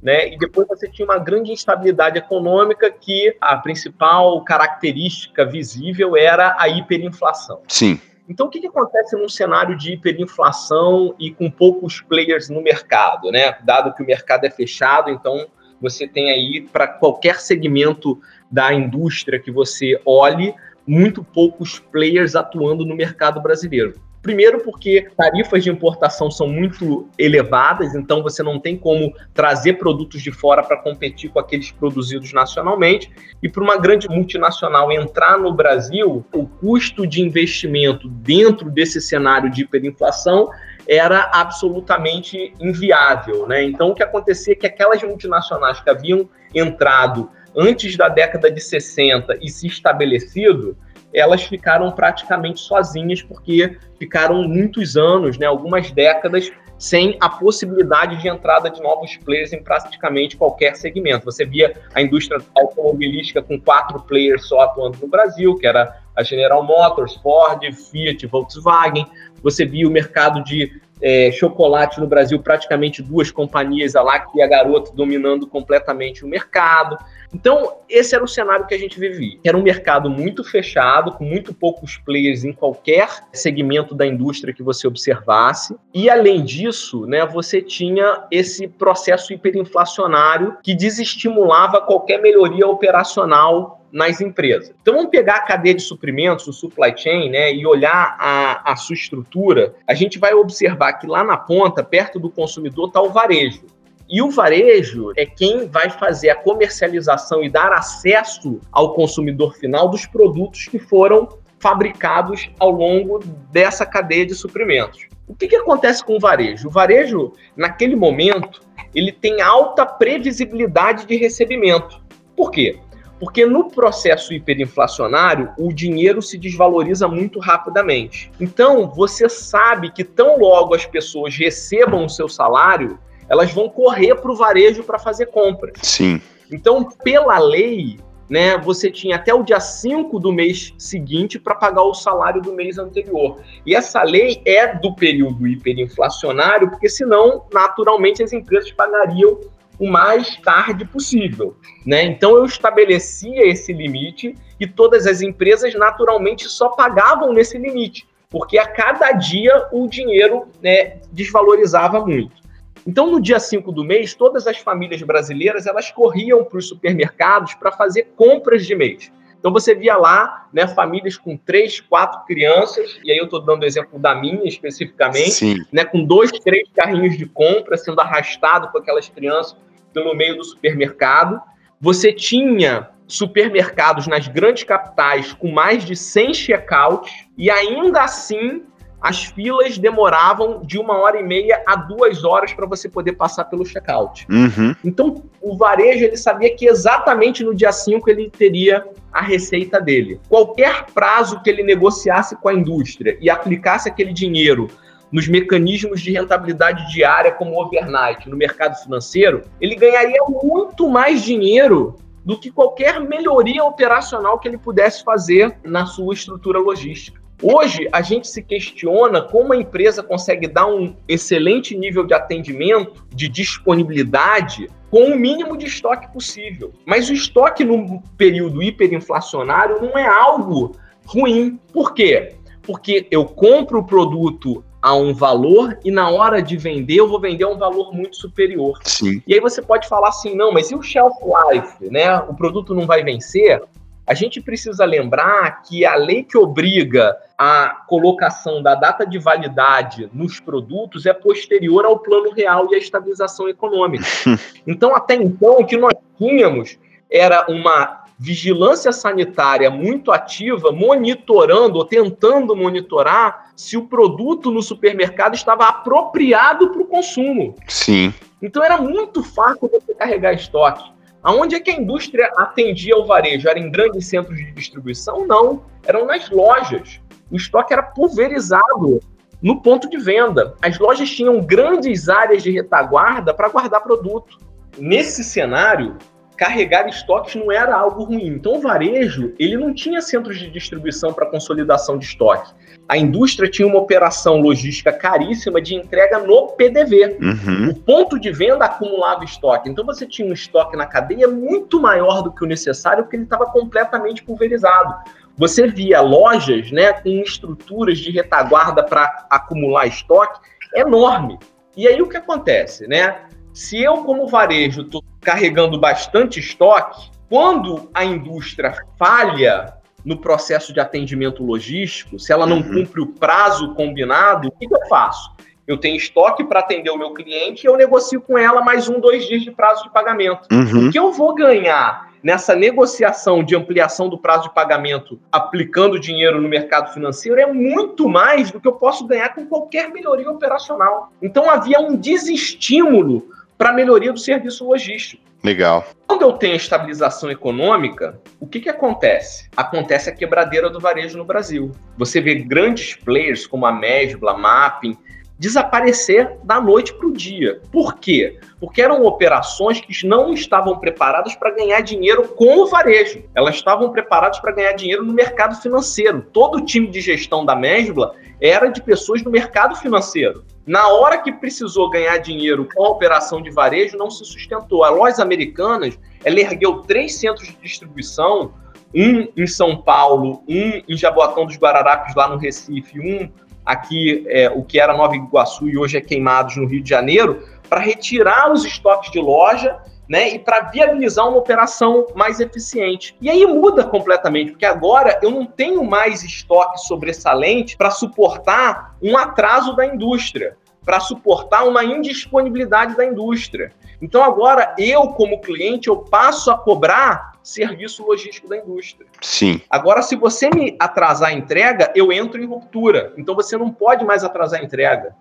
né? 0.00 0.32
E 0.32 0.38
depois 0.38 0.68
você 0.68 0.88
tinha 0.88 1.04
uma 1.04 1.18
grande 1.18 1.50
instabilidade 1.50 2.18
econômica 2.18 2.88
que 2.88 3.36
a 3.40 3.56
principal 3.56 4.44
característica 4.44 5.44
visível 5.44 6.16
era 6.16 6.56
a 6.56 6.68
hiperinflação. 6.68 7.60
Sim. 7.66 8.00
Então, 8.28 8.46
o 8.46 8.48
que, 8.48 8.60
que 8.60 8.68
acontece 8.68 9.16
num 9.16 9.28
cenário 9.28 9.76
de 9.76 9.92
hiperinflação 9.92 11.16
e 11.18 11.32
com 11.32 11.50
poucos 11.50 12.00
players 12.00 12.48
no 12.48 12.62
mercado, 12.62 13.32
né? 13.32 13.56
Dado 13.64 13.92
que 13.92 14.02
o 14.02 14.06
mercado 14.06 14.44
é 14.44 14.50
fechado, 14.50 15.10
então 15.10 15.48
você 15.80 16.06
tem 16.06 16.30
aí 16.30 16.60
para 16.72 16.86
qualquer 16.86 17.40
segmento 17.40 18.20
da 18.48 18.72
indústria 18.72 19.40
que 19.40 19.50
você 19.50 20.00
olhe, 20.06 20.54
muito 20.86 21.22
poucos 21.22 21.78
players 21.78 22.34
atuando 22.34 22.84
no 22.84 22.94
mercado 22.94 23.40
brasileiro. 23.40 23.94
Primeiro, 24.22 24.60
porque 24.60 25.08
tarifas 25.16 25.64
de 25.64 25.70
importação 25.70 26.30
são 26.30 26.46
muito 26.46 27.08
elevadas, 27.18 27.92
então 27.92 28.22
você 28.22 28.40
não 28.40 28.60
tem 28.60 28.76
como 28.76 29.12
trazer 29.34 29.74
produtos 29.74 30.22
de 30.22 30.30
fora 30.30 30.62
para 30.62 30.76
competir 30.76 31.28
com 31.30 31.40
aqueles 31.40 31.72
produzidos 31.72 32.32
nacionalmente. 32.32 33.10
E 33.42 33.48
para 33.48 33.64
uma 33.64 33.76
grande 33.76 34.08
multinacional 34.08 34.92
entrar 34.92 35.36
no 35.38 35.52
Brasil, 35.52 36.24
o 36.32 36.46
custo 36.46 37.04
de 37.04 37.20
investimento 37.20 38.08
dentro 38.08 38.70
desse 38.70 39.00
cenário 39.00 39.50
de 39.50 39.62
hiperinflação 39.62 40.48
era 40.86 41.28
absolutamente 41.34 42.54
inviável. 42.60 43.48
Né? 43.48 43.64
Então, 43.64 43.90
o 43.90 43.94
que 43.94 44.04
acontecia 44.04 44.52
é 44.52 44.56
que 44.56 44.66
aquelas 44.66 45.02
multinacionais 45.02 45.80
que 45.80 45.90
haviam 45.90 46.28
entrado 46.54 47.28
antes 47.56 47.96
da 47.96 48.08
década 48.08 48.50
de 48.50 48.60
60 48.60 49.38
e 49.40 49.48
se 49.48 49.66
estabelecido, 49.66 50.76
elas 51.12 51.42
ficaram 51.42 51.90
praticamente 51.92 52.60
sozinhas, 52.60 53.22
porque 53.22 53.76
ficaram 53.98 54.42
muitos 54.44 54.96
anos, 54.96 55.38
né, 55.38 55.46
algumas 55.46 55.90
décadas, 55.90 56.50
sem 56.78 57.16
a 57.20 57.28
possibilidade 57.28 58.20
de 58.20 58.26
entrada 58.26 58.68
de 58.68 58.82
novos 58.82 59.16
players 59.18 59.52
em 59.52 59.62
praticamente 59.62 60.36
qualquer 60.36 60.74
segmento. 60.74 61.24
Você 61.26 61.44
via 61.44 61.72
a 61.94 62.02
indústria 62.02 62.40
automobilística 62.56 63.40
com 63.40 63.60
quatro 63.60 64.00
players 64.00 64.48
só 64.48 64.62
atuando 64.62 64.98
no 65.00 65.06
Brasil, 65.06 65.54
que 65.56 65.66
era 65.66 65.96
a 66.16 66.24
General 66.24 66.60
Motors, 66.64 67.14
Ford, 67.16 67.62
Fiat, 67.72 68.26
Volkswagen. 68.26 69.06
Você 69.44 69.64
via 69.64 69.86
o 69.86 69.92
mercado 69.92 70.42
de 70.42 70.81
é, 71.02 71.32
chocolate 71.32 72.00
no 72.00 72.06
Brasil, 72.06 72.38
praticamente 72.38 73.02
duas 73.02 73.30
companhias, 73.30 73.96
a 73.96 74.02
Lacta 74.02 74.30
e 74.36 74.42
a 74.42 74.46
Garoto, 74.46 74.94
dominando 74.94 75.46
completamente 75.46 76.24
o 76.24 76.28
mercado. 76.28 76.96
Então, 77.34 77.78
esse 77.88 78.14
era 78.14 78.22
o 78.22 78.28
cenário 78.28 78.66
que 78.66 78.74
a 78.74 78.78
gente 78.78 79.00
vivia. 79.00 79.38
Era 79.42 79.56
um 79.56 79.62
mercado 79.62 80.08
muito 80.08 80.44
fechado, 80.44 81.12
com 81.12 81.24
muito 81.24 81.52
poucos 81.52 81.96
players 81.96 82.44
em 82.44 82.52
qualquer 82.52 83.08
segmento 83.32 83.94
da 83.94 84.06
indústria 84.06 84.54
que 84.54 84.62
você 84.62 84.86
observasse. 84.86 85.74
E, 85.92 86.08
além 86.08 86.44
disso, 86.44 87.06
né, 87.06 87.26
você 87.26 87.60
tinha 87.60 88.24
esse 88.30 88.68
processo 88.68 89.32
hiperinflacionário 89.32 90.58
que 90.62 90.74
desestimulava 90.74 91.80
qualquer 91.80 92.20
melhoria 92.20 92.68
operacional 92.68 93.81
nas 93.92 94.20
empresas. 94.20 94.74
Então 94.80 94.94
vamos 94.94 95.10
pegar 95.10 95.36
a 95.36 95.42
cadeia 95.42 95.74
de 95.74 95.82
suprimentos, 95.82 96.48
o 96.48 96.52
supply 96.52 96.96
chain, 96.96 97.30
né, 97.30 97.52
e 97.52 97.66
olhar 97.66 98.16
a, 98.18 98.72
a 98.72 98.76
sua 98.76 98.94
estrutura. 98.94 99.74
A 99.86 99.94
gente 99.94 100.18
vai 100.18 100.32
observar 100.32 100.94
que 100.94 101.06
lá 101.06 101.22
na 101.22 101.36
ponta, 101.36 101.84
perto 101.84 102.18
do 102.18 102.30
consumidor, 102.30 102.88
está 102.88 103.02
o 103.02 103.10
varejo. 103.10 103.64
E 104.08 104.20
o 104.20 104.30
varejo 104.30 105.12
é 105.16 105.24
quem 105.24 105.68
vai 105.68 105.88
fazer 105.88 106.30
a 106.30 106.34
comercialização 106.34 107.42
e 107.42 107.48
dar 107.48 107.72
acesso 107.72 108.60
ao 108.70 108.94
consumidor 108.94 109.54
final 109.56 109.88
dos 109.88 110.06
produtos 110.06 110.66
que 110.66 110.78
foram 110.78 111.28
fabricados 111.58 112.50
ao 112.58 112.70
longo 112.70 113.20
dessa 113.52 113.86
cadeia 113.86 114.26
de 114.26 114.34
suprimentos. 114.34 115.06
O 115.28 115.34
que, 115.34 115.46
que 115.46 115.56
acontece 115.56 116.04
com 116.04 116.16
o 116.16 116.20
varejo? 116.20 116.68
O 116.68 116.70
varejo, 116.70 117.32
naquele 117.56 117.96
momento, 117.96 118.60
ele 118.94 119.12
tem 119.12 119.40
alta 119.40 119.86
previsibilidade 119.86 121.06
de 121.06 121.16
recebimento. 121.16 122.02
Por 122.36 122.50
quê? 122.50 122.80
Porque 123.22 123.46
no 123.46 123.70
processo 123.70 124.34
hiperinflacionário, 124.34 125.50
o 125.56 125.72
dinheiro 125.72 126.20
se 126.20 126.36
desvaloriza 126.36 127.06
muito 127.06 127.38
rapidamente. 127.38 128.32
Então, 128.40 128.90
você 128.90 129.28
sabe 129.28 129.92
que 129.92 130.02
tão 130.02 130.40
logo 130.40 130.74
as 130.74 130.84
pessoas 130.84 131.36
recebam 131.36 132.04
o 132.04 132.08
seu 132.08 132.28
salário, 132.28 132.98
elas 133.28 133.52
vão 133.52 133.68
correr 133.68 134.16
para 134.16 134.32
o 134.32 134.34
varejo 134.34 134.82
para 134.82 134.98
fazer 134.98 135.26
compras. 135.26 135.74
Sim. 135.82 136.20
Então, 136.50 136.82
pela 136.82 137.38
lei, 137.38 137.96
né, 138.28 138.58
você 138.58 138.90
tinha 138.90 139.14
até 139.14 139.32
o 139.32 139.44
dia 139.44 139.60
5 139.60 140.18
do 140.18 140.32
mês 140.32 140.74
seguinte 140.76 141.38
para 141.38 141.54
pagar 141.54 141.84
o 141.84 141.94
salário 141.94 142.42
do 142.42 142.52
mês 142.52 142.76
anterior. 142.76 143.38
E 143.64 143.72
essa 143.72 144.02
lei 144.02 144.42
é 144.44 144.74
do 144.74 144.96
período 144.96 145.46
hiperinflacionário, 145.46 146.68
porque 146.68 146.88
senão, 146.88 147.44
naturalmente, 147.52 148.20
as 148.20 148.32
empresas 148.32 148.72
pagariam 148.72 149.38
o 149.82 149.90
mais 149.90 150.36
tarde 150.36 150.84
possível. 150.84 151.56
Né? 151.84 152.04
Então 152.04 152.36
eu 152.36 152.44
estabelecia 152.44 153.44
esse 153.48 153.72
limite 153.72 154.36
e 154.60 154.64
todas 154.64 155.08
as 155.08 155.20
empresas 155.20 155.74
naturalmente 155.74 156.48
só 156.48 156.68
pagavam 156.68 157.32
nesse 157.32 157.58
limite, 157.58 158.06
porque 158.30 158.58
a 158.58 158.66
cada 158.68 159.10
dia 159.10 159.66
o 159.72 159.88
dinheiro 159.88 160.46
né, 160.62 161.00
desvalorizava 161.10 162.06
muito. 162.06 162.40
Então, 162.86 163.08
no 163.08 163.20
dia 163.20 163.38
5 163.38 163.70
do 163.70 163.84
mês, 163.84 164.12
todas 164.12 164.46
as 164.48 164.58
famílias 164.58 165.00
brasileiras 165.02 165.66
elas 165.66 165.90
corriam 165.90 166.44
para 166.44 166.58
os 166.58 166.68
supermercados 166.68 167.54
para 167.54 167.72
fazer 167.72 168.12
compras 168.16 168.64
de 168.64 168.74
mês. 168.76 169.12
Então 169.38 169.52
você 169.52 169.74
via 169.74 169.96
lá, 169.96 170.46
né, 170.52 170.68
famílias 170.68 171.16
com 171.16 171.36
três, 171.36 171.80
quatro 171.80 172.24
crianças, 172.24 173.00
e 173.02 173.10
aí 173.10 173.18
eu 173.18 173.24
estou 173.24 173.40
dando 173.40 173.64
o 173.64 173.66
exemplo 173.66 173.98
da 173.98 174.14
minha 174.14 174.46
especificamente, 174.46 175.32
Sim. 175.32 175.56
né, 175.72 175.84
com 175.84 176.04
dois, 176.04 176.30
três 176.30 176.68
carrinhos 176.72 177.18
de 177.18 177.26
compra 177.26 177.76
sendo 177.76 178.00
arrastado 178.00 178.68
com 178.68 178.78
aquelas 178.78 179.08
crianças 179.08 179.56
pelo 179.92 180.14
meio 180.14 180.36
do 180.36 180.44
supermercado. 180.44 181.40
Você 181.80 182.12
tinha 182.12 182.88
supermercados 183.06 184.06
nas 184.06 184.26
grandes 184.26 184.64
capitais 184.64 185.32
com 185.32 185.50
mais 185.50 185.84
de 185.84 185.94
100 185.94 186.34
checkouts 186.34 187.26
e 187.36 187.50
ainda 187.50 188.02
assim 188.02 188.62
as 189.02 189.24
filas 189.24 189.76
demoravam 189.76 190.62
de 190.64 190.78
uma 190.78 190.96
hora 190.96 191.18
e 191.18 191.24
meia 191.24 191.60
a 191.66 191.74
duas 191.74 192.22
horas 192.22 192.52
para 192.52 192.66
você 192.66 192.88
poder 192.88 193.14
passar 193.14 193.44
pelo 193.46 193.66
checkout. 193.66 194.24
Uhum. 194.30 194.76
Então, 194.84 195.24
o 195.40 195.56
varejo 195.56 196.04
ele 196.04 196.16
sabia 196.16 196.54
que 196.54 196.66
exatamente 196.66 197.42
no 197.42 197.52
dia 197.52 197.72
5 197.72 198.08
ele 198.08 198.30
teria 198.30 198.86
a 199.12 199.20
receita 199.20 199.80
dele. 199.80 200.20
Qualquer 200.28 200.86
prazo 200.94 201.42
que 201.42 201.50
ele 201.50 201.64
negociasse 201.64 202.36
com 202.36 202.48
a 202.48 202.54
indústria 202.54 203.18
e 203.20 203.28
aplicasse 203.28 203.88
aquele 203.88 204.12
dinheiro 204.12 204.68
nos 205.12 205.28
mecanismos 205.28 206.00
de 206.00 206.10
rentabilidade 206.10 206.90
diária 206.90 207.30
como 207.30 207.60
overnight 207.60 208.28
no 208.28 208.36
mercado 208.36 208.74
financeiro, 208.82 209.42
ele 209.60 209.76
ganharia 209.76 210.22
muito 210.26 210.88
mais 210.88 211.22
dinheiro 211.22 211.96
do 212.24 212.38
que 212.38 212.50
qualquer 212.50 213.00
melhoria 213.00 213.62
operacional 213.62 214.38
que 214.38 214.48
ele 214.48 214.58
pudesse 214.58 215.04
fazer 215.04 215.56
na 215.62 215.84
sua 215.84 216.14
estrutura 216.14 216.58
logística. 216.58 217.20
Hoje, 217.42 217.88
a 217.92 218.00
gente 218.00 218.28
se 218.28 218.40
questiona 218.40 219.20
como 219.20 219.52
a 219.52 219.56
empresa 219.56 220.00
consegue 220.00 220.46
dar 220.46 220.66
um 220.66 220.94
excelente 221.08 221.76
nível 221.76 222.06
de 222.06 222.14
atendimento, 222.14 223.04
de 223.12 223.28
disponibilidade, 223.28 224.68
com 224.88 225.06
o 225.06 225.18
mínimo 225.18 225.56
de 225.56 225.66
estoque 225.66 226.12
possível. 226.12 226.72
Mas 226.86 227.10
o 227.10 227.12
estoque 227.12 227.64
no 227.64 228.00
período 228.16 228.62
hiperinflacionário 228.62 229.82
não 229.82 229.98
é 229.98 230.06
algo 230.06 230.76
ruim. 231.04 231.58
Por 231.72 231.92
quê? 231.94 232.36
Porque 232.62 233.08
eu 233.10 233.24
compro 233.24 233.80
o 233.80 233.84
produto 233.84 234.64
a 234.82 234.94
um 234.96 235.14
valor 235.14 235.78
e 235.84 235.90
na 235.90 236.10
hora 236.10 236.42
de 236.42 236.56
vender 236.56 236.96
eu 236.96 237.08
vou 237.08 237.20
vender 237.20 237.44
a 237.44 237.48
um 237.48 237.56
valor 237.56 237.94
muito 237.94 238.16
superior. 238.16 238.80
Sim. 238.82 239.22
E 239.26 239.32
aí 239.32 239.40
você 239.40 239.62
pode 239.62 239.88
falar 239.88 240.08
assim, 240.08 240.34
não, 240.34 240.52
mas 240.52 240.72
e 240.72 240.74
o 240.74 240.82
shelf 240.82 241.14
life, 241.22 241.88
né? 241.88 242.18
O 242.18 242.34
produto 242.34 242.74
não 242.74 242.84
vai 242.84 243.04
vencer? 243.04 243.62
A 244.04 244.14
gente 244.14 244.40
precisa 244.40 244.84
lembrar 244.84 245.62
que 245.62 245.86
a 245.86 245.94
lei 245.94 246.24
que 246.24 246.36
obriga 246.36 247.16
a 247.38 247.84
colocação 247.86 248.60
da 248.60 248.74
data 248.74 249.06
de 249.06 249.18
validade 249.18 250.10
nos 250.12 250.40
produtos 250.40 251.06
é 251.06 251.12
posterior 251.12 251.84
ao 251.84 252.00
plano 252.00 252.32
real 252.32 252.68
e 252.70 252.74
à 252.74 252.78
estabilização 252.78 253.48
econômica. 253.48 254.04
Então, 254.64 254.94
até 254.94 255.14
então, 255.16 255.58
o 255.58 255.66
que 255.66 255.76
nós 255.76 255.92
tínhamos 256.16 256.78
era 257.10 257.46
uma 257.48 258.01
vigilância 258.22 258.92
sanitária 258.92 259.70
muito 259.70 260.12
ativa, 260.12 260.70
monitorando 260.70 261.78
ou 261.78 261.84
tentando 261.84 262.54
monitorar 262.54 263.50
se 263.56 263.76
o 263.76 263.86
produto 263.86 264.50
no 264.50 264.62
supermercado 264.62 265.34
estava 265.34 265.66
apropriado 265.66 266.70
para 266.70 266.82
o 266.82 266.86
consumo. 266.86 267.56
Sim. 267.66 268.14
Então 268.40 268.62
era 268.62 268.78
muito 268.78 269.24
fácil 269.24 269.68
você 269.68 269.94
carregar 269.94 270.34
estoque. 270.34 270.90
Aonde 271.22 271.54
é 271.54 271.60
que 271.60 271.70
a 271.70 271.74
indústria 271.74 272.30
atendia 272.36 272.94
ao 272.94 273.06
varejo? 273.06 273.48
Era 273.48 273.58
em 273.58 273.70
grandes 273.70 274.06
centros 274.08 274.36
de 274.36 274.52
distribuição? 274.52 275.26
Não, 275.26 275.62
eram 275.84 276.06
nas 276.06 276.30
lojas 276.30 277.00
o 277.32 277.36
estoque 277.36 277.72
era 277.72 277.82
pulverizado 277.82 279.00
no 279.42 279.62
ponto 279.62 279.88
de 279.88 279.96
venda. 279.96 280.54
As 280.60 280.78
lojas 280.78 281.10
tinham 281.10 281.40
grandes 281.40 282.10
áreas 282.10 282.42
de 282.42 282.50
retaguarda 282.50 283.32
para 283.32 283.48
guardar 283.48 283.82
produto. 283.82 284.38
Nesse 284.78 285.24
cenário, 285.24 285.96
carregar 286.42 286.88
estoques 286.88 287.36
não 287.36 287.52
era 287.52 287.72
algo 287.72 288.02
ruim. 288.02 288.26
Então, 288.26 288.54
o 288.54 288.60
varejo 288.60 289.32
ele 289.38 289.56
não 289.56 289.72
tinha 289.72 290.02
centros 290.02 290.40
de 290.40 290.50
distribuição 290.50 291.12
para 291.12 291.24
consolidação 291.26 291.96
de 291.96 292.04
estoque. 292.04 292.52
A 292.88 292.98
indústria 292.98 293.48
tinha 293.48 293.68
uma 293.68 293.78
operação 293.78 294.40
logística 294.40 294.92
caríssima 294.92 295.62
de 295.62 295.76
entrega 295.76 296.18
no 296.18 296.48
PDV. 296.48 297.16
Uhum. 297.20 297.70
O 297.70 297.74
ponto 297.76 298.18
de 298.18 298.32
venda 298.32 298.64
acumulava 298.64 299.22
estoque. 299.22 299.70
Então, 299.70 299.86
você 299.86 300.04
tinha 300.04 300.28
um 300.28 300.32
estoque 300.32 300.76
na 300.76 300.84
cadeia 300.84 301.28
muito 301.28 301.80
maior 301.80 302.22
do 302.22 302.32
que 302.32 302.42
o 302.42 302.48
necessário, 302.48 303.04
porque 303.04 303.14
ele 303.14 303.22
estava 303.22 303.46
completamente 303.46 304.24
pulverizado. 304.24 304.92
Você 305.38 305.68
via 305.68 306.00
lojas 306.00 306.72
né, 306.72 306.92
com 306.92 307.08
estruturas 307.08 307.98
de 307.98 308.10
retaguarda 308.10 308.82
para 308.82 309.26
acumular 309.30 309.86
estoque 309.86 310.40
enorme. 310.74 311.38
E 311.76 311.86
aí 311.86 312.02
o 312.02 312.08
que 312.08 312.16
acontece? 312.16 312.88
Né? 312.88 313.14
Se 313.52 313.82
eu, 313.82 313.98
como 313.98 314.26
varejo, 314.26 314.82
estou 314.82 315.04
carregando 315.20 315.78
bastante 315.78 316.40
estoque, 316.40 317.10
quando 317.28 317.90
a 317.94 318.04
indústria 318.04 318.74
falha 318.98 319.74
no 320.04 320.18
processo 320.18 320.72
de 320.72 320.80
atendimento 320.80 321.44
logístico, 321.44 322.18
se 322.18 322.32
ela 322.32 322.46
não 322.46 322.58
uhum. 322.58 322.74
cumpre 322.74 323.00
o 323.00 323.06
prazo 323.06 323.74
combinado, 323.74 324.48
o 324.48 324.50
que, 324.52 324.66
eu 324.66 324.86
faço? 324.88 325.30
Eu 325.66 325.78
tenho 325.78 325.96
estoque 325.96 326.42
para 326.42 326.60
atender 326.60 326.90
o 326.90 326.98
meu 326.98 327.14
cliente 327.14 327.64
e 327.64 327.68
eu 327.68 327.76
negocio 327.76 328.20
com 328.20 328.36
ela 328.36 328.62
mais 328.62 328.88
um, 328.88 328.98
dois 328.98 329.26
dias 329.26 329.42
de 329.42 329.50
prazo 329.50 329.84
de 329.84 329.90
pagamento. 329.90 330.48
Uhum. 330.50 330.88
O 330.88 330.92
que 330.92 330.98
eu 330.98 331.12
vou 331.12 331.34
ganhar 331.34 332.10
nessa 332.22 332.54
negociação 332.54 333.42
de 333.42 333.56
ampliação 333.56 334.08
do 334.08 334.18
prazo 334.18 334.44
de 334.44 334.54
pagamento 334.54 335.18
aplicando 335.30 335.98
dinheiro 335.98 336.40
no 336.40 336.48
mercado 336.48 336.92
financeiro 336.92 337.40
é 337.40 337.52
muito 337.52 338.08
mais 338.08 338.50
do 338.50 338.60
que 338.60 338.68
eu 338.68 338.72
posso 338.72 339.06
ganhar 339.06 339.34
com 339.34 339.46
qualquer 339.46 339.90
melhoria 339.90 340.30
operacional. 340.30 341.12
Então 341.20 341.50
havia 341.50 341.80
um 341.80 341.96
desestímulo 341.96 343.28
para 343.62 343.70
a 343.70 343.72
melhoria 343.72 344.12
do 344.12 344.18
serviço 344.18 344.66
logístico. 344.66 345.22
Legal. 345.44 345.86
Quando 346.08 346.22
eu 346.22 346.32
tenho 346.32 346.56
estabilização 346.56 347.30
econômica, 347.30 348.20
o 348.40 348.46
que, 348.46 348.58
que 348.58 348.68
acontece? 348.68 349.48
Acontece 349.56 350.10
a 350.10 350.12
quebradeira 350.12 350.68
do 350.68 350.80
varejo 350.80 351.16
no 351.16 351.24
Brasil. 351.24 351.70
Você 351.96 352.20
vê 352.20 352.34
grandes 352.34 352.96
players 352.96 353.46
como 353.46 353.64
a 353.64 353.70
Mesbla, 353.70 354.32
a 354.32 354.36
Mapping, 354.36 354.98
desaparecer 355.38 356.38
da 356.42 356.60
noite 356.60 356.92
para 356.92 357.06
o 357.06 357.12
dia. 357.12 357.60
Por 357.70 357.94
quê? 358.00 358.36
Porque 358.58 358.82
eram 358.82 359.04
operações 359.04 359.80
que 359.80 360.04
não 360.08 360.34
estavam 360.34 360.80
preparadas 360.80 361.36
para 361.36 361.54
ganhar 361.54 361.82
dinheiro 361.82 362.26
com 362.26 362.62
o 362.62 362.66
varejo. 362.66 363.22
Elas 363.32 363.54
estavam 363.54 363.92
preparadas 363.92 364.40
para 364.40 364.50
ganhar 364.50 364.72
dinheiro 364.72 365.04
no 365.04 365.12
mercado 365.12 365.54
financeiro. 365.62 366.20
Todo 366.32 366.58
o 366.58 366.64
time 366.64 366.88
de 366.88 367.00
gestão 367.00 367.44
da 367.44 367.54
Mesbla 367.54 368.16
era 368.40 368.66
de 368.66 368.82
pessoas 368.82 369.22
do 369.22 369.30
mercado 369.30 369.76
financeiro. 369.76 370.44
Na 370.66 370.88
hora 370.88 371.18
que 371.18 371.32
precisou 371.32 371.90
ganhar 371.90 372.18
dinheiro 372.18 372.68
com 372.72 372.84
a 372.84 372.88
operação 372.88 373.42
de 373.42 373.50
varejo, 373.50 373.96
não 373.96 374.10
se 374.10 374.24
sustentou. 374.24 374.84
A 374.84 374.90
Lojas 374.90 375.18
Americanas, 375.18 375.98
ela 376.24 376.38
ergueu 376.38 376.82
três 376.82 377.16
centros 377.16 377.48
de 377.48 377.56
distribuição, 377.56 378.52
um 378.94 379.26
em 379.36 379.46
São 379.46 379.82
Paulo, 379.82 380.44
um 380.48 380.82
em 380.88 380.96
Jaboatão 380.96 381.46
dos 381.46 381.56
Guararapes, 381.56 382.14
lá 382.14 382.28
no 382.28 382.36
Recife, 382.36 383.00
um 383.00 383.28
aqui, 383.64 384.24
é, 384.28 384.50
o 384.50 384.62
que 384.62 384.78
era 384.78 384.96
Nova 384.96 385.16
Iguaçu 385.16 385.68
e 385.68 385.78
hoje 385.78 385.96
é 385.96 386.00
Queimados, 386.00 386.56
no 386.56 386.66
Rio 386.66 386.82
de 386.82 386.90
Janeiro, 386.90 387.42
para 387.68 387.80
retirar 387.80 388.52
os 388.52 388.64
estoques 388.64 389.10
de 389.10 389.18
loja 389.18 389.80
né, 390.12 390.28
e 390.28 390.38
para 390.38 390.60
viabilizar 390.70 391.26
uma 391.26 391.38
operação 391.38 392.06
mais 392.14 392.38
eficiente. 392.38 393.16
E 393.18 393.30
aí 393.30 393.46
muda 393.46 393.82
completamente, 393.82 394.50
porque 394.50 394.66
agora 394.66 395.18
eu 395.22 395.30
não 395.30 395.46
tenho 395.46 395.82
mais 395.82 396.22
estoque 396.22 396.80
sobressalente 396.80 397.78
para 397.78 397.90
suportar 397.90 398.94
um 399.02 399.16
atraso 399.16 399.74
da 399.74 399.86
indústria, 399.86 400.58
para 400.84 401.00
suportar 401.00 401.66
uma 401.66 401.82
indisponibilidade 401.82 402.94
da 402.94 403.06
indústria. 403.06 403.72
Então 404.02 404.22
agora 404.22 404.74
eu, 404.76 405.08
como 405.08 405.40
cliente, 405.40 405.88
eu 405.88 405.96
passo 405.96 406.50
a 406.50 406.58
cobrar 406.58 407.32
serviço 407.42 408.06
logístico 408.06 408.50
da 408.50 408.58
indústria. 408.58 409.06
Sim. 409.22 409.62
Agora, 409.70 410.02
se 410.02 410.14
você 410.14 410.50
me 410.50 410.76
atrasar 410.78 411.30
a 411.30 411.32
entrega, 411.32 411.90
eu 411.94 412.12
entro 412.12 412.38
em 412.38 412.46
ruptura. 412.46 413.14
Então 413.16 413.34
você 413.34 413.56
não 413.56 413.72
pode 413.72 414.04
mais 414.04 414.22
atrasar 414.22 414.60
a 414.60 414.62
entrega. 414.62 415.16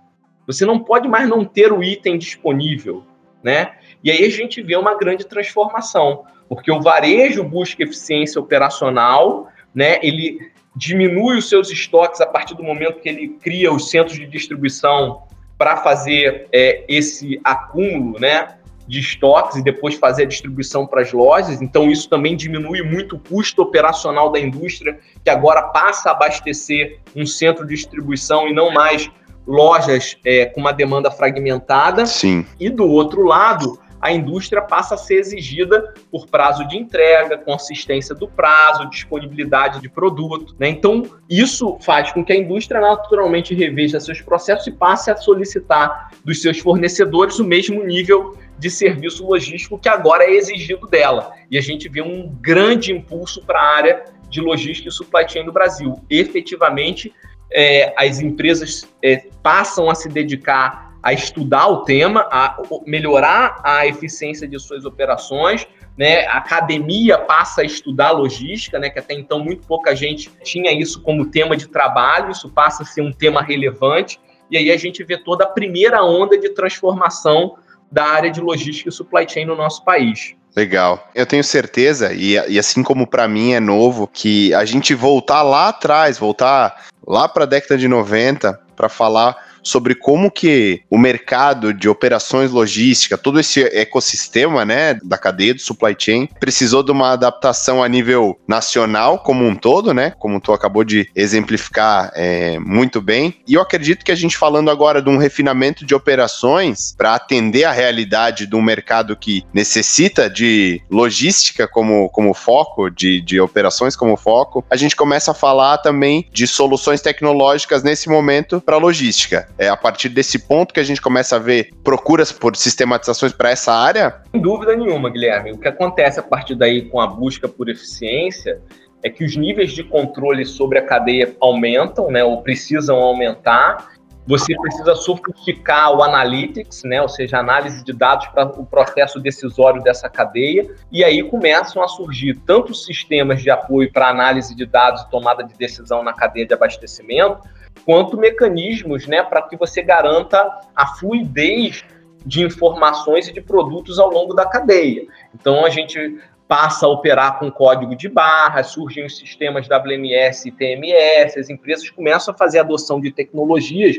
Você 0.45 0.65
não 0.65 0.79
pode 0.79 1.07
mais 1.07 1.29
não 1.29 1.45
ter 1.45 1.71
o 1.71 1.81
item 1.81 2.17
disponível, 2.17 3.05
né? 3.41 3.71
E 4.03 4.11
aí 4.11 4.25
a 4.25 4.29
gente 4.29 4.61
vê 4.61 4.75
uma 4.75 4.97
grande 4.97 5.25
transformação, 5.25 6.23
porque 6.49 6.71
o 6.71 6.81
varejo 6.81 7.43
busca 7.43 7.83
eficiência 7.83 8.39
operacional, 8.39 9.47
né? 9.73 9.99
Ele 10.01 10.51
diminui 10.75 11.37
os 11.37 11.49
seus 11.49 11.69
estoques 11.69 12.21
a 12.21 12.25
partir 12.25 12.55
do 12.55 12.63
momento 12.63 12.99
que 12.99 13.09
ele 13.09 13.29
cria 13.41 13.71
os 13.71 13.89
centros 13.89 14.17
de 14.17 14.25
distribuição 14.25 15.23
para 15.57 15.77
fazer 15.77 16.47
é, 16.51 16.83
esse 16.87 17.39
acúmulo, 17.43 18.19
né? 18.19 18.57
de 18.91 18.99
estoques 18.99 19.55
e 19.55 19.63
depois 19.63 19.95
fazer 19.95 20.23
a 20.23 20.25
distribuição 20.25 20.85
para 20.85 21.01
as 21.01 21.13
lojas. 21.13 21.61
Então, 21.61 21.89
isso 21.89 22.09
também 22.09 22.35
diminui 22.35 22.81
muito 22.81 23.15
o 23.15 23.19
custo 23.19 23.61
operacional 23.61 24.29
da 24.29 24.37
indústria, 24.37 24.99
que 25.23 25.29
agora 25.29 25.61
passa 25.63 26.09
a 26.09 26.11
abastecer 26.11 26.99
um 27.15 27.25
centro 27.25 27.65
de 27.65 27.73
distribuição 27.73 28.49
e 28.49 28.53
não 28.53 28.73
mais 28.73 29.09
lojas 29.47 30.17
é, 30.25 30.45
com 30.47 30.59
uma 30.59 30.73
demanda 30.73 31.09
fragmentada. 31.09 32.05
Sim. 32.05 32.45
E 32.59 32.69
do 32.69 32.85
outro 32.85 33.23
lado, 33.23 33.79
a 34.01 34.11
indústria 34.11 34.61
passa 34.61 34.95
a 34.95 34.97
ser 34.97 35.15
exigida 35.15 35.93
por 36.09 36.25
prazo 36.25 36.67
de 36.67 36.75
entrega, 36.75 37.37
consistência 37.37 38.15
do 38.15 38.27
prazo, 38.27 38.89
disponibilidade 38.89 39.79
de 39.79 39.87
produto. 39.87 40.55
Né? 40.57 40.69
Então, 40.69 41.03
isso 41.29 41.77
faz 41.81 42.11
com 42.11 42.25
que 42.25 42.33
a 42.33 42.35
indústria 42.35 42.81
naturalmente 42.81 43.53
reveja 43.53 43.99
seus 43.99 44.19
processos 44.19 44.65
e 44.65 44.71
passe 44.71 45.11
a 45.11 45.15
solicitar 45.15 46.09
dos 46.25 46.41
seus 46.41 46.57
fornecedores 46.57 47.37
o 47.37 47.43
mesmo 47.43 47.83
nível 47.83 48.35
de 48.57 48.69
serviço 48.69 49.25
logístico 49.25 49.77
que 49.77 49.89
agora 49.89 50.23
é 50.23 50.31
exigido 50.31 50.87
dela. 50.87 51.33
E 51.49 51.57
a 51.57 51.61
gente 51.61 51.87
vê 51.87 52.01
um 52.01 52.35
grande 52.41 52.91
impulso 52.91 53.43
para 53.43 53.59
a 53.59 53.75
área 53.75 54.05
de 54.29 54.41
logística 54.41 54.89
e 54.89 54.91
supply 54.91 55.27
chain 55.27 55.43
no 55.43 55.51
Brasil. 55.51 56.01
Efetivamente, 56.09 57.13
é, 57.51 57.93
as 57.97 58.19
empresas 58.19 58.87
é, 59.03 59.27
passam 59.43 59.89
a 59.89 59.95
se 59.95 60.07
dedicar 60.07 60.90
a 61.01 61.13
estudar 61.13 61.67
o 61.67 61.83
tema, 61.83 62.27
a 62.31 62.57
melhorar 62.85 63.59
a 63.63 63.87
eficiência 63.87 64.47
de 64.47 64.59
suas 64.59 64.85
operações, 64.85 65.67
né? 65.97 66.25
A 66.27 66.37
academia 66.37 67.17
passa 67.17 67.61
a 67.61 67.63
estudar 67.63 68.11
logística, 68.11 68.77
né? 68.79 68.89
Que 68.89 68.99
até 68.99 69.13
então 69.13 69.43
muito 69.43 69.65
pouca 69.67 69.95
gente 69.95 70.29
tinha 70.43 70.71
isso 70.71 71.01
como 71.01 71.25
tema 71.25 71.57
de 71.57 71.67
trabalho, 71.67 72.31
isso 72.31 72.49
passa 72.49 72.83
a 72.83 72.85
ser 72.85 73.01
um 73.01 73.11
tema 73.11 73.41
relevante. 73.41 74.19
E 74.49 74.57
aí 74.57 74.69
a 74.69 74.77
gente 74.77 75.03
vê 75.03 75.17
toda 75.17 75.45
a 75.45 75.47
primeira 75.47 76.03
onda 76.03 76.37
de 76.37 76.49
transformação 76.49 77.55
da 77.91 78.05
área 78.05 78.29
de 78.29 78.39
logística 78.39 78.89
e 78.89 78.91
supply 78.91 79.27
chain 79.27 79.45
no 79.45 79.55
nosso 79.55 79.83
país. 79.83 80.35
Legal. 80.55 81.09
Eu 81.15 81.25
tenho 81.25 81.43
certeza, 81.43 82.13
e, 82.13 82.33
e 82.33 82.59
assim 82.59 82.83
como 82.83 83.07
para 83.07 83.27
mim 83.27 83.53
é 83.53 83.59
novo, 83.59 84.07
que 84.07 84.53
a 84.53 84.65
gente 84.65 84.93
voltar 84.93 85.41
lá 85.41 85.69
atrás, 85.69 86.19
voltar 86.19 86.87
lá 87.07 87.27
para 87.27 87.43
a 87.43 87.47
década 87.47 87.77
de 87.77 87.87
90, 87.87 88.59
para 88.75 88.89
falar 88.89 89.50
sobre 89.63 89.95
como 89.95 90.31
que 90.31 90.81
o 90.89 90.97
mercado 90.97 91.73
de 91.73 91.87
operações 91.89 92.51
logística, 92.51 93.17
todo 93.17 93.39
esse 93.39 93.63
ecossistema, 93.63 94.65
né, 94.65 94.95
da 95.03 95.17
cadeia 95.17 95.53
do 95.53 95.61
supply 95.61 95.95
chain, 95.97 96.27
precisou 96.39 96.83
de 96.83 96.91
uma 96.91 97.11
adaptação 97.11 97.83
a 97.83 97.87
nível 97.87 98.39
nacional 98.47 99.19
como 99.19 99.45
um 99.45 99.55
todo, 99.55 99.93
né, 99.93 100.13
como 100.19 100.39
tu 100.39 100.53
acabou 100.53 100.83
de 100.83 101.09
exemplificar 101.15 102.11
é, 102.15 102.59
muito 102.59 103.01
bem. 103.01 103.35
E 103.47 103.53
eu 103.53 103.61
acredito 103.61 104.03
que 104.03 104.11
a 104.11 104.15
gente 104.15 104.37
falando 104.37 104.69
agora 104.69 105.01
de 105.01 105.09
um 105.09 105.17
refinamento 105.17 105.85
de 105.85 105.93
operações 105.93 106.93
para 106.97 107.15
atender 107.15 107.63
a 107.63 107.71
realidade 107.71 108.47
de 108.47 108.55
um 108.55 108.61
mercado 108.61 109.15
que 109.15 109.43
necessita 109.53 110.29
de 110.29 110.81
logística 110.89 111.67
como, 111.67 112.09
como 112.09 112.33
foco, 112.33 112.89
de, 112.89 113.21
de 113.21 113.39
operações 113.39 113.95
como 113.95 114.17
foco, 114.17 114.63
a 114.69 114.75
gente 114.75 114.95
começa 114.95 115.31
a 115.31 115.33
falar 115.33 115.77
também 115.79 116.27
de 116.31 116.47
soluções 116.47 117.01
tecnológicas 117.01 117.83
nesse 117.83 118.09
momento 118.09 118.61
para 118.61 118.77
logística. 118.77 119.47
É 119.61 119.69
a 119.69 119.77
partir 119.77 120.09
desse 120.09 120.39
ponto 120.39 120.73
que 120.73 120.79
a 120.79 120.83
gente 120.83 120.99
começa 120.99 121.35
a 121.35 121.39
ver 121.39 121.69
procuras 121.83 122.31
por 122.31 122.55
sistematizações 122.55 123.31
para 123.31 123.51
essa 123.51 123.71
área? 123.71 124.19
Sem 124.31 124.41
dúvida 124.41 124.75
nenhuma, 124.75 125.07
Guilherme. 125.07 125.51
O 125.51 125.57
que 125.59 125.67
acontece 125.67 126.19
a 126.19 126.23
partir 126.23 126.55
daí 126.55 126.89
com 126.89 126.99
a 126.99 127.05
busca 127.05 127.47
por 127.47 127.69
eficiência 127.69 128.59
é 129.03 129.09
que 129.09 129.23
os 129.23 129.35
níveis 129.35 129.71
de 129.73 129.83
controle 129.83 130.47
sobre 130.47 130.79
a 130.79 130.81
cadeia 130.81 131.35
aumentam, 131.39 132.09
né, 132.09 132.23
ou 132.23 132.41
precisam 132.41 132.97
aumentar. 132.97 133.91
Você 134.25 134.55
precisa 134.55 134.95
sofisticar 134.95 135.95
o 135.95 136.01
analytics, 136.01 136.81
né, 136.83 136.99
ou 136.99 137.09
seja, 137.09 137.37
análise 137.37 137.83
de 137.83 137.93
dados 137.93 138.25
para 138.29 138.45
o 138.59 138.65
processo 138.65 139.19
decisório 139.19 139.83
dessa 139.83 140.09
cadeia, 140.09 140.73
e 140.91 141.03
aí 141.03 141.21
começam 141.21 141.83
a 141.83 141.87
surgir 141.87 142.35
tanto 142.47 142.73
sistemas 142.73 143.43
de 143.43 143.51
apoio 143.51 143.91
para 143.93 144.09
análise 144.09 144.55
de 144.55 144.65
dados 144.65 145.03
e 145.03 145.09
tomada 145.11 145.43
de 145.43 145.53
decisão 145.55 146.01
na 146.01 146.13
cadeia 146.13 146.47
de 146.47 146.53
abastecimento, 146.55 147.41
quanto 147.85 148.17
mecanismos 148.17 149.07
né, 149.07 149.23
para 149.23 149.41
que 149.41 149.57
você 149.57 149.81
garanta 149.81 150.61
a 150.75 150.87
fluidez 150.95 151.83
de 152.25 152.43
informações 152.43 153.27
e 153.27 153.33
de 153.33 153.41
produtos 153.41 153.99
ao 153.99 154.09
longo 154.09 154.33
da 154.33 154.45
cadeia. 154.45 155.07
Então, 155.33 155.65
a 155.65 155.69
gente 155.69 156.19
passa 156.47 156.85
a 156.85 156.89
operar 156.89 157.39
com 157.39 157.49
código 157.49 157.95
de 157.95 158.09
barras, 158.09 158.67
surgem 158.67 159.05
os 159.05 159.17
sistemas 159.17 159.67
WMS 159.67 160.49
e 160.49 160.51
TMS, 160.51 161.39
as 161.39 161.49
empresas 161.49 161.89
começam 161.89 162.33
a 162.33 162.37
fazer 162.37 162.59
adoção 162.59 162.99
de 162.99 163.11
tecnologias 163.11 163.97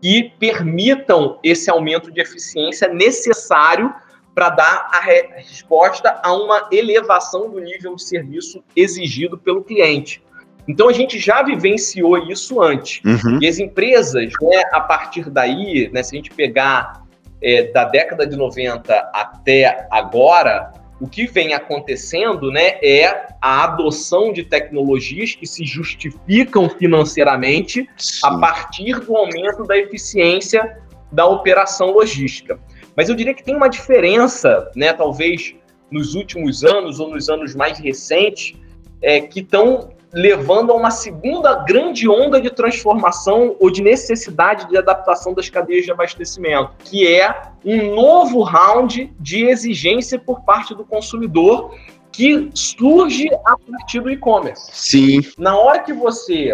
que 0.00 0.32
permitam 0.40 1.38
esse 1.44 1.70
aumento 1.70 2.10
de 2.10 2.20
eficiência 2.20 2.88
necessário 2.88 3.94
para 4.34 4.50
dar 4.50 4.90
a 4.92 5.00
resposta 5.00 6.20
a 6.22 6.34
uma 6.34 6.68
elevação 6.72 7.48
do 7.48 7.60
nível 7.60 7.94
de 7.94 8.02
serviço 8.02 8.64
exigido 8.74 9.38
pelo 9.38 9.62
cliente. 9.62 10.20
Então 10.66 10.88
a 10.88 10.92
gente 10.92 11.18
já 11.18 11.42
vivenciou 11.42 12.18
isso 12.30 12.60
antes. 12.60 13.00
Uhum. 13.04 13.38
E 13.40 13.48
as 13.48 13.58
empresas, 13.58 14.32
né, 14.40 14.62
a 14.72 14.80
partir 14.80 15.28
daí, 15.28 15.90
né, 15.92 16.02
se 16.02 16.14
a 16.14 16.16
gente 16.16 16.30
pegar 16.30 17.02
é, 17.42 17.64
da 17.64 17.84
década 17.84 18.26
de 18.26 18.36
90 18.36 18.94
até 19.12 19.86
agora, 19.90 20.72
o 21.00 21.08
que 21.08 21.26
vem 21.26 21.52
acontecendo 21.52 22.52
né, 22.52 22.78
é 22.80 23.26
a 23.40 23.64
adoção 23.64 24.32
de 24.32 24.44
tecnologias 24.44 25.34
que 25.34 25.46
se 25.46 25.64
justificam 25.64 26.68
financeiramente 26.68 27.88
Sim. 27.96 28.20
a 28.22 28.38
partir 28.38 29.00
do 29.00 29.16
aumento 29.16 29.64
da 29.64 29.76
eficiência 29.76 30.78
da 31.10 31.26
operação 31.26 31.90
logística. 31.90 32.58
Mas 32.96 33.08
eu 33.08 33.16
diria 33.16 33.34
que 33.34 33.42
tem 33.42 33.56
uma 33.56 33.68
diferença, 33.68 34.70
né, 34.76 34.92
talvez 34.92 35.56
nos 35.90 36.14
últimos 36.14 36.62
anos 36.62 37.00
ou 37.00 37.10
nos 37.10 37.28
anos 37.28 37.54
mais 37.54 37.78
recentes, 37.80 38.56
é, 39.02 39.20
que 39.20 39.40
estão 39.40 39.91
levando 40.12 40.72
a 40.72 40.74
uma 40.74 40.90
segunda 40.90 41.54
grande 41.64 42.08
onda 42.08 42.40
de 42.40 42.50
transformação 42.50 43.56
ou 43.58 43.70
de 43.70 43.82
necessidade 43.82 44.68
de 44.68 44.76
adaptação 44.76 45.32
das 45.32 45.48
cadeias 45.48 45.84
de 45.84 45.90
abastecimento, 45.90 46.72
que 46.84 47.06
é 47.06 47.42
um 47.64 47.94
novo 47.94 48.42
round 48.42 49.12
de 49.18 49.44
exigência 49.44 50.18
por 50.18 50.42
parte 50.42 50.74
do 50.74 50.84
consumidor 50.84 51.74
que 52.12 52.50
surge 52.54 53.28
a 53.46 53.56
partir 53.56 54.00
do 54.00 54.10
e-commerce. 54.10 54.70
Sim. 54.72 55.20
Na 55.38 55.56
hora 55.56 55.80
que 55.80 55.94
você 55.94 56.52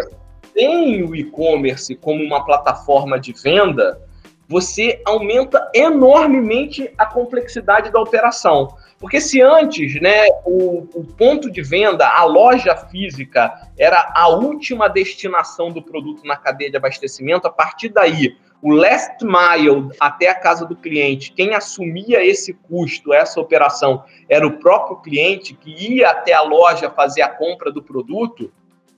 tem 0.53 1.03
o 1.03 1.13
e-commerce 1.13 1.95
como 1.95 2.23
uma 2.23 2.45
plataforma 2.45 3.19
de 3.19 3.33
venda, 3.33 3.99
você 4.47 5.01
aumenta 5.05 5.69
enormemente 5.75 6.91
a 6.97 7.05
complexidade 7.05 7.91
da 7.91 7.99
operação. 7.99 8.69
Porque 8.99 9.21
se 9.21 9.41
antes, 9.41 9.99
né, 10.01 10.25
o, 10.45 10.85
o, 10.93 11.05
ponto 11.05 11.49
de 11.49 11.61
venda, 11.61 12.05
a 12.05 12.25
loja 12.25 12.75
física, 12.75 13.69
era 13.77 14.11
a 14.13 14.27
última 14.27 14.89
destinação 14.89 15.71
do 15.71 15.81
produto 15.81 16.25
na 16.25 16.35
cadeia 16.35 16.69
de 16.69 16.75
abastecimento, 16.75 17.47
a 17.47 17.51
partir 17.51 17.89
daí 17.89 18.35
o 18.61 18.73
last 18.73 19.23
mile 19.23 19.89
até 20.01 20.27
a 20.27 20.35
casa 20.35 20.65
do 20.65 20.75
cliente, 20.75 21.31
quem 21.31 21.55
assumia 21.55 22.23
esse 22.25 22.53
custo, 22.53 23.13
essa 23.13 23.39
operação, 23.39 24.03
era 24.27 24.45
o 24.45 24.59
próprio 24.59 24.97
cliente 24.97 25.53
que 25.53 25.71
ia 25.71 26.09
até 26.09 26.33
a 26.33 26.41
loja 26.41 26.91
fazer 26.91 27.21
a 27.21 27.29
compra 27.29 27.71
do 27.71 27.81
produto. 27.81 28.51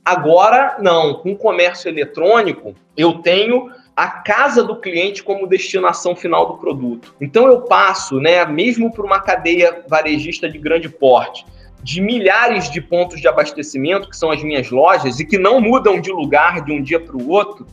Agora, 0.03 0.77
não, 0.79 1.13
com 1.13 1.33
o 1.33 1.37
comércio 1.37 1.87
eletrônico, 1.87 2.73
eu 2.97 3.19
tenho 3.19 3.69
a 4.01 4.07
casa 4.07 4.63
do 4.63 4.75
cliente 4.77 5.21
como 5.21 5.45
destinação 5.45 6.15
final 6.15 6.47
do 6.47 6.57
produto. 6.57 7.13
Então 7.21 7.45
eu 7.45 7.61
passo, 7.61 8.19
né, 8.19 8.43
mesmo 8.47 8.91
por 8.91 9.05
uma 9.05 9.19
cadeia 9.19 9.85
varejista 9.87 10.49
de 10.49 10.57
grande 10.57 10.89
porte, 10.89 11.45
de 11.83 12.01
milhares 12.01 12.67
de 12.71 12.81
pontos 12.81 13.21
de 13.21 13.27
abastecimento, 13.27 14.09
que 14.09 14.17
são 14.17 14.31
as 14.31 14.41
minhas 14.41 14.71
lojas, 14.71 15.19
e 15.19 15.25
que 15.25 15.37
não 15.37 15.61
mudam 15.61 16.01
de 16.01 16.11
lugar 16.11 16.65
de 16.65 16.71
um 16.71 16.81
dia 16.81 16.99
para 16.99 17.15
o 17.15 17.29
outro, 17.29 17.67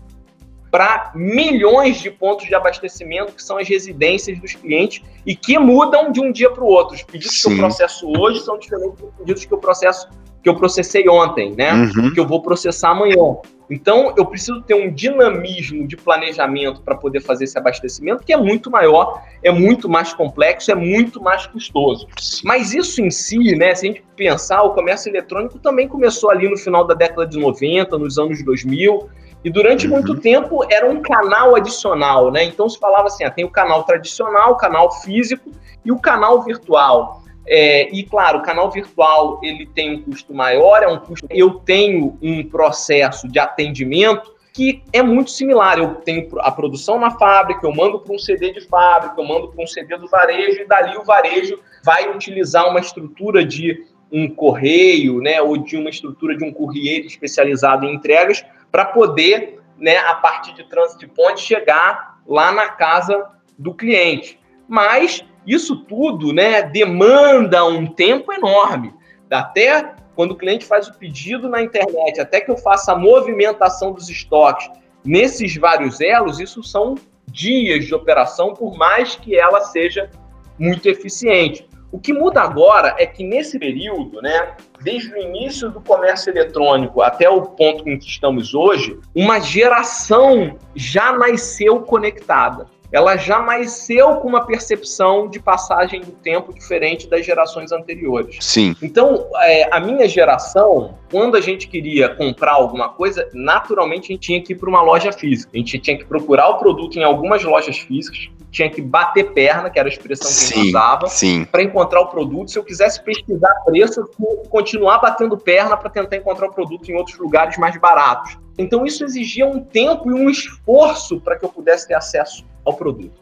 para 0.70 1.12
milhões 1.14 1.98
de 1.98 2.10
pontos 2.10 2.46
de 2.46 2.54
abastecimento, 2.54 3.32
que 3.32 3.42
são 3.42 3.56
as 3.56 3.66
residências 3.66 4.38
dos 4.38 4.52
clientes, 4.52 5.02
e 5.24 5.34
que 5.34 5.58
mudam 5.58 6.12
de 6.12 6.20
um 6.20 6.30
dia 6.30 6.50
para 6.50 6.62
o 6.62 6.66
outro. 6.66 6.94
Os 6.94 7.02
pedidos 7.02 7.40
Sim. 7.40 7.48
que 7.48 7.54
eu 7.54 7.58
processo 7.58 8.06
hoje 8.06 8.40
são 8.40 8.58
diferentes 8.58 9.00
dos 9.00 9.14
pedidos 9.14 9.46
que 9.46 9.54
eu 9.54 9.58
processo 9.58 10.06
que 10.42 10.48
eu 10.48 10.54
processei 10.54 11.08
ontem, 11.08 11.54
né? 11.56 11.72
Uhum. 11.72 12.12
Que 12.12 12.20
eu 12.20 12.26
vou 12.26 12.42
processar 12.42 12.90
amanhã. 12.90 13.36
Então, 13.70 14.14
eu 14.16 14.24
preciso 14.24 14.62
ter 14.62 14.74
um 14.74 14.90
dinamismo 14.90 15.86
de 15.86 15.96
planejamento 15.96 16.80
para 16.80 16.94
poder 16.94 17.20
fazer 17.20 17.44
esse 17.44 17.58
abastecimento, 17.58 18.24
que 18.24 18.32
é 18.32 18.36
muito 18.36 18.70
maior, 18.70 19.22
é 19.42 19.50
muito 19.50 19.88
mais 19.88 20.14
complexo, 20.14 20.70
é 20.70 20.74
muito 20.74 21.22
mais 21.22 21.46
custoso. 21.46 22.08
Mas 22.42 22.72
isso 22.72 23.02
em 23.02 23.10
si, 23.10 23.54
né, 23.56 23.74
se 23.74 23.86
a 23.86 23.92
gente 23.92 24.04
pensar, 24.16 24.62
o 24.62 24.70
comércio 24.70 25.10
eletrônico 25.10 25.58
também 25.58 25.86
começou 25.86 26.30
ali 26.30 26.48
no 26.48 26.56
final 26.56 26.86
da 26.86 26.94
década 26.94 27.26
de 27.26 27.38
90, 27.38 27.98
nos 27.98 28.18
anos 28.18 28.42
2000, 28.42 29.10
e 29.44 29.50
durante 29.50 29.86
uhum. 29.86 29.92
muito 29.92 30.16
tempo 30.16 30.64
era 30.70 30.88
um 30.88 31.00
canal 31.00 31.54
adicional, 31.54 32.30
né? 32.30 32.44
Então 32.44 32.68
se 32.68 32.78
falava 32.78 33.06
assim, 33.06 33.22
ah, 33.24 33.30
tem 33.30 33.44
o 33.44 33.50
canal 33.50 33.84
tradicional, 33.84 34.52
o 34.52 34.56
canal 34.56 34.90
físico 35.02 35.50
e 35.84 35.92
o 35.92 35.98
canal 35.98 36.42
virtual. 36.42 37.22
É, 37.50 37.88
e 37.90 38.02
claro, 38.02 38.38
o 38.38 38.42
canal 38.42 38.70
virtual 38.70 39.40
ele 39.42 39.66
tem 39.66 39.94
um 39.94 40.02
custo 40.02 40.34
maior, 40.34 40.82
é 40.82 40.88
um 40.88 40.98
custo. 40.98 41.26
Eu 41.30 41.54
tenho 41.54 42.18
um 42.20 42.44
processo 42.44 43.26
de 43.26 43.38
atendimento 43.38 44.36
que 44.52 44.82
é 44.92 45.02
muito 45.02 45.30
similar. 45.30 45.78
Eu 45.78 45.94
tenho 45.96 46.28
a 46.40 46.50
produção 46.50 46.98
na 46.98 47.10
fábrica, 47.12 47.66
eu 47.66 47.74
mando 47.74 48.00
para 48.00 48.14
um 48.14 48.18
CD 48.18 48.52
de 48.52 48.60
fábrica, 48.62 49.14
eu 49.16 49.24
mando 49.24 49.48
para 49.48 49.64
um 49.64 49.66
CD 49.66 49.96
do 49.96 50.08
varejo, 50.08 50.60
e 50.60 50.66
dali 50.66 50.96
o 50.98 51.04
varejo 51.04 51.58
vai 51.84 52.10
utilizar 52.14 52.68
uma 52.68 52.80
estrutura 52.80 53.44
de 53.44 53.86
um 54.12 54.28
correio, 54.28 55.20
né, 55.20 55.40
ou 55.40 55.56
de 55.56 55.76
uma 55.76 55.90
estrutura 55.90 56.36
de 56.36 56.44
um 56.44 56.52
courrier 56.52 57.04
especializado 57.06 57.86
em 57.86 57.94
entregas 57.94 58.44
para 58.70 58.84
poder, 58.84 59.60
né, 59.78 59.96
a 59.98 60.14
partir 60.14 60.54
de 60.54 60.68
transit 60.68 61.06
point, 61.08 61.40
chegar 61.40 62.18
lá 62.26 62.52
na 62.52 62.68
casa 62.68 63.26
do 63.58 63.72
cliente. 63.72 64.40
Mas 64.66 65.24
isso 65.48 65.76
tudo 65.76 66.32
né, 66.32 66.62
demanda 66.62 67.64
um 67.64 67.86
tempo 67.86 68.32
enorme. 68.32 68.92
Até 69.30 69.94
quando 70.14 70.32
o 70.32 70.36
cliente 70.36 70.64
faz 70.64 70.88
o 70.88 70.94
pedido 70.94 71.48
na 71.48 71.62
internet, 71.62 72.20
até 72.20 72.40
que 72.40 72.50
eu 72.50 72.56
faça 72.56 72.92
a 72.92 72.96
movimentação 72.96 73.92
dos 73.92 74.08
estoques 74.08 74.68
nesses 75.04 75.56
vários 75.56 76.00
elos, 76.00 76.40
isso 76.40 76.62
são 76.62 76.96
dias 77.26 77.86
de 77.86 77.94
operação, 77.94 78.52
por 78.52 78.76
mais 78.76 79.14
que 79.14 79.36
ela 79.36 79.60
seja 79.60 80.10
muito 80.58 80.88
eficiente. 80.88 81.68
O 81.90 81.98
que 81.98 82.12
muda 82.12 82.42
agora 82.42 82.94
é 82.98 83.06
que 83.06 83.24
nesse 83.24 83.58
período, 83.58 84.20
né, 84.20 84.54
desde 84.82 85.12
o 85.14 85.16
início 85.16 85.70
do 85.70 85.80
comércio 85.80 86.30
eletrônico 86.30 87.00
até 87.00 87.30
o 87.30 87.40
ponto 87.40 87.88
em 87.88 87.98
que 87.98 88.06
estamos 88.06 88.52
hoje, 88.52 88.98
uma 89.14 89.40
geração 89.40 90.58
já 90.74 91.12
nasceu 91.12 91.80
conectada 91.80 92.66
ela 92.90 93.16
já 93.16 93.40
nasceu 93.42 94.16
com 94.16 94.28
uma 94.28 94.46
percepção 94.46 95.28
de 95.28 95.38
passagem 95.38 96.00
do 96.00 96.12
tempo 96.12 96.52
diferente 96.54 97.08
das 97.08 97.24
gerações 97.24 97.70
anteriores. 97.70 98.38
Sim. 98.40 98.74
Então, 98.82 99.26
é, 99.42 99.68
a 99.70 99.78
minha 99.78 100.08
geração, 100.08 100.94
quando 101.10 101.36
a 101.36 101.40
gente 101.40 101.68
queria 101.68 102.08
comprar 102.08 102.52
alguma 102.52 102.88
coisa, 102.88 103.28
naturalmente 103.34 104.10
a 104.10 104.14
gente 104.14 104.20
tinha 104.20 104.42
que 104.42 104.52
ir 104.52 104.56
para 104.56 104.68
uma 104.68 104.80
loja 104.80 105.12
física. 105.12 105.50
A 105.54 105.58
gente 105.58 105.78
tinha 105.78 105.98
que 105.98 106.04
procurar 106.04 106.48
o 106.48 106.58
produto 106.58 106.96
em 106.98 107.04
algumas 107.04 107.44
lojas 107.44 107.78
físicas, 107.78 108.30
tinha 108.50 108.70
que 108.70 108.80
bater 108.80 109.32
perna, 109.32 109.68
que 109.68 109.78
era 109.78 109.88
a 109.88 109.92
expressão 109.92 110.26
que 110.26 110.32
sim, 110.32 110.54
a 110.54 110.56
gente 110.56 110.68
usava, 110.68 111.06
para 111.52 111.62
encontrar 111.62 112.00
o 112.00 112.06
produto. 112.06 112.50
Se 112.50 112.58
eu 112.58 112.64
quisesse 112.64 113.02
pesquisar 113.04 113.52
preço, 113.66 114.00
eu 114.00 114.08
tinha 114.08 114.36
que 114.42 114.48
continuar 114.48 114.98
batendo 114.98 115.36
perna 115.36 115.76
para 115.76 115.90
tentar 115.90 116.16
encontrar 116.16 116.46
o 116.48 116.52
produto 116.52 116.90
em 116.90 116.94
outros 116.94 117.18
lugares 117.18 117.58
mais 117.58 117.78
baratos. 117.78 118.38
Então, 118.56 118.84
isso 118.84 119.04
exigia 119.04 119.46
um 119.46 119.60
tempo 119.60 120.10
e 120.10 120.14
um 120.14 120.28
esforço 120.28 121.20
para 121.20 121.38
que 121.38 121.44
eu 121.44 121.48
pudesse 121.48 121.86
ter 121.86 121.94
acesso 121.94 122.44
ao 122.68 122.76
produto. 122.76 123.18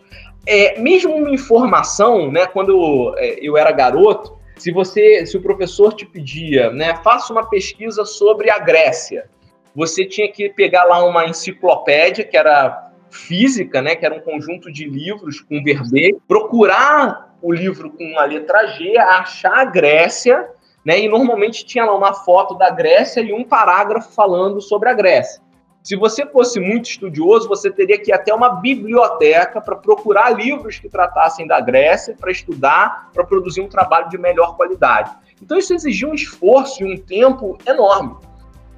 É, 0.46 0.78
mesmo 0.80 1.14
uma 1.14 1.30
informação, 1.30 2.30
né, 2.30 2.46
quando 2.46 2.70
eu, 2.70 3.14
é, 3.16 3.38
eu 3.40 3.56
era 3.56 3.72
garoto, 3.72 4.36
se 4.56 4.72
você, 4.72 5.26
se 5.26 5.36
o 5.36 5.42
professor 5.42 5.92
te 5.92 6.06
pedia, 6.06 6.70
né, 6.70 6.96
faça 7.02 7.32
uma 7.32 7.48
pesquisa 7.48 8.04
sobre 8.04 8.50
a 8.50 8.58
Grécia, 8.58 9.28
você 9.74 10.06
tinha 10.06 10.30
que 10.30 10.48
pegar 10.48 10.84
lá 10.84 11.04
uma 11.04 11.26
enciclopédia 11.26 12.24
que 12.24 12.36
era 12.36 12.90
física, 13.10 13.82
né, 13.82 13.94
que 13.94 14.06
era 14.06 14.14
um 14.14 14.20
conjunto 14.20 14.72
de 14.72 14.88
livros 14.88 15.40
com 15.40 15.62
verbete, 15.62 16.18
procurar 16.26 17.36
o 17.42 17.52
livro 17.52 17.90
com 17.90 18.18
a 18.18 18.24
letra 18.24 18.66
G, 18.68 18.96
achar 18.96 19.58
a 19.58 19.64
Grécia, 19.64 20.48
né, 20.84 21.00
e 21.00 21.08
normalmente 21.08 21.66
tinha 21.66 21.84
lá 21.84 21.94
uma 21.96 22.14
foto 22.14 22.54
da 22.54 22.70
Grécia 22.70 23.20
e 23.20 23.32
um 23.32 23.44
parágrafo 23.44 24.12
falando 24.14 24.60
sobre 24.60 24.88
a 24.88 24.94
Grécia. 24.94 25.42
Se 25.86 25.94
você 25.94 26.26
fosse 26.26 26.58
muito 26.58 26.90
estudioso, 26.90 27.48
você 27.48 27.70
teria 27.70 27.96
que 27.96 28.10
ir 28.10 28.12
até 28.12 28.34
uma 28.34 28.56
biblioteca 28.56 29.60
para 29.60 29.76
procurar 29.76 30.30
livros 30.30 30.80
que 30.80 30.88
tratassem 30.88 31.46
da 31.46 31.60
Grécia, 31.60 32.16
para 32.18 32.32
estudar, 32.32 33.08
para 33.14 33.22
produzir 33.22 33.60
um 33.60 33.68
trabalho 33.68 34.08
de 34.08 34.18
melhor 34.18 34.56
qualidade. 34.56 35.12
Então 35.40 35.56
isso 35.56 35.72
exigia 35.72 36.08
um 36.08 36.14
esforço 36.14 36.82
e 36.82 36.92
um 36.92 36.96
tempo 36.96 37.56
enorme. 37.64 38.16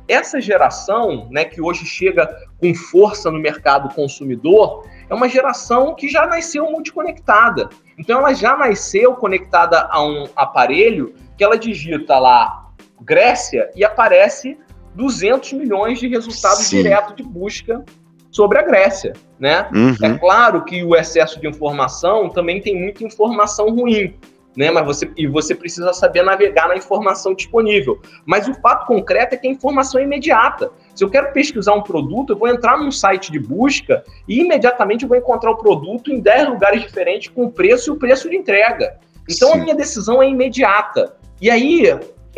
Essa 0.07 0.39
geração, 0.39 1.27
né, 1.31 1.47
que 1.47 1.63
hoje 1.63 1.87
chega 1.87 2.29
com 2.61 2.75
força 2.75 3.31
no 3.31 3.39
mercado 3.39 3.89
consumidor, 3.95 4.87
é 5.09 5.15
uma 5.15 5.31
geração 5.31 5.95
que 5.95 6.11
já 6.11 6.27
nasceu 6.27 6.71
multiconectada. 6.71 7.71
Então 7.97 8.19
ela 8.19 8.35
já 8.35 8.55
nasceu 8.55 9.15
conectada 9.15 9.89
a 9.91 10.05
um 10.05 10.27
aparelho 10.37 11.15
que 11.39 11.43
ela 11.43 11.57
digita 11.57 12.19
lá 12.19 12.67
Grécia 13.01 13.71
e 13.75 13.83
aparece 13.83 14.59
200 14.95 15.53
milhões 15.53 15.99
de 15.99 16.09
resultados 16.09 16.67
Sim. 16.67 16.83
diretos 16.83 17.17
de 17.17 17.23
busca 17.23 17.85
sobre 18.31 18.59
a 18.59 18.63
Grécia, 18.63 19.15
né? 19.39 19.69
Uhum. 19.73 19.97
É 20.03 20.19
claro 20.19 20.65
que 20.65 20.85
o 20.85 20.95
excesso 20.95 21.41
de 21.41 21.49
informação 21.49 22.29
também 22.29 22.61
tem 22.61 22.79
muita 22.81 23.05
informação 23.05 23.71
ruim, 23.71 24.15
né? 24.57 24.71
Mas 24.71 24.85
você 24.85 25.11
e 25.17 25.27
você 25.27 25.55
precisa 25.55 25.93
saber 25.93 26.23
navegar 26.23 26.69
na 26.69 26.77
informação 26.77 27.35
disponível. 27.35 28.01
Mas 28.27 28.47
o 28.49 28.55
fato 28.55 28.87
concreto 28.87 29.35
é 29.35 29.39
que 29.39 29.47
a 29.47 29.51
informação 29.51 30.01
é 30.01 30.05
imediata. 30.05 30.71
Se 30.95 31.03
eu 31.03 31.11
quero 31.11 31.33
pesquisar 31.33 31.75
um 31.75 31.83
produto, 31.83 32.33
eu 32.33 32.37
vou 32.37 32.49
entrar 32.49 32.79
num 32.79 32.91
site 32.91 33.33
de 33.33 33.39
busca 33.39 34.05
e 34.27 34.41
imediatamente 34.41 35.05
eu 35.05 35.09
vou 35.09 35.17
encontrar 35.17 35.53
o 35.53 35.57
produto 35.57 36.13
em 36.13 36.21
10 36.21 36.49
lugares 36.51 36.83
diferentes 36.83 37.29
com 37.29 37.45
o 37.45 37.53
preço 37.53 37.91
e 37.91 37.93
o 37.93 37.97
preço 37.97 38.29
de 38.29 38.37
entrega. 38.37 38.99
Então 39.29 39.53
Sim. 39.53 39.55
a 39.55 39.63
minha 39.63 39.75
decisão 39.75 40.23
é 40.23 40.29
imediata. 40.29 41.15
E 41.41 41.51
aí, 41.51 41.85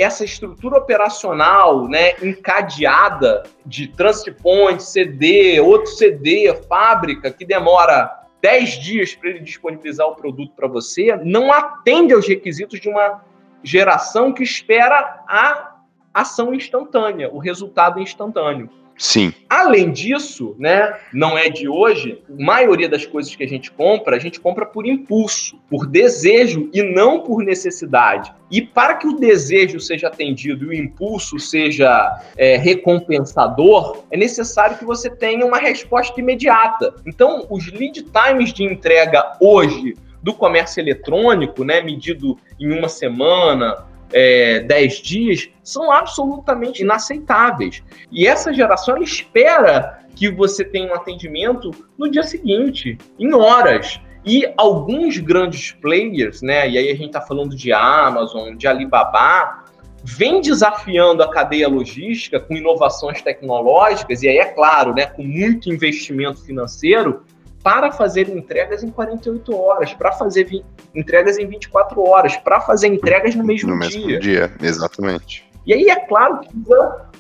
essa 0.01 0.25
estrutura 0.25 0.79
operacional 0.79 1.87
né, 1.89 2.13
encadeada 2.23 3.43
de 3.67 3.89
transit 3.89 4.33
point, 4.43 4.83
CD, 4.83 5.61
outro 5.61 5.91
CD, 5.93 6.55
fábrica, 6.69 7.31
que 7.31 7.45
demora 7.45 8.11
10 8.41 8.81
dias 8.81 9.15
para 9.15 9.31
ele 9.31 9.41
disponibilizar 9.41 10.07
o 10.07 10.17
produto 10.17 10.53
para 10.55 10.67
você, 10.67 11.15
não 11.23 11.53
atende 11.53 12.15
aos 12.15 12.27
requisitos 12.27 12.81
de 12.81 12.89
uma 12.89 13.23
geração 13.63 14.33
que 14.33 14.43
espera 14.43 15.23
a 15.29 15.77
ação 16.15 16.55
instantânea, 16.55 17.31
o 17.31 17.39
resultado 17.39 18.01
instantâneo. 18.01 18.69
Sim. 19.01 19.33
Além 19.49 19.91
disso, 19.91 20.55
né, 20.59 20.93
não 21.11 21.37
é 21.37 21.49
de 21.49 21.67
hoje, 21.67 22.23
a 22.29 22.45
maioria 22.45 22.87
das 22.87 23.07
coisas 23.07 23.35
que 23.35 23.43
a 23.43 23.49
gente 23.49 23.71
compra, 23.71 24.15
a 24.15 24.19
gente 24.19 24.39
compra 24.39 24.67
por 24.67 24.87
impulso, 24.87 25.59
por 25.71 25.87
desejo 25.87 26.69
e 26.71 26.83
não 26.83 27.23
por 27.23 27.43
necessidade. 27.43 28.31
E 28.51 28.61
para 28.61 28.97
que 28.97 29.07
o 29.07 29.15
desejo 29.15 29.81
seja 29.81 30.09
atendido 30.09 30.67
e 30.67 30.69
o 30.69 30.85
impulso 30.85 31.39
seja 31.39 32.23
é, 32.37 32.59
recompensador, 32.59 34.05
é 34.11 34.19
necessário 34.19 34.77
que 34.77 34.85
você 34.85 35.09
tenha 35.09 35.47
uma 35.47 35.57
resposta 35.57 36.21
imediata. 36.21 36.95
Então, 37.07 37.47
os 37.49 37.73
lead 37.73 38.03
times 38.03 38.53
de 38.53 38.65
entrega 38.65 39.33
hoje 39.41 39.95
do 40.23 40.35
comércio 40.35 40.79
eletrônico, 40.79 41.65
né, 41.65 41.81
medido 41.81 42.37
em 42.59 42.71
uma 42.71 42.91
semana, 42.91 43.87
é, 44.13 44.61
10 44.61 44.95
dias 45.03 45.49
são 45.63 45.91
absolutamente 45.91 46.83
inaceitáveis. 46.83 47.83
E 48.11 48.27
essa 48.27 48.53
geração 48.53 48.99
espera 48.99 50.01
que 50.15 50.31
você 50.31 50.65
tenha 50.65 50.93
um 50.93 50.95
atendimento 50.95 51.71
no 51.97 52.11
dia 52.11 52.23
seguinte, 52.23 52.99
em 53.19 53.33
horas. 53.35 54.01
E 54.25 54.53
alguns 54.57 55.17
grandes 55.19 55.73
players, 55.73 56.43
né, 56.43 56.69
e 56.69 56.77
aí 56.77 56.91
a 56.91 56.95
gente 56.95 57.07
está 57.07 57.23
falando 57.23 57.57
de 57.57 57.73
Amazon, 57.73 58.55
de 58.55 58.67
Alibaba, 58.67 59.65
vem 60.05 60.41
desafiando 60.41 61.23
a 61.23 61.31
cadeia 61.31 61.69
logística 61.69 62.39
com 62.39 62.55
inovações 62.55 63.23
tecnológicas, 63.23 64.23
e 64.23 64.29
aí 64.29 64.39
é 64.39 64.47
claro, 64.47 64.95
né, 64.95 65.07
com 65.07 65.23
muito 65.23 65.71
investimento 65.73 66.45
financeiro, 66.45 67.23
para 67.63 67.93
fazer 67.93 68.29
entregas 68.29 68.83
em 68.83 68.91
48 68.91 69.57
horas, 69.57 69.93
para 69.93 70.13
fazer 70.13 70.63
entregas 70.95 71.39
em 71.39 71.47
24 71.47 72.03
horas, 72.03 72.37
para 72.37 72.61
fazer 72.61 72.89
entregas 72.89 73.35
no 73.35 73.45
mesmo 73.45 73.75
no 73.75 73.79
dia. 73.81 73.99
No 73.99 74.07
mesmo 74.07 74.21
dia, 74.21 74.53
exatamente. 74.63 75.45
E 75.67 75.75
aí, 75.75 75.91
é 75.91 75.97
claro 75.97 76.41
que 76.41 76.49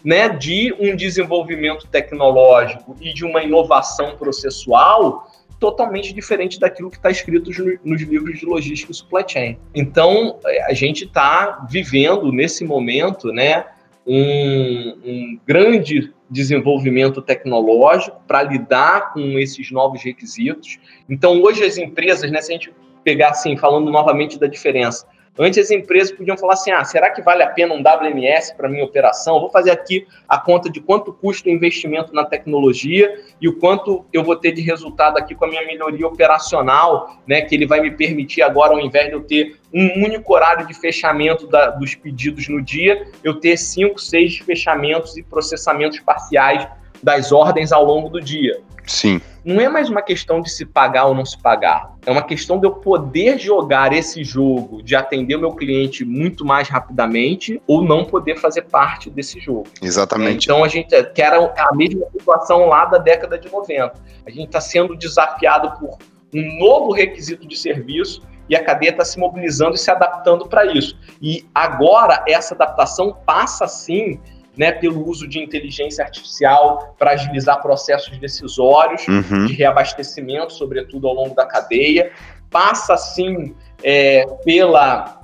né, 0.02 0.30
de 0.30 0.74
um 0.80 0.96
desenvolvimento 0.96 1.86
tecnológico 1.86 2.96
e 3.00 3.12
de 3.12 3.24
uma 3.24 3.42
inovação 3.42 4.16
processual 4.16 5.30
totalmente 5.58 6.14
diferente 6.14 6.58
daquilo 6.58 6.90
que 6.90 6.96
está 6.96 7.10
escrito 7.10 7.50
nos 7.84 8.00
livros 8.00 8.38
de 8.38 8.46
logística 8.46 8.90
e 8.90 8.94
supply 8.94 9.24
chain. 9.28 9.58
Então, 9.74 10.38
é, 10.46 10.64
a 10.64 10.72
gente 10.72 11.04
está 11.04 11.66
vivendo 11.68 12.32
nesse 12.32 12.64
momento, 12.64 13.30
né, 13.30 13.66
um, 14.12 14.98
um 15.04 15.40
grande 15.46 16.12
desenvolvimento 16.28 17.22
tecnológico 17.22 18.20
para 18.26 18.42
lidar 18.42 19.12
com 19.12 19.38
esses 19.38 19.70
novos 19.70 20.02
requisitos. 20.02 20.80
Então, 21.08 21.40
hoje 21.40 21.62
as 21.62 21.78
empresas, 21.78 22.28
né, 22.28 22.42
se 22.42 22.50
a 22.50 22.54
gente 22.54 22.74
pegar 23.04 23.30
assim, 23.30 23.56
falando 23.56 23.88
novamente 23.88 24.36
da 24.36 24.48
diferença, 24.48 25.06
Antes 25.38 25.58
as 25.58 25.70
empresas 25.70 26.12
podiam 26.12 26.36
falar 26.36 26.54
assim: 26.54 26.70
ah, 26.70 26.84
será 26.84 27.10
que 27.10 27.22
vale 27.22 27.42
a 27.42 27.48
pena 27.48 27.74
um 27.74 27.80
WMS 27.80 28.54
para 28.56 28.68
minha 28.68 28.84
operação? 28.84 29.40
Vou 29.40 29.50
fazer 29.50 29.70
aqui 29.70 30.06
a 30.28 30.38
conta 30.38 30.68
de 30.68 30.80
quanto 30.80 31.12
custa 31.12 31.48
o 31.48 31.52
investimento 31.52 32.12
na 32.12 32.24
tecnologia 32.24 33.18
e 33.40 33.48
o 33.48 33.58
quanto 33.58 34.04
eu 34.12 34.22
vou 34.22 34.36
ter 34.36 34.52
de 34.52 34.60
resultado 34.60 35.16
aqui 35.16 35.34
com 35.34 35.44
a 35.44 35.48
minha 35.48 35.64
melhoria 35.64 36.06
operacional, 36.06 37.16
né? 37.26 37.42
Que 37.42 37.54
ele 37.54 37.66
vai 37.66 37.80
me 37.80 37.90
permitir 37.90 38.42
agora, 38.42 38.72
ao 38.72 38.80
invés 38.80 39.06
de 39.06 39.12
eu 39.12 39.22
ter 39.22 39.56
um 39.72 40.04
único 40.04 40.34
horário 40.34 40.66
de 40.66 40.74
fechamento 40.74 41.46
da, 41.46 41.70
dos 41.70 41.94
pedidos 41.94 42.48
no 42.48 42.60
dia, 42.60 43.06
eu 43.22 43.38
ter 43.38 43.56
cinco, 43.56 44.00
seis 44.00 44.38
fechamentos 44.38 45.16
e 45.16 45.22
processamentos 45.22 46.00
parciais 46.00 46.66
das 47.02 47.32
ordens 47.32 47.72
ao 47.72 47.84
longo 47.84 48.08
do 48.08 48.20
dia. 48.20 48.60
Sim. 48.86 49.20
Não 49.44 49.60
é 49.60 49.68
mais 49.68 49.88
uma 49.88 50.02
questão 50.02 50.40
de 50.40 50.50
se 50.50 50.66
pagar 50.66 51.06
ou 51.06 51.14
não 51.14 51.24
se 51.24 51.38
pagar. 51.38 51.94
É 52.04 52.10
uma 52.10 52.22
questão 52.22 52.58
de 52.58 52.66
eu 52.66 52.72
poder 52.72 53.38
jogar 53.38 53.92
esse 53.92 54.24
jogo, 54.24 54.82
de 54.82 54.96
atender 54.96 55.36
o 55.36 55.40
meu 55.40 55.52
cliente 55.52 56.04
muito 56.04 56.44
mais 56.44 56.68
rapidamente 56.68 57.62
ou 57.66 57.82
não 57.82 58.04
poder 58.04 58.38
fazer 58.38 58.62
parte 58.62 59.08
desse 59.08 59.38
jogo. 59.38 59.68
Exatamente. 59.80 60.44
Então 60.44 60.64
a 60.64 60.68
gente 60.68 60.90
quer 61.14 61.32
a 61.32 61.74
mesma 61.74 62.04
situação 62.10 62.66
lá 62.66 62.84
da 62.84 62.98
década 62.98 63.38
de 63.38 63.50
90. 63.50 63.94
A 64.26 64.30
gente 64.30 64.46
está 64.46 64.60
sendo 64.60 64.96
desafiado 64.96 65.78
por 65.78 65.98
um 66.34 66.58
novo 66.58 66.92
requisito 66.92 67.46
de 67.46 67.56
serviço 67.56 68.22
e 68.48 68.56
a 68.56 68.64
cadeia 68.64 68.90
está 68.90 69.04
se 69.04 69.18
mobilizando 69.18 69.76
e 69.76 69.78
se 69.78 69.90
adaptando 69.90 70.48
para 70.48 70.66
isso. 70.66 70.98
E 71.22 71.46
agora 71.54 72.24
essa 72.26 72.54
adaptação 72.54 73.16
passa 73.24 73.68
sim 73.68 74.20
né, 74.56 74.72
pelo 74.72 75.06
uso 75.06 75.28
de 75.28 75.38
inteligência 75.38 76.04
artificial 76.04 76.94
para 76.98 77.12
agilizar 77.12 77.60
processos 77.62 78.18
decisórios, 78.18 79.06
uhum. 79.06 79.46
de 79.46 79.52
reabastecimento, 79.52 80.52
sobretudo 80.52 81.08
ao 81.08 81.14
longo 81.14 81.34
da 81.34 81.46
cadeia. 81.46 82.12
Passa, 82.50 82.96
sim, 82.96 83.54
é, 83.82 84.26
pela 84.44 85.20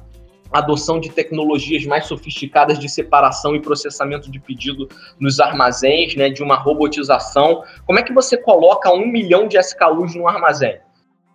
adoção 0.53 1.01
de 1.01 1.11
tecnologias 1.11 1.85
mais 1.85 2.07
sofisticadas 2.07 2.79
de 2.79 2.89
separação 2.89 3.55
e 3.55 3.61
processamento 3.61 4.31
de 4.31 4.39
pedido 4.39 4.89
nos 5.19 5.41
armazéns, 5.41 6.15
né, 6.15 6.31
de 6.31 6.43
uma 6.43 6.57
robotização. 6.57 7.63
Como 7.85 7.99
é 7.99 8.03
que 8.03 8.13
você 8.13 8.37
coloca 8.37 8.93
um 8.93 9.07
milhão 9.07 9.49
de 9.49 9.59
SKUs 9.59 10.15
no 10.15 10.29
armazém? 10.29 10.79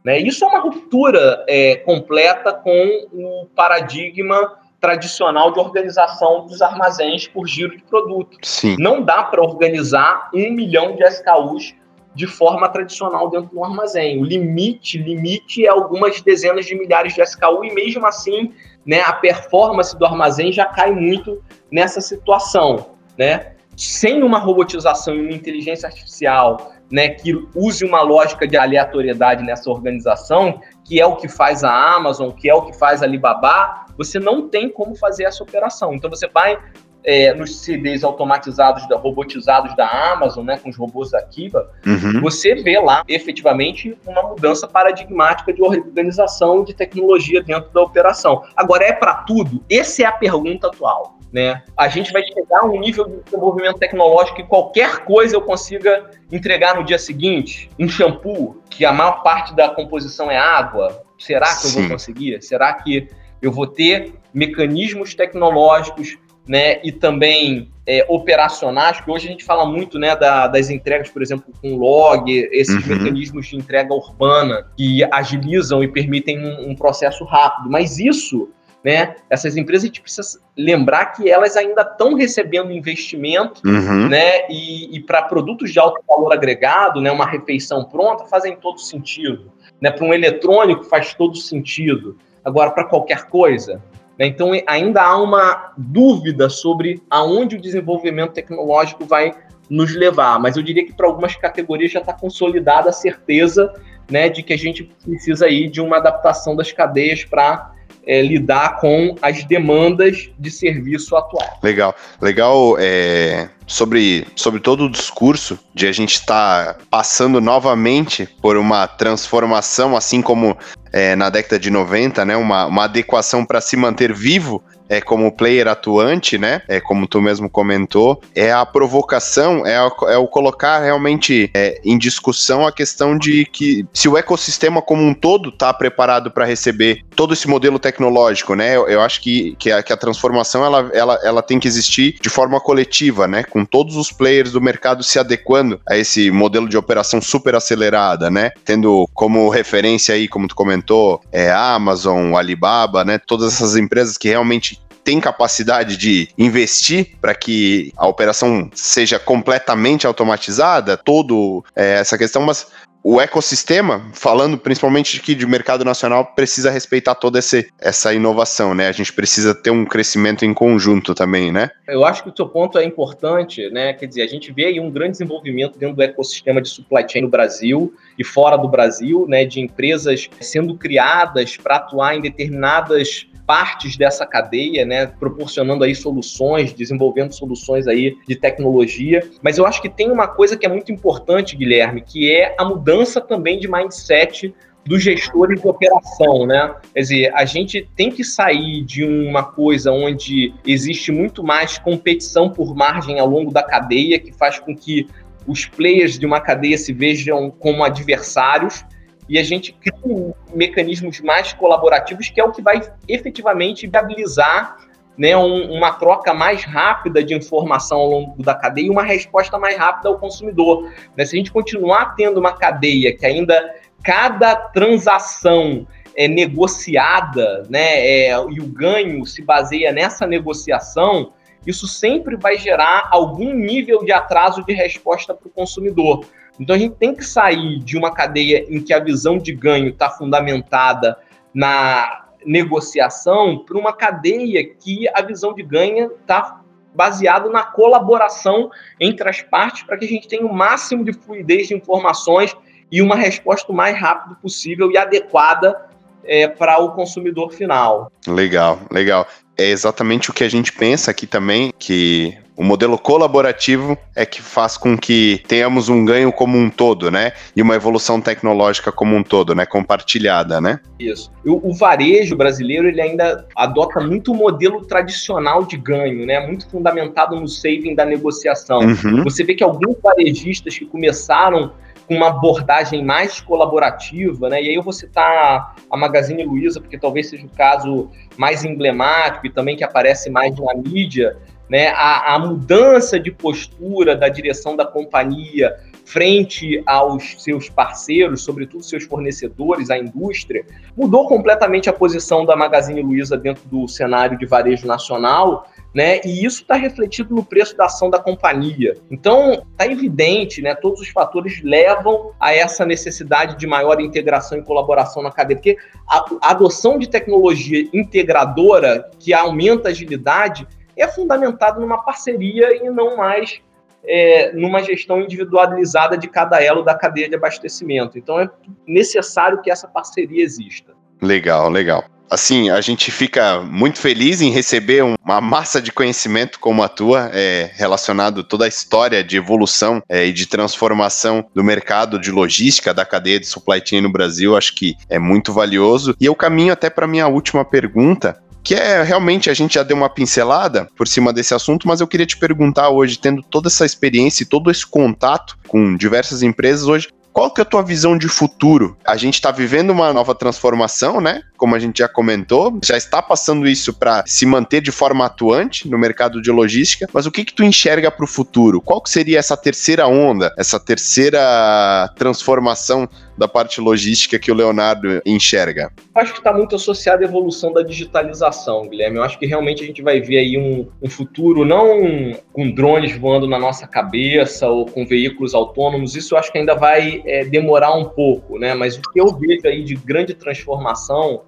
Né, 0.03 0.17
isso 0.17 0.43
é 0.43 0.47
uma 0.47 0.59
ruptura 0.59 1.43
é, 1.47 1.75
completa 1.75 2.53
com 2.53 3.07
o 3.13 3.47
paradigma 3.55 4.57
tradicional 4.81 5.53
de 5.53 5.59
organização 5.59 6.47
dos 6.47 6.59
armazéns 6.61 7.27
por 7.27 7.47
giro 7.47 7.77
de 7.77 7.83
produto. 7.83 8.35
Sim. 8.41 8.75
Não 8.79 9.03
dá 9.03 9.23
para 9.23 9.41
organizar 9.41 10.31
um 10.33 10.51
milhão 10.51 10.95
de 10.95 11.03
SKUs 11.03 11.75
de 12.15 12.27
forma 12.27 12.67
tradicional 12.67 13.29
dentro 13.29 13.51
do 13.51 13.63
armazém. 13.63 14.19
O 14.19 14.25
limite, 14.25 14.97
limite 14.97 15.65
é 15.65 15.69
algumas 15.69 16.19
dezenas 16.21 16.65
de 16.65 16.75
milhares 16.75 17.13
de 17.13 17.21
SKU 17.21 17.63
e 17.63 17.73
mesmo 17.73 18.05
assim, 18.05 18.51
né, 18.85 19.01
a 19.01 19.13
performance 19.13 19.95
do 19.95 20.03
armazém 20.03 20.51
já 20.51 20.65
cai 20.65 20.91
muito 20.91 21.41
nessa 21.71 22.01
situação, 22.01 22.89
né? 23.17 23.53
Sem 23.77 24.23
uma 24.23 24.39
robotização 24.39 25.15
e 25.15 25.21
uma 25.21 25.31
inteligência 25.31 25.87
artificial, 25.87 26.73
né, 26.91 27.09
que 27.09 27.33
use 27.55 27.85
uma 27.85 28.01
lógica 28.01 28.47
de 28.47 28.57
aleatoriedade 28.57 29.43
nessa 29.43 29.69
organização, 29.69 30.59
que 30.83 30.99
é 30.99 31.05
o 31.05 31.15
que 31.15 31.27
faz 31.27 31.63
a 31.63 31.95
Amazon, 31.95 32.31
que 32.31 32.49
é 32.49 32.53
o 32.53 32.63
que 32.63 32.77
faz 32.77 33.01
a 33.01 33.05
Alibaba, 33.05 33.85
você 33.97 34.19
não 34.19 34.47
tem 34.47 34.69
como 34.69 34.95
fazer 34.95 35.23
essa 35.23 35.43
operação. 35.43 35.93
Então 35.93 36.09
você 36.09 36.27
vai 36.27 36.57
é, 37.03 37.33
nos 37.33 37.57
CDs 37.61 38.03
automatizados, 38.03 38.87
da, 38.87 38.97
robotizados 38.97 39.75
da 39.75 39.87
Amazon, 40.13 40.45
né, 40.45 40.57
com 40.57 40.69
os 40.69 40.77
robôs 40.77 41.11
da 41.11 41.21
Kiva, 41.21 41.69
uhum. 41.85 42.21
você 42.21 42.55
vê 42.55 42.79
lá 42.79 43.03
efetivamente 43.07 43.97
uma 44.05 44.23
mudança 44.23 44.67
paradigmática 44.67 45.51
de 45.53 45.61
organização 45.61 46.63
de 46.63 46.73
tecnologia 46.73 47.41
dentro 47.41 47.71
da 47.71 47.81
operação. 47.81 48.43
Agora, 48.55 48.85
é 48.85 48.93
para 48.93 49.15
tudo? 49.15 49.63
Essa 49.69 50.03
é 50.03 50.05
a 50.05 50.11
pergunta 50.11 50.67
atual. 50.67 51.20
Né? 51.31 51.63
A 51.77 51.87
gente 51.87 52.11
vai 52.11 52.23
chegar 52.23 52.59
a 52.59 52.65
um 52.65 52.77
nível 52.79 53.05
de 53.05 53.23
desenvolvimento 53.23 53.77
tecnológico 53.77 54.35
que 54.35 54.43
qualquer 54.43 55.05
coisa 55.05 55.35
eu 55.35 55.41
consiga 55.41 56.09
entregar 56.29 56.75
no 56.75 56.83
dia 56.83 56.99
seguinte. 56.99 57.69
Um 57.79 57.87
shampoo, 57.87 58.61
que 58.69 58.83
a 58.83 58.91
maior 58.91 59.23
parte 59.23 59.55
da 59.55 59.69
composição 59.69 60.29
é 60.29 60.37
água. 60.37 61.03
Será 61.17 61.47
que 61.47 61.67
Sim. 61.67 61.67
eu 61.67 61.81
vou 61.83 61.91
conseguir? 61.91 62.41
Será 62.41 62.73
que 62.73 63.07
eu 63.41 63.51
vou 63.51 63.65
ter 63.65 64.13
mecanismos 64.33 65.15
tecnológicos 65.15 66.17
né, 66.47 66.79
e 66.83 66.91
também 66.91 67.71
é, 67.85 68.05
operacionais, 68.09 68.99
que 68.99 69.09
hoje 69.09 69.27
a 69.27 69.31
gente 69.31 69.43
fala 69.43 69.65
muito 69.65 69.97
né, 69.97 70.15
da, 70.15 70.47
das 70.47 70.69
entregas, 70.69 71.09
por 71.09 71.21
exemplo, 71.21 71.45
com 71.61 71.75
log, 71.75 72.29
esses 72.51 72.75
uhum. 72.87 72.97
mecanismos 72.97 73.47
de 73.47 73.55
entrega 73.55 73.93
urbana 73.93 74.67
que 74.75 75.03
agilizam 75.11 75.83
e 75.83 75.87
permitem 75.87 76.39
um, 76.45 76.71
um 76.71 76.75
processo 76.75 77.23
rápido. 77.23 77.69
Mas 77.69 77.99
isso 77.99 78.49
né? 78.83 79.15
Essas 79.29 79.55
empresas 79.55 79.83
a 79.83 79.87
gente 79.87 80.01
precisa 80.01 80.39
lembrar 80.57 81.07
que 81.07 81.29
elas 81.29 81.55
ainda 81.55 81.81
estão 81.81 82.15
recebendo 82.15 82.71
investimento, 82.71 83.61
uhum. 83.65 84.09
né? 84.09 84.49
E, 84.49 84.95
e 84.95 84.99
para 84.99 85.21
produtos 85.23 85.71
de 85.71 85.79
alto 85.79 86.01
valor 86.07 86.33
agregado, 86.33 86.99
né? 86.99 87.11
Uma 87.11 87.25
refeição 87.25 87.83
pronta 87.83 88.25
fazem 88.25 88.55
todo 88.55 88.79
sentido, 88.79 89.51
né? 89.79 89.91
Para 89.91 90.05
um 90.05 90.13
eletrônico 90.13 90.83
faz 90.85 91.13
todo 91.13 91.35
sentido. 91.35 92.17
Agora 92.43 92.71
para 92.71 92.85
qualquer 92.85 93.25
coisa, 93.25 93.79
né? 94.17 94.25
então 94.25 94.51
ainda 94.65 95.03
há 95.03 95.15
uma 95.15 95.73
dúvida 95.77 96.49
sobre 96.49 96.99
aonde 97.07 97.55
o 97.55 97.61
desenvolvimento 97.61 98.33
tecnológico 98.33 99.05
vai 99.05 99.31
nos 99.69 99.95
levar. 99.95 100.39
Mas 100.39 100.57
eu 100.57 100.63
diria 100.63 100.83
que 100.83 100.93
para 100.93 101.05
algumas 101.05 101.35
categorias 101.35 101.91
já 101.91 101.99
está 101.99 102.13
consolidada 102.13 102.89
a 102.89 102.93
certeza, 102.93 103.71
né? 104.09 104.27
De 104.27 104.41
que 104.41 104.53
a 104.53 104.57
gente 104.57 104.83
precisa 105.05 105.45
aí 105.45 105.69
de 105.69 105.79
uma 105.79 105.97
adaptação 105.97 106.55
das 106.55 106.71
cadeias 106.71 107.23
para 107.23 107.71
é, 108.05 108.21
lidar 108.21 108.77
com 108.79 109.15
as 109.21 109.43
demandas 109.43 110.29
de 110.37 110.51
serviço 110.51 111.15
atual. 111.15 111.59
Legal, 111.61 111.95
legal. 112.21 112.75
É, 112.79 113.49
sobre, 113.67 114.27
sobre 114.35 114.59
todo 114.59 114.85
o 114.85 114.89
discurso 114.89 115.57
de 115.73 115.87
a 115.87 115.91
gente 115.91 116.15
estar 116.15 116.73
tá 116.73 116.79
passando 116.89 117.39
novamente 117.39 118.27
por 118.41 118.57
uma 118.57 118.87
transformação, 118.87 119.95
assim 119.95 120.21
como 120.21 120.57
é, 120.91 121.15
na 121.15 121.29
década 121.29 121.57
de 121.57 121.69
90, 121.69 122.25
né, 122.25 122.35
uma, 122.35 122.65
uma 122.65 122.83
adequação 122.83 123.45
para 123.45 123.61
se 123.61 123.77
manter 123.77 124.13
vivo 124.13 124.61
é, 124.91 124.99
como 124.99 125.31
player 125.31 125.69
atuante, 125.69 126.37
né? 126.37 126.61
É, 126.67 126.81
como 126.81 127.07
tu 127.07 127.21
mesmo 127.21 127.49
comentou, 127.49 128.21
é 128.35 128.51
a 128.51 128.65
provocação, 128.65 129.65
é, 129.65 129.77
a, 129.77 129.89
é 130.09 130.17
o 130.17 130.27
colocar 130.27 130.79
realmente 130.79 131.49
é, 131.53 131.79
em 131.85 131.97
discussão 131.97 132.67
a 132.67 132.73
questão 132.73 133.17
de 133.17 133.45
que 133.45 133.85
se 133.93 134.09
o 134.09 134.17
ecossistema 134.17 134.81
como 134.81 135.01
um 135.01 135.13
todo 135.13 135.47
está 135.47 135.73
preparado 135.73 136.29
para 136.29 136.43
receber 136.43 137.05
todo 137.15 137.33
esse 137.33 137.47
modelo 137.47 137.79
tecnológico, 137.79 138.53
né? 138.53 138.75
Eu, 138.75 138.85
eu 138.89 139.01
acho 139.01 139.21
que, 139.21 139.55
que, 139.57 139.71
a, 139.71 139.81
que 139.81 139.93
a 139.93 139.97
transformação 139.97 140.65
ela, 140.65 140.91
ela, 140.93 141.19
ela 141.23 141.41
tem 141.41 141.57
que 141.57 141.69
existir 141.69 142.17
de 142.21 142.29
forma 142.29 142.59
coletiva, 142.59 143.29
né? 143.29 143.43
Com 143.43 143.63
todos 143.63 143.95
os 143.95 144.11
players 144.11 144.51
do 144.51 144.59
mercado 144.59 145.03
se 145.03 145.17
adequando 145.17 145.79
a 145.87 145.97
esse 145.97 146.29
modelo 146.31 146.67
de 146.67 146.75
operação 146.75 147.21
super 147.21 147.55
acelerada, 147.55 148.29
né? 148.29 148.51
Tendo 148.65 149.07
como 149.13 149.47
referência 149.47 150.15
aí, 150.15 150.27
como 150.27 150.49
tu 150.49 150.55
comentou, 150.55 151.21
é 151.31 151.49
Amazon, 151.49 152.35
Alibaba, 152.35 153.05
né? 153.05 153.17
Todas 153.17 153.53
essas 153.53 153.77
empresas 153.77 154.17
que 154.17 154.27
realmente 154.27 154.80
tem 155.03 155.19
capacidade 155.19 155.97
de 155.97 156.29
investir 156.37 157.17
para 157.19 157.33
que 157.35 157.91
a 157.97 158.07
operação 158.07 158.69
seja 158.73 159.19
completamente 159.19 160.07
automatizada, 160.07 160.97
todo 160.97 161.63
é, 161.75 161.99
essa 161.99 162.17
questão, 162.17 162.41
mas 162.41 162.67
o 163.03 163.19
ecossistema, 163.19 164.09
falando 164.13 164.57
principalmente 164.57 165.19
aqui 165.19 165.33
de 165.33 165.45
mercado 165.45 165.83
nacional, 165.83 166.33
precisa 166.35 166.69
respeitar 166.69 167.15
toda 167.15 167.39
esse, 167.39 167.67
essa 167.79 168.13
inovação, 168.13 168.75
né? 168.75 168.87
A 168.87 168.91
gente 168.91 169.11
precisa 169.11 169.55
ter 169.55 169.71
um 169.71 169.85
crescimento 169.85 170.45
em 170.45 170.53
conjunto 170.53 171.15
também, 171.15 171.51
né? 171.51 171.71
Eu 171.87 172.05
acho 172.05 172.23
que 172.23 172.29
o 172.29 172.33
seu 172.35 172.47
ponto 172.47 172.77
é 172.77 172.85
importante, 172.85 173.69
né? 173.71 173.93
Quer 173.93 174.05
dizer, 174.05 174.21
a 174.21 174.27
gente 174.27 174.51
vê 174.51 174.65
aí 174.65 174.79
um 174.79 174.91
grande 174.91 175.13
desenvolvimento 175.13 175.79
dentro 175.79 175.95
do 175.95 176.03
ecossistema 176.03 176.61
de 176.61 176.69
supply 176.69 177.05
chain 177.07 177.23
no 177.23 177.29
Brasil 177.29 177.93
e 178.17 178.23
fora 178.23 178.55
do 178.55 178.67
Brasil, 178.67 179.25
né? 179.27 179.45
De 179.45 179.59
empresas 179.59 180.29
sendo 180.39 180.77
criadas 180.77 181.57
para 181.57 181.77
atuar 181.77 182.15
em 182.15 182.21
determinadas 182.21 183.25
partes 183.51 183.97
dessa 183.97 184.25
cadeia, 184.25 184.85
né, 184.85 185.05
proporcionando 185.05 185.83
aí 185.83 185.93
soluções, 185.93 186.71
desenvolvendo 186.71 187.33
soluções 187.33 187.85
aí 187.85 188.15
de 188.25 188.33
tecnologia. 188.33 189.29
Mas 189.41 189.57
eu 189.57 189.65
acho 189.65 189.81
que 189.81 189.89
tem 189.89 190.09
uma 190.09 190.25
coisa 190.25 190.55
que 190.55 190.65
é 190.65 190.69
muito 190.69 190.89
importante, 190.89 191.57
Guilherme, 191.57 192.01
que 192.01 192.31
é 192.31 192.55
a 192.57 192.63
mudança 192.63 192.90
mudança 192.91 193.21
também 193.21 193.59
de 193.59 193.69
mindset 193.69 194.53
dos 194.85 195.03
gestores 195.03 195.61
de 195.61 195.67
operação, 195.67 196.45
né? 196.45 196.73
Quer 196.93 196.99
dizer, 196.99 197.33
a 197.35 197.45
gente 197.45 197.87
tem 197.95 198.11
que 198.11 198.23
sair 198.23 198.83
de 198.83 199.03
uma 199.03 199.43
coisa 199.43 199.91
onde 199.91 200.53
existe 200.65 201.11
muito 201.11 201.43
mais 201.43 201.77
competição 201.77 202.49
por 202.49 202.75
margem 202.75 203.19
ao 203.19 203.27
longo 203.27 203.51
da 203.51 203.63
cadeia, 203.63 204.19
que 204.19 204.33
faz 204.33 204.59
com 204.59 204.75
que 204.75 205.07
os 205.47 205.65
players 205.65 206.17
de 206.17 206.25
uma 206.25 206.39
cadeia 206.39 206.77
se 206.77 206.93
vejam 206.93 207.51
como 207.51 207.83
adversários 207.83 208.83
e 209.29 209.37
a 209.37 209.43
gente 209.43 209.71
cria 209.71 210.33
mecanismos 210.53 211.21
mais 211.21 211.53
colaborativos, 211.53 212.29
que 212.29 212.41
é 212.41 212.43
o 212.43 212.51
que 212.51 212.61
vai 212.61 212.81
efetivamente 213.07 213.87
viabilizar 213.87 214.77
né, 215.21 215.37
um, 215.37 215.71
uma 215.71 215.91
troca 215.91 216.33
mais 216.33 216.63
rápida 216.63 217.23
de 217.23 217.35
informação 217.35 217.99
ao 217.99 218.09
longo 218.09 218.41
da 218.41 218.55
cadeia 218.55 218.87
e 218.87 218.89
uma 218.89 219.03
resposta 219.03 219.59
mais 219.59 219.77
rápida 219.77 220.09
ao 220.09 220.17
consumidor. 220.17 220.91
Né? 221.15 221.23
Se 221.25 221.35
a 221.35 221.37
gente 221.37 221.51
continuar 221.51 222.15
tendo 222.15 222.39
uma 222.39 222.53
cadeia 222.53 223.15
que 223.15 223.23
ainda 223.23 223.75
cada 224.03 224.55
transação 224.55 225.85
é 226.15 226.27
negociada, 226.27 227.61
né, 227.69 227.99
é, 227.99 228.31
e 228.31 228.59
o 228.59 228.65
ganho 228.65 229.23
se 229.23 229.43
baseia 229.43 229.91
nessa 229.91 230.25
negociação, 230.25 231.33
isso 231.67 231.87
sempre 231.87 232.35
vai 232.35 232.57
gerar 232.57 233.07
algum 233.11 233.53
nível 233.53 234.03
de 234.03 234.11
atraso 234.11 234.65
de 234.65 234.73
resposta 234.73 235.35
para 235.35 235.47
o 235.47 235.51
consumidor. 235.51 236.25
Então 236.59 236.75
a 236.75 236.79
gente 236.79 236.95
tem 236.95 237.13
que 237.13 237.23
sair 237.23 237.77
de 237.77 237.95
uma 237.95 238.11
cadeia 238.11 238.65
em 238.67 238.81
que 238.81 238.91
a 238.91 238.99
visão 238.99 239.37
de 239.37 239.53
ganho 239.53 239.89
está 239.89 240.09
fundamentada 240.09 241.15
na 241.53 242.25
negociação 242.45 243.63
para 243.65 243.77
uma 243.77 243.93
cadeia 243.93 244.63
que 244.63 245.07
a 245.13 245.21
visão 245.21 245.53
de 245.53 245.63
ganho 245.63 246.11
está 246.21 246.61
baseada 246.93 247.49
na 247.49 247.63
colaboração 247.63 248.69
entre 248.99 249.27
as 249.29 249.41
partes 249.41 249.83
para 249.83 249.97
que 249.97 250.05
a 250.05 250.07
gente 250.07 250.27
tenha 250.27 250.45
o 250.45 250.53
máximo 250.53 251.03
de 251.03 251.13
fluidez 251.13 251.67
de 251.67 251.73
informações 251.73 252.55
e 252.91 253.01
uma 253.01 253.15
resposta 253.15 253.71
o 253.71 253.75
mais 253.75 253.97
rápido 253.97 254.35
possível 254.35 254.91
e 254.91 254.97
adequada 254.97 255.89
é, 256.23 256.47
para 256.47 256.79
o 256.79 256.91
consumidor 256.91 257.51
final. 257.51 258.11
Legal, 258.27 258.79
legal. 258.91 259.25
É 259.57 259.69
exatamente 259.69 260.29
o 260.29 260.33
que 260.33 260.43
a 260.43 260.49
gente 260.49 260.73
pensa 260.73 261.11
aqui 261.11 261.25
também, 261.25 261.71
que 261.79 262.37
o 262.55 262.63
modelo 262.63 262.97
colaborativo 262.97 263.97
é 264.15 264.25
que 264.25 264.41
faz 264.41 264.77
com 264.77 264.97
que 264.97 265.41
tenhamos 265.47 265.89
um 265.89 266.03
ganho 266.03 266.31
como 266.31 266.57
um 266.57 266.69
todo, 266.69 267.09
né? 267.09 267.31
E 267.55 267.61
uma 267.61 267.75
evolução 267.75 268.19
tecnológica 268.19 268.91
como 268.91 269.15
um 269.15 269.23
todo, 269.23 269.55
né? 269.55 269.65
Compartilhada, 269.65 270.59
né? 270.59 270.79
Isso. 270.99 271.31
O, 271.45 271.69
o 271.69 271.73
varejo 271.73 272.35
brasileiro, 272.35 272.87
ele 272.87 273.01
ainda 273.01 273.47
adota 273.55 273.99
muito 274.01 274.31
o 274.31 274.35
modelo 274.35 274.85
tradicional 274.85 275.65
de 275.65 275.77
ganho, 275.77 276.25
né? 276.25 276.45
Muito 276.45 276.69
fundamentado 276.69 277.39
no 277.39 277.47
saving 277.47 277.95
da 277.95 278.05
negociação. 278.05 278.79
Uhum. 278.79 279.23
Você 279.23 279.43
vê 279.43 279.55
que 279.55 279.63
alguns 279.63 279.95
varejistas 280.01 280.77
que 280.77 280.85
começaram 280.85 281.71
com 282.07 282.17
uma 282.17 282.27
abordagem 282.27 283.05
mais 283.05 283.39
colaborativa, 283.39 284.49
né? 284.49 284.61
E 284.61 284.67
aí 284.67 284.75
eu 284.75 284.83
vou 284.83 284.91
citar 284.91 285.75
a 285.89 285.97
Magazine 285.97 286.43
Luiza, 286.43 286.81
porque 286.81 286.97
talvez 286.97 287.29
seja 287.29 287.45
o 287.45 287.49
caso 287.49 288.09
mais 288.37 288.65
emblemático 288.65 289.47
e 289.47 289.49
também 289.49 289.77
que 289.77 289.83
aparece 289.83 290.29
mais 290.29 290.53
na 290.57 290.73
mídia, 290.75 291.37
né? 291.71 291.87
A, 291.95 292.35
a 292.35 292.39
mudança 292.39 293.17
de 293.17 293.31
postura 293.31 294.13
da 294.13 294.27
direção 294.27 294.75
da 294.75 294.85
companhia 294.85 295.73
frente 296.03 296.83
aos 296.85 297.41
seus 297.41 297.69
parceiros, 297.69 298.43
sobretudo 298.43 298.83
seus 298.83 299.05
fornecedores, 299.05 299.89
a 299.89 299.97
indústria, 299.97 300.65
mudou 300.97 301.29
completamente 301.29 301.89
a 301.89 301.93
posição 301.93 302.45
da 302.45 302.57
Magazine 302.57 303.01
Luiza 303.01 303.37
dentro 303.37 303.63
do 303.69 303.87
cenário 303.87 304.37
de 304.37 304.45
varejo 304.45 304.85
nacional 304.85 305.65
né? 305.93 306.21
E 306.23 306.45
isso 306.45 306.61
está 306.61 306.75
refletido 306.75 307.35
no 307.35 307.43
preço 307.43 307.75
da 307.75 307.85
ação 307.85 308.09
da 308.09 308.17
companhia. 308.17 308.95
Então, 309.09 309.63
está 309.71 309.85
evidente, 309.85 310.61
né? 310.61 310.73
Todos 310.73 311.01
os 311.01 311.09
fatores 311.09 311.61
levam 311.61 312.31
a 312.39 312.53
essa 312.53 312.85
necessidade 312.85 313.57
de 313.57 313.67
maior 313.67 313.99
integração 313.99 314.57
e 314.57 314.63
colaboração 314.63 315.21
na 315.21 315.31
cadeia, 315.31 315.57
porque 315.57 315.77
a 316.07 316.51
adoção 316.51 316.97
de 316.97 317.09
tecnologia 317.09 317.87
integradora 317.93 319.09
que 319.19 319.33
aumenta 319.33 319.89
a 319.89 319.91
agilidade 319.91 320.67
é 321.01 321.07
fundamentada 321.07 321.79
numa 321.79 322.03
parceria 322.03 322.75
e 322.75 322.89
não 322.89 323.17
mais 323.17 323.61
é, 324.03 324.51
numa 324.53 324.81
gestão 324.81 325.21
individualizada 325.21 326.17
de 326.17 326.27
cada 326.27 326.61
elo 326.61 326.83
da 326.83 326.95
cadeia 326.95 327.29
de 327.29 327.35
abastecimento. 327.35 328.17
Então, 328.17 328.39
é 328.39 328.49
necessário 328.87 329.61
que 329.61 329.69
essa 329.69 329.87
parceria 329.87 330.43
exista. 330.43 330.93
Legal, 331.21 331.69
legal 331.69 332.03
assim, 332.31 332.69
a 332.69 332.79
gente 332.79 333.11
fica 333.11 333.59
muito 333.59 333.99
feliz 333.99 334.39
em 334.39 334.49
receber 334.49 335.03
uma 335.03 335.41
massa 335.41 335.81
de 335.81 335.91
conhecimento 335.91 336.61
como 336.61 336.81
a 336.81 336.87
tua, 336.87 337.29
é, 337.33 337.69
relacionado 337.73 338.41
toda 338.41 338.63
a 338.63 338.69
história 338.69 339.21
de 339.21 339.35
evolução 339.35 340.01
é, 340.07 340.25
e 340.25 340.31
de 340.31 340.45
transformação 340.45 341.45
do 341.53 341.61
mercado 341.61 342.17
de 342.17 342.31
logística 342.31 342.93
da 342.93 343.03
cadeia 343.03 343.37
de 343.37 343.45
supply 343.45 343.81
chain 343.85 343.99
no 343.99 344.09
Brasil. 344.09 344.55
Acho 344.55 344.73
que 344.73 344.95
é 345.09 345.19
muito 345.19 345.51
valioso. 345.51 346.15
E 346.21 346.25
eu 346.25 346.33
caminho 346.33 346.71
até 346.71 346.89
para 346.89 347.05
minha 347.05 347.27
última 347.27 347.65
pergunta, 347.65 348.41
que 348.63 348.75
é 348.75 349.01
realmente 349.03 349.49
a 349.49 349.53
gente 349.53 349.75
já 349.75 349.83
deu 349.83 349.97
uma 349.97 350.09
pincelada 350.09 350.87
por 350.95 351.07
cima 351.07 351.33
desse 351.33 351.53
assunto, 351.53 351.87
mas 351.87 352.01
eu 352.01 352.07
queria 352.07 352.25
te 352.25 352.37
perguntar 352.37 352.89
hoje, 352.89 353.17
tendo 353.17 353.41
toda 353.41 353.67
essa 353.67 353.85
experiência 353.85 354.43
e 354.43 354.47
todo 354.47 354.69
esse 354.69 354.85
contato 354.85 355.57
com 355.67 355.95
diversas 355.95 356.43
empresas 356.43 356.87
hoje, 356.87 357.09
qual 357.33 357.49
que 357.51 357.61
é 357.61 357.63
a 357.63 357.65
tua 357.65 357.81
visão 357.81 358.17
de 358.17 358.27
futuro? 358.27 358.97
A 359.05 359.15
gente 359.15 359.35
está 359.35 359.51
vivendo 359.51 359.91
uma 359.91 360.11
nova 360.11 360.35
transformação, 360.35 361.21
né? 361.21 361.41
Como 361.61 361.75
a 361.75 361.79
gente 361.79 361.99
já 361.99 362.07
comentou, 362.07 362.79
já 362.83 362.97
está 362.97 363.21
passando 363.21 363.67
isso 363.67 363.93
para 363.93 364.23
se 364.25 364.47
manter 364.47 364.81
de 364.81 364.91
forma 364.91 365.27
atuante 365.27 365.87
no 365.87 365.95
mercado 365.95 366.41
de 366.41 366.49
logística, 366.49 367.07
mas 367.13 367.27
o 367.27 367.31
que 367.31 367.45
que 367.45 367.53
tu 367.53 367.63
enxerga 367.63 368.09
para 368.09 368.23
o 368.23 368.27
futuro? 368.27 368.81
Qual 368.81 368.99
que 368.99 369.11
seria 369.11 369.37
essa 369.37 369.55
terceira 369.55 370.07
onda, 370.07 370.51
essa 370.57 370.79
terceira 370.79 372.11
transformação 372.17 373.07
da 373.37 373.47
parte 373.47 373.79
logística 373.79 374.39
que 374.39 374.51
o 374.51 374.55
Leonardo 374.55 375.21
enxerga? 375.23 375.91
Acho 376.15 376.33
que 376.33 376.39
está 376.39 376.51
muito 376.51 376.75
associado 376.75 377.23
à 377.23 377.27
evolução 377.27 377.71
da 377.71 377.83
digitalização, 377.83 378.87
Guilherme. 378.87 379.17
Eu 379.17 379.23
acho 379.23 379.37
que 379.37 379.45
realmente 379.45 379.83
a 379.83 379.85
gente 379.85 380.01
vai 380.01 380.19
ver 380.19 380.39
aí 380.39 380.57
um, 380.57 380.87
um 380.99 381.09
futuro 381.09 381.63
não 381.63 382.35
com 382.51 382.71
drones 382.71 383.15
voando 383.15 383.47
na 383.47 383.59
nossa 383.59 383.85
cabeça 383.85 384.67
ou 384.67 384.87
com 384.87 385.05
veículos 385.05 385.53
autônomos. 385.53 386.15
Isso 386.15 386.33
eu 386.33 386.39
acho 386.39 386.51
que 386.51 386.57
ainda 386.57 386.73
vai 386.73 387.21
é, 387.23 387.45
demorar 387.45 387.93
um 387.93 388.05
pouco, 388.05 388.57
né? 388.57 388.73
Mas 388.73 388.97
o 388.97 389.01
que 389.01 389.21
eu 389.21 389.27
vejo 389.37 389.67
aí 389.67 389.83
de 389.83 389.95
grande 389.95 390.33
transformação 390.33 391.41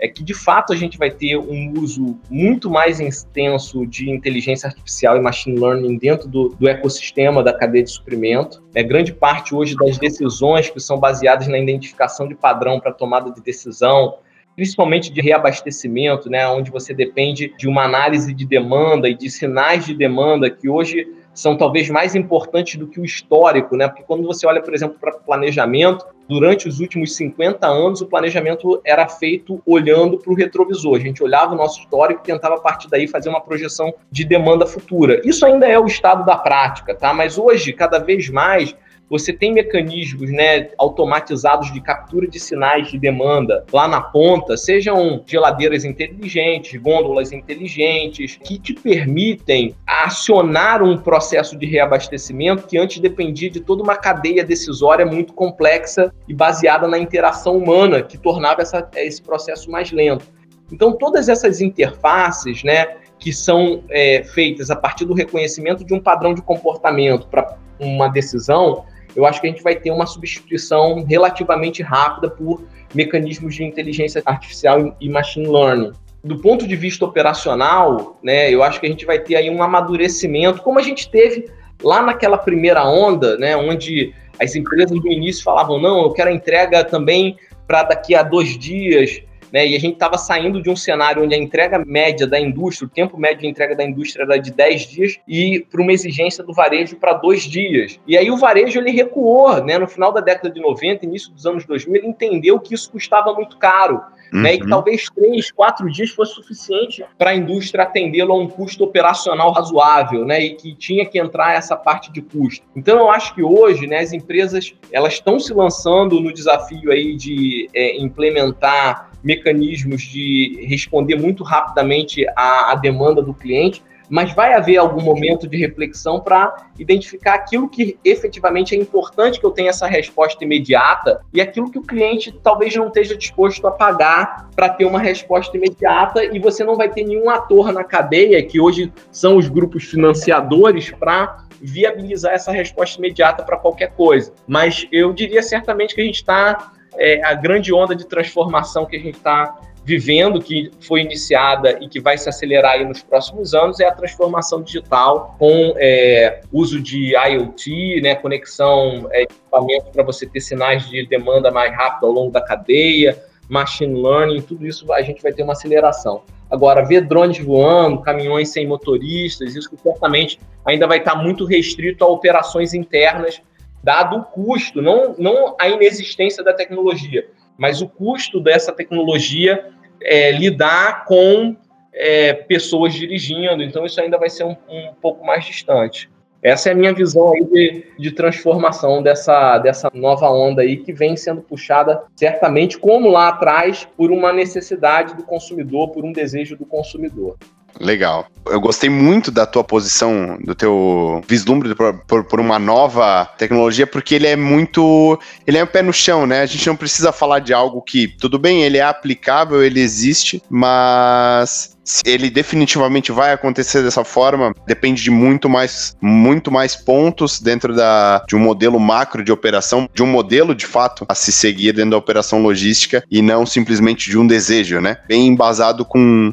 é 0.00 0.08
que 0.08 0.24
de 0.24 0.34
fato 0.34 0.72
a 0.72 0.76
gente 0.76 0.96
vai 0.96 1.10
ter 1.10 1.36
um 1.36 1.74
uso 1.78 2.18
muito 2.30 2.70
mais 2.70 2.98
extenso 3.00 3.86
de 3.86 4.10
inteligência 4.10 4.66
artificial 4.66 5.16
e 5.16 5.20
machine 5.20 5.60
learning 5.60 5.98
dentro 5.98 6.26
do, 6.26 6.48
do 6.48 6.68
ecossistema 6.68 7.42
da 7.42 7.52
cadeia 7.52 7.84
de 7.84 7.90
suprimento. 7.90 8.62
É, 8.74 8.82
grande 8.82 9.12
parte 9.12 9.54
hoje 9.54 9.76
das 9.76 9.98
decisões 9.98 10.70
que 10.70 10.80
são 10.80 10.98
baseadas 10.98 11.46
na 11.46 11.58
identificação 11.58 12.26
de 12.26 12.34
padrão 12.34 12.80
para 12.80 12.92
tomada 12.92 13.30
de 13.30 13.42
decisão, 13.42 14.16
principalmente 14.56 15.12
de 15.12 15.20
reabastecimento, 15.20 16.30
né, 16.30 16.48
onde 16.48 16.70
você 16.70 16.94
depende 16.94 17.54
de 17.56 17.68
uma 17.68 17.84
análise 17.84 18.32
de 18.32 18.46
demanda 18.46 19.08
e 19.08 19.14
de 19.14 19.30
sinais 19.30 19.84
de 19.84 19.94
demanda 19.94 20.50
que 20.50 20.68
hoje 20.68 21.06
são 21.32 21.56
talvez 21.56 21.88
mais 21.88 22.14
importantes 22.14 22.76
do 22.76 22.86
que 22.86 23.00
o 23.00 23.04
histórico, 23.04 23.76
né? 23.76 23.86
Porque 23.86 24.02
quando 24.02 24.26
você 24.26 24.46
olha, 24.46 24.60
por 24.60 24.74
exemplo, 24.74 24.98
para 25.00 25.12
planejamento, 25.12 26.04
durante 26.30 26.68
os 26.68 26.78
últimos 26.78 27.16
50 27.16 27.66
anos, 27.66 28.00
o 28.00 28.06
planejamento 28.06 28.80
era 28.84 29.08
feito 29.08 29.60
olhando 29.66 30.16
para 30.16 30.32
o 30.32 30.36
retrovisor. 30.36 30.94
A 30.94 31.00
gente 31.00 31.24
olhava 31.24 31.54
o 31.54 31.56
nosso 31.56 31.80
histórico 31.80 32.20
e 32.22 32.24
tentava, 32.24 32.54
a 32.54 32.60
partir 32.60 32.88
daí, 32.88 33.08
fazer 33.08 33.28
uma 33.28 33.40
projeção 33.40 33.92
de 34.12 34.24
demanda 34.24 34.64
futura. 34.64 35.20
Isso 35.24 35.44
ainda 35.44 35.66
é 35.66 35.76
o 35.76 35.86
estado 35.86 36.24
da 36.24 36.36
prática, 36.36 36.94
tá? 36.94 37.12
Mas 37.12 37.36
hoje, 37.36 37.72
cada 37.72 37.98
vez 37.98 38.30
mais, 38.30 38.76
você 39.10 39.32
tem 39.32 39.52
mecanismos 39.52 40.30
né, 40.30 40.68
automatizados 40.78 41.72
de 41.72 41.80
captura 41.80 42.28
de 42.28 42.38
sinais 42.38 42.88
de 42.88 42.96
demanda 42.96 43.64
lá 43.72 43.88
na 43.88 44.00
ponta, 44.00 44.56
sejam 44.56 45.20
geladeiras 45.26 45.84
inteligentes, 45.84 46.80
gôndolas 46.80 47.32
inteligentes, 47.32 48.38
que 48.44 48.56
te 48.56 48.72
permitem 48.72 49.74
acionar 49.84 50.80
um 50.80 50.96
processo 50.96 51.58
de 51.58 51.66
reabastecimento 51.66 52.68
que 52.68 52.78
antes 52.78 53.00
dependia 53.00 53.50
de 53.50 53.58
toda 53.58 53.82
uma 53.82 53.96
cadeia 53.96 54.44
decisória 54.44 55.04
muito 55.04 55.32
complexa 55.32 56.14
e 56.28 56.32
baseada 56.32 56.86
na 56.86 56.98
interação 56.98 57.56
humana, 57.56 58.02
que 58.02 58.16
tornava 58.16 58.62
essa, 58.62 58.88
esse 58.94 59.20
processo 59.20 59.68
mais 59.68 59.90
lento. 59.90 60.24
Então, 60.70 60.92
todas 60.92 61.28
essas 61.28 61.60
interfaces, 61.60 62.62
né, 62.62 62.86
que 63.18 63.32
são 63.32 63.82
é, 63.90 64.22
feitas 64.22 64.70
a 64.70 64.76
partir 64.76 65.04
do 65.04 65.14
reconhecimento 65.14 65.84
de 65.84 65.92
um 65.92 65.98
padrão 66.00 66.32
de 66.32 66.42
comportamento 66.42 67.26
para 67.26 67.56
uma 67.80 68.08
decisão, 68.08 68.84
eu 69.14 69.26
acho 69.26 69.40
que 69.40 69.46
a 69.46 69.50
gente 69.50 69.62
vai 69.62 69.74
ter 69.74 69.90
uma 69.90 70.06
substituição 70.06 71.04
relativamente 71.04 71.82
rápida 71.82 72.30
por 72.30 72.62
mecanismos 72.94 73.54
de 73.54 73.64
inteligência 73.64 74.22
artificial 74.24 74.96
e 75.00 75.08
machine 75.08 75.46
learning. 75.46 75.92
Do 76.22 76.38
ponto 76.38 76.66
de 76.66 76.76
vista 76.76 77.04
operacional, 77.04 78.18
né, 78.22 78.52
eu 78.52 78.62
acho 78.62 78.78
que 78.78 78.86
a 78.86 78.88
gente 78.88 79.06
vai 79.06 79.18
ter 79.18 79.36
aí 79.36 79.48
um 79.48 79.62
amadurecimento, 79.62 80.62
como 80.62 80.78
a 80.78 80.82
gente 80.82 81.10
teve 81.10 81.50
lá 81.82 82.02
naquela 82.02 82.36
primeira 82.36 82.84
onda, 82.84 83.36
né, 83.38 83.56
onde 83.56 84.14
as 84.38 84.54
empresas 84.54 84.98
no 84.98 85.10
início 85.10 85.42
falavam, 85.42 85.80
não, 85.80 86.02
eu 86.02 86.12
quero 86.12 86.30
a 86.30 86.32
entrega 86.32 86.84
também 86.84 87.36
para 87.66 87.84
daqui 87.84 88.14
a 88.14 88.22
dois 88.22 88.58
dias, 88.58 89.22
né? 89.52 89.66
E 89.66 89.76
a 89.76 89.80
gente 89.80 89.94
estava 89.94 90.16
saindo 90.18 90.62
de 90.62 90.70
um 90.70 90.76
cenário 90.76 91.22
onde 91.22 91.34
a 91.34 91.38
entrega 91.38 91.82
média 91.84 92.26
da 92.26 92.38
indústria, 92.38 92.86
o 92.86 92.90
tempo 92.90 93.16
médio 93.16 93.40
de 93.40 93.46
entrega 93.46 93.74
da 93.74 93.84
indústria 93.84 94.22
era 94.24 94.36
de 94.38 94.50
10 94.50 94.82
dias 94.86 95.18
e 95.26 95.66
para 95.70 95.80
uma 95.80 95.92
exigência 95.92 96.42
do 96.44 96.52
varejo 96.52 96.96
para 96.96 97.14
dois 97.14 97.42
dias. 97.42 97.98
E 98.06 98.16
aí 98.16 98.30
o 98.30 98.36
varejo 98.36 98.78
ele 98.78 98.90
recuou, 98.90 99.62
né? 99.64 99.78
No 99.78 99.88
final 99.88 100.12
da 100.12 100.20
década 100.20 100.50
de 100.50 100.60
90, 100.60 101.04
início 101.04 101.32
dos 101.32 101.46
anos 101.46 101.64
2000, 101.64 101.96
ele 101.96 102.06
entendeu 102.06 102.58
que 102.58 102.74
isso 102.74 102.90
custava 102.90 103.32
muito 103.34 103.56
caro. 103.56 104.00
Uhum. 104.32 104.42
Né, 104.42 104.54
e 104.54 104.58
que 104.58 104.64
uhum. 104.64 104.70
talvez 104.70 105.10
três, 105.10 105.50
quatro 105.50 105.90
dias 105.90 106.10
fosse 106.10 106.34
suficiente 106.34 107.04
para 107.18 107.30
a 107.30 107.34
indústria 107.34 107.82
atendê-lo 107.82 108.32
a 108.32 108.36
um 108.36 108.46
custo 108.46 108.84
operacional 108.84 109.50
razoável, 109.50 110.24
né, 110.24 110.40
e 110.40 110.54
que 110.54 110.72
tinha 110.76 111.04
que 111.04 111.18
entrar 111.18 111.54
essa 111.54 111.76
parte 111.76 112.12
de 112.12 112.22
custo. 112.22 112.64
Então, 112.76 112.98
eu 112.98 113.10
acho 113.10 113.34
que 113.34 113.42
hoje, 113.42 113.88
né, 113.88 113.98
as 113.98 114.12
empresas 114.12 114.72
elas 114.92 115.14
estão 115.14 115.40
se 115.40 115.52
lançando 115.52 116.20
no 116.20 116.32
desafio 116.32 116.92
aí 116.92 117.16
de 117.16 117.68
é, 117.74 117.96
implementar 117.98 119.09
mecanismos 119.22 120.02
de 120.02 120.64
responder 120.68 121.16
muito 121.16 121.44
rapidamente 121.44 122.26
à, 122.36 122.72
à 122.72 122.74
demanda 122.74 123.22
do 123.22 123.34
cliente, 123.34 123.82
mas 124.10 124.34
vai 124.34 124.54
haver 124.54 124.76
algum 124.76 125.00
momento 125.00 125.46
de 125.46 125.56
reflexão 125.56 126.18
para 126.18 126.66
identificar 126.76 127.34
aquilo 127.34 127.68
que 127.68 127.96
efetivamente 128.04 128.74
é 128.74 128.78
importante 128.78 129.38
que 129.38 129.46
eu 129.46 129.52
tenha 129.52 129.70
essa 129.70 129.86
resposta 129.86 130.42
imediata 130.44 131.20
e 131.32 131.40
aquilo 131.40 131.70
que 131.70 131.78
o 131.78 131.82
cliente 131.82 132.32
talvez 132.42 132.74
não 132.74 132.88
esteja 132.88 133.16
disposto 133.16 133.64
a 133.68 133.70
pagar 133.70 134.50
para 134.56 134.68
ter 134.68 134.84
uma 134.84 134.98
resposta 134.98 135.56
imediata 135.56 136.24
e 136.24 136.40
você 136.40 136.64
não 136.64 136.74
vai 136.74 136.88
ter 136.88 137.04
nenhum 137.04 137.30
ator 137.30 137.72
na 137.72 137.84
cadeia, 137.84 138.42
que 138.42 138.60
hoje 138.60 138.92
são 139.12 139.36
os 139.36 139.48
grupos 139.48 139.84
financiadores, 139.84 140.90
para 140.90 141.44
viabilizar 141.60 142.32
essa 142.32 142.50
resposta 142.50 142.98
imediata 142.98 143.44
para 143.44 143.56
qualquer 143.56 143.92
coisa. 143.94 144.32
Mas 144.46 144.88
eu 144.90 145.12
diria 145.12 145.42
certamente 145.42 145.94
que 145.94 146.00
a 146.00 146.04
gente 146.04 146.16
está, 146.16 146.72
é, 146.96 147.22
a 147.24 147.34
grande 147.34 147.72
onda 147.72 147.94
de 147.94 148.06
transformação 148.06 148.86
que 148.86 148.96
a 148.96 148.98
gente 148.98 149.16
está 149.16 149.58
vivendo, 149.84 150.40
que 150.40 150.70
foi 150.80 151.00
iniciada 151.00 151.78
e 151.80 151.88
que 151.88 152.00
vai 152.00 152.16
se 152.16 152.28
acelerar 152.28 152.72
aí 152.72 152.84
nos 152.84 153.02
próximos 153.02 153.54
anos, 153.54 153.80
é 153.80 153.86
a 153.86 153.92
transformação 153.92 154.62
digital 154.62 155.34
com 155.38 155.74
é, 155.76 156.42
uso 156.52 156.80
de 156.80 157.14
IoT, 157.16 158.00
né, 158.02 158.14
conexão 158.14 159.08
é, 159.10 159.26
de 159.26 159.34
equipamentos 159.34 159.88
para 159.90 160.02
você 160.04 160.26
ter 160.26 160.40
sinais 160.40 160.88
de 160.88 161.06
demanda 161.06 161.50
mais 161.50 161.74
rápido 161.74 162.06
ao 162.06 162.12
longo 162.12 162.30
da 162.30 162.40
cadeia, 162.40 163.20
machine 163.48 164.00
learning, 164.00 164.42
tudo 164.42 164.66
isso 164.66 164.90
a 164.92 165.02
gente 165.02 165.22
vai 165.22 165.32
ter 165.32 165.42
uma 165.42 165.54
aceleração. 165.54 166.22
Agora, 166.50 166.84
ver 166.84 167.02
drones 167.02 167.38
voando, 167.38 168.00
caminhões 168.00 168.50
sem 168.50 168.66
motoristas, 168.66 169.54
isso 169.54 169.70
certamente 169.82 170.38
ainda 170.64 170.86
vai 170.86 170.98
estar 170.98 171.14
muito 171.14 171.44
restrito 171.44 172.04
a 172.04 172.08
operações 172.08 172.74
internas, 172.74 173.40
dado 173.82 174.16
o 174.16 174.24
custo, 174.24 174.82
não, 174.82 175.14
não 175.18 175.56
a 175.58 175.68
inexistência 175.68 176.42
da 176.44 176.52
tecnologia, 176.52 177.28
mas 177.56 177.80
o 177.80 177.88
custo 177.88 178.40
dessa 178.40 178.72
tecnologia 178.72 179.70
é, 180.02 180.30
lidar 180.32 181.04
com 181.04 181.56
é, 181.92 182.32
pessoas 182.32 182.94
dirigindo, 182.94 183.62
então 183.62 183.84
isso 183.84 184.00
ainda 184.00 184.18
vai 184.18 184.30
ser 184.30 184.44
um, 184.44 184.56
um, 184.68 184.94
pouco 185.00 185.24
mais 185.24 185.44
distante. 185.44 186.10
Essa 186.42 186.70
é 186.70 186.72
a 186.72 186.74
minha 186.74 186.94
visão 186.94 187.34
aí 187.34 187.44
de, 187.44 187.84
de 187.98 188.12
transformação 188.12 189.02
dessa, 189.02 189.58
dessa 189.58 189.90
nova 189.92 190.30
onda 190.30 190.62
aí 190.62 190.78
que 190.78 190.90
vem 190.90 191.14
sendo 191.14 191.42
puxada 191.42 192.02
certamente, 192.16 192.78
como 192.78 193.10
lá 193.10 193.28
atrás, 193.28 193.86
por 193.94 194.10
uma 194.10 194.32
necessidade 194.32 195.14
do 195.14 195.22
consumidor, 195.22 195.90
por 195.90 196.02
um 196.02 196.12
desejo 196.12 196.56
do 196.56 196.64
consumidor. 196.64 197.36
Legal. 197.78 198.26
Eu 198.46 198.60
gostei 198.60 198.88
muito 198.88 199.30
da 199.30 199.46
tua 199.46 199.62
posição, 199.62 200.38
do 200.42 200.54
teu 200.54 201.22
vislumbre 201.28 201.74
por, 201.74 201.94
por, 202.06 202.24
por, 202.24 202.40
uma 202.40 202.58
nova 202.58 203.26
tecnologia, 203.38 203.86
porque 203.86 204.14
ele 204.14 204.26
é 204.26 204.34
muito. 204.34 205.18
Ele 205.46 205.58
é 205.58 205.64
um 205.64 205.66
pé 205.66 205.82
no 205.82 205.92
chão, 205.92 206.26
né? 206.26 206.40
A 206.40 206.46
gente 206.46 206.66
não 206.66 206.74
precisa 206.74 207.12
falar 207.12 207.40
de 207.40 207.52
algo 207.52 207.82
que, 207.82 208.08
tudo 208.08 208.38
bem, 208.38 208.62
ele 208.62 208.78
é 208.78 208.82
aplicável, 208.82 209.62
ele 209.62 209.80
existe, 209.80 210.42
mas 210.48 211.76
ele 212.04 212.30
definitivamente 212.30 213.12
vai 213.12 213.32
acontecer 213.32 213.82
dessa 213.82 214.04
forma, 214.04 214.54
depende 214.66 215.02
de 215.02 215.10
muito 215.10 215.48
mais, 215.48 215.96
muito 216.00 216.50
mais 216.50 216.76
pontos 216.76 217.40
dentro 217.40 217.74
da, 217.74 218.24
de 218.28 218.36
um 218.36 218.38
modelo 218.38 218.78
macro 218.78 219.24
de 219.24 219.32
operação, 219.32 219.88
de 219.92 220.02
um 220.02 220.06
modelo 220.06 220.54
de 220.54 220.66
fato 220.66 221.04
a 221.08 221.14
se 221.14 221.32
seguir 221.32 221.72
dentro 221.72 221.90
da 221.90 221.96
operação 221.96 222.42
logística 222.42 223.02
e 223.10 223.20
não 223.20 223.44
simplesmente 223.44 224.10
de 224.10 224.18
um 224.18 224.26
desejo, 224.26 224.80
né? 224.80 224.98
Bem 225.08 225.26
embasado 225.26 225.84
com 225.84 226.32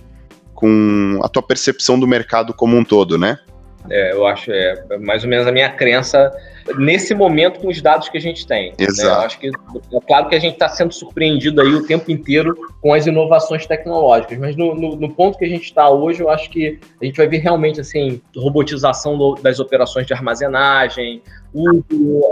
com 0.57 1.19
a 1.23 1.29
tua 1.29 1.43
percepção 1.43 1.99
do 1.99 2.07
mercado 2.07 2.51
como 2.51 2.75
um 2.75 2.83
todo, 2.83 3.15
né? 3.15 3.37
É, 3.89 4.11
eu 4.13 4.25
acho, 4.25 4.51
é 4.51 4.97
mais 4.97 5.23
ou 5.23 5.29
menos 5.29 5.47
a 5.47 5.51
minha 5.51 5.69
crença 5.69 6.31
nesse 6.77 7.13
momento 7.13 7.59
com 7.59 7.69
os 7.69 7.81
dados 7.81 8.09
que 8.09 8.17
a 8.17 8.21
gente 8.21 8.45
tem. 8.45 8.73
Exato. 8.77 9.07
Né? 9.07 9.15
Eu 9.15 9.25
acho 9.25 9.39
que 9.39 9.47
é 9.47 10.01
claro 10.05 10.27
que 10.27 10.35
a 10.35 10.39
gente 10.39 10.53
está 10.53 10.67
sendo 10.67 10.93
surpreendido 10.93 11.61
aí 11.61 11.73
o 11.73 11.85
tempo 11.85 12.11
inteiro 12.11 12.55
com 12.81 12.93
as 12.93 13.05
inovações 13.07 13.65
tecnológicas, 13.65 14.37
mas 14.37 14.55
no, 14.55 14.75
no, 14.75 14.95
no 14.95 15.13
ponto 15.13 15.37
que 15.37 15.45
a 15.45 15.49
gente 15.49 15.63
está 15.63 15.89
hoje, 15.89 16.21
eu 16.21 16.29
acho 16.29 16.49
que 16.49 16.79
a 17.01 17.05
gente 17.05 17.15
vai 17.15 17.27
ver 17.27 17.37
realmente 17.37 17.79
assim 17.79 18.21
robotização 18.35 19.17
do, 19.17 19.35
das 19.35 19.59
operações 19.59 20.05
de 20.05 20.13
armazenagem, 20.13 21.21
uso 21.53 21.83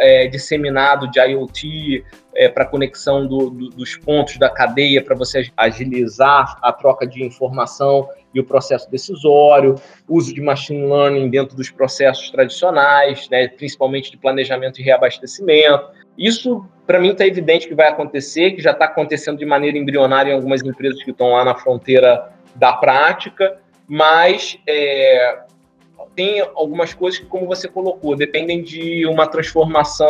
é, 0.02 0.28
disseminado 0.28 1.10
de 1.10 1.20
IoT 1.20 2.04
é, 2.36 2.50
para 2.50 2.66
conexão 2.66 3.26
do, 3.26 3.50
do, 3.50 3.70
dos 3.70 3.96
pontos 3.96 4.38
da 4.38 4.50
cadeia 4.50 5.02
para 5.02 5.16
você 5.16 5.50
agilizar 5.56 6.58
a 6.62 6.72
troca 6.72 7.08
de 7.08 7.24
informação 7.24 8.08
e 8.36 8.40
o 8.40 8.44
processo 8.44 8.92
decisório, 8.92 9.76
uso 10.08 10.34
de 10.34 10.42
machine 10.42 10.86
learning 10.86 11.30
dentro 11.30 11.56
dos 11.56 11.72
processos 11.72 12.30
tradicionais, 12.30 13.30
né, 13.30 13.48
principalmente 13.48 14.12
de 14.12 14.18
planejamento 14.18 14.82
e 14.82 14.84
reabastecimento. 14.84 15.86
Isso, 16.18 16.66
para 16.86 17.00
mim, 17.00 17.12
está 17.12 17.26
evidente 17.26 17.68
que 17.68 17.74
vai 17.74 17.88
acontecer, 17.88 18.52
que 18.52 18.62
já 18.62 18.72
está 18.72 18.86
acontecendo 18.86 19.38
de 19.38 19.46
maneira 19.46 19.78
embrionária 19.78 20.32
em 20.32 20.36
algumas 20.36 20.62
empresas 20.62 21.02
que 21.02 21.12
estão 21.12 21.32
lá 21.32 21.46
na 21.46 21.56
fronteira 21.56 22.30
da 22.56 22.74
prática, 22.74 23.58
mas 23.88 24.58
é, 24.68 25.40
tem 26.16 26.42
algumas 26.42 26.94
coisas 26.94 27.20
que, 27.20 27.26
como 27.26 27.46
você 27.46 27.68
colocou, 27.68 28.16
dependem 28.16 28.62
de 28.62 29.06
uma 29.06 29.28
transformação 29.28 30.10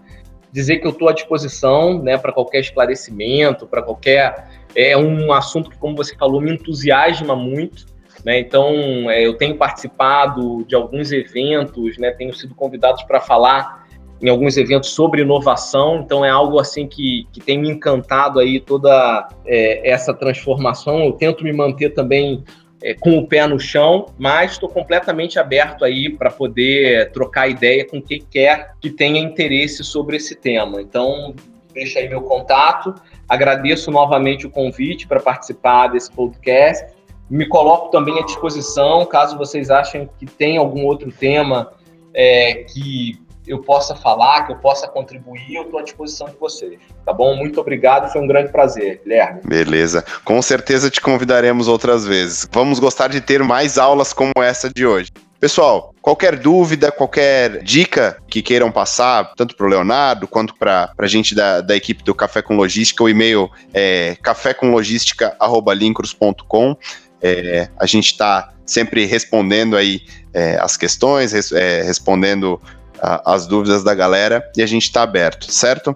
Dizer 0.49 0.78
que 0.78 0.88
eu 0.88 0.91
estou 0.91 1.10
à 1.10 1.14
disposição, 1.14 2.01
né, 2.01 2.18
para 2.18 2.32
qualquer 2.32 2.62
esclarecimento, 2.62 3.68
para 3.68 3.82
qualquer. 3.82 4.47
É 4.74 4.97
um 4.97 5.34
assunto 5.34 5.70
que, 5.70 5.78
como 5.78 5.93
você 5.95 6.16
falou, 6.16 6.39
me 6.39 6.53
entusiasma 6.53 7.36
muito. 7.36 7.86
Né? 8.24 8.39
Então, 8.39 9.12
é, 9.12 9.26
eu 9.26 9.34
tenho 9.34 9.58
participado 9.58 10.64
de 10.64 10.74
alguns 10.74 11.12
eventos, 11.12 11.97
né? 11.97 12.12
tenho 12.12 12.34
sido 12.34 12.55
convidado 12.55 13.05
para 13.05 13.20
falar 13.20 13.86
em 14.22 14.30
alguns 14.30 14.57
eventos 14.57 14.89
sobre 14.89 15.22
inovação, 15.22 15.97
então 15.97 16.26
é 16.26 16.30
algo 16.30 16.59
assim 16.59 16.88
que, 16.88 17.28
que 17.32 17.39
tem 17.39 17.57
me 17.59 17.70
encantado 17.70 18.39
aí 18.39 18.59
toda 18.59 19.28
é, 19.45 19.89
essa 19.89 20.13
transformação. 20.13 21.03
Eu 21.03 21.13
tento 21.13 21.43
me 21.43 21.53
manter 21.53 21.91
também 21.91 22.43
é, 22.82 22.93
com 22.93 23.18
o 23.18 23.28
pé 23.28 23.45
no 23.47 23.59
chão, 23.59 24.07
mas 24.18 24.53
estou 24.53 24.70
completamente 24.70 25.39
aberto 25.39 25.86
aí 25.86 26.09
para 26.09 26.30
poder 26.30 27.11
trocar 27.11 27.47
ideia 27.47 27.86
com 27.86 28.01
quem 28.01 28.22
quer 28.22 28.74
que 28.82 28.89
tenha 28.89 29.20
interesse 29.20 29.84
sobre 29.84 30.18
esse 30.18 30.36
tema. 30.36 30.82
Então, 30.82 31.36
deixa 31.74 31.99
aí 31.99 32.09
meu 32.09 32.22
contato. 32.22 32.95
Agradeço 33.30 33.91
novamente 33.91 34.47
o 34.47 34.49
convite 34.49 35.07
para 35.07 35.20
participar 35.20 35.88
desse 35.88 36.11
podcast. 36.11 36.95
Me 37.30 37.45
coloco 37.47 37.89
também 37.89 38.18
à 38.20 38.24
disposição, 38.24 39.05
caso 39.05 39.38
vocês 39.38 39.70
achem 39.70 40.09
que 40.18 40.26
tem 40.26 40.57
algum 40.57 40.86
outro 40.86 41.11
tema 41.11 41.72
é, 42.13 42.63
que 42.63 43.20
eu 43.48 43.60
possa 43.60 43.95
falar, 43.95 44.45
que 44.45 44.52
eu 44.52 44.58
possa 44.58 44.88
contribuir, 44.88 45.56
eu 45.56 45.64
estou 45.64 45.80
à 45.80 45.84
disposição 45.84 46.28
de 46.28 46.36
vocês. 46.36 46.80
Tá 47.06 47.14
bom? 47.14 47.36
Muito 47.36 47.62
obrigado, 47.62 48.12
foi 48.12 48.22
um 48.22 48.28
grande 48.28 48.52
prazer, 48.52 49.02
Guilherme. 49.04 49.41
Beleza. 49.45 50.04
Com 50.26 50.41
certeza 50.41 50.89
te 50.89 51.00
convidaremos 51.00 51.68
outras 51.68 52.06
vezes. 52.06 52.48
Vamos 52.52 52.80
gostar 52.80 53.08
de 53.08 53.22
ter 53.22 53.43
mais 53.43 53.78
aulas 53.78 54.14
como 54.14 54.34
essa 54.38 54.70
de 54.70 54.86
hoje. 54.86 55.12
Pessoal, 55.39 55.93
qualquer 56.02 56.36
dúvida, 56.36 56.91
qualquer 56.91 57.62
dica 57.62 58.18
que 58.28 58.41
queiram 58.41 58.72
passar, 58.72 59.34
tanto 59.36 59.56
para 59.56 59.68
o 59.68 59.70
Leonardo 59.70 60.28
quanto 60.28 60.56
para 60.56 60.91
a 60.98 61.08
gente 61.08 61.36
da, 61.36 61.62
da 61.62 61.76
equipe 61.76 62.04
do 62.04 62.16
Café 62.16 62.41
com 62.41 62.56
Logística, 62.56 63.04
o 63.04 63.10
e-mail 63.10 63.48
é 63.72 64.18
cafécomlogística.lincros.com. 64.24 66.76
É, 67.22 67.70
a 67.78 67.86
gente 67.86 68.08
está 68.08 68.52
sempre 68.66 69.06
respondendo 69.06 69.78
aí 69.78 70.02
é, 70.34 70.58
as 70.60 70.76
questões, 70.76 71.34
res, 71.34 71.52
é, 71.52 71.84
respondendo 71.84 72.60
a, 73.02 73.34
as 73.34 73.48
dúvidas 73.48 73.84
da 73.84 73.93
galera 73.93 74.43
e 74.56 74.62
a 74.62 74.68
gente 74.68 74.84
está 74.84 75.04
aberto, 75.04 75.52
certo? 75.52 75.95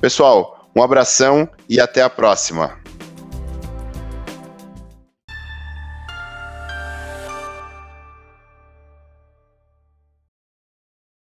Pessoal, 0.00 0.68
um 0.74 0.82
abração 0.82 1.48
e 1.68 1.80
até 1.80 2.02
a 2.02 2.10
próxima. 2.10 2.78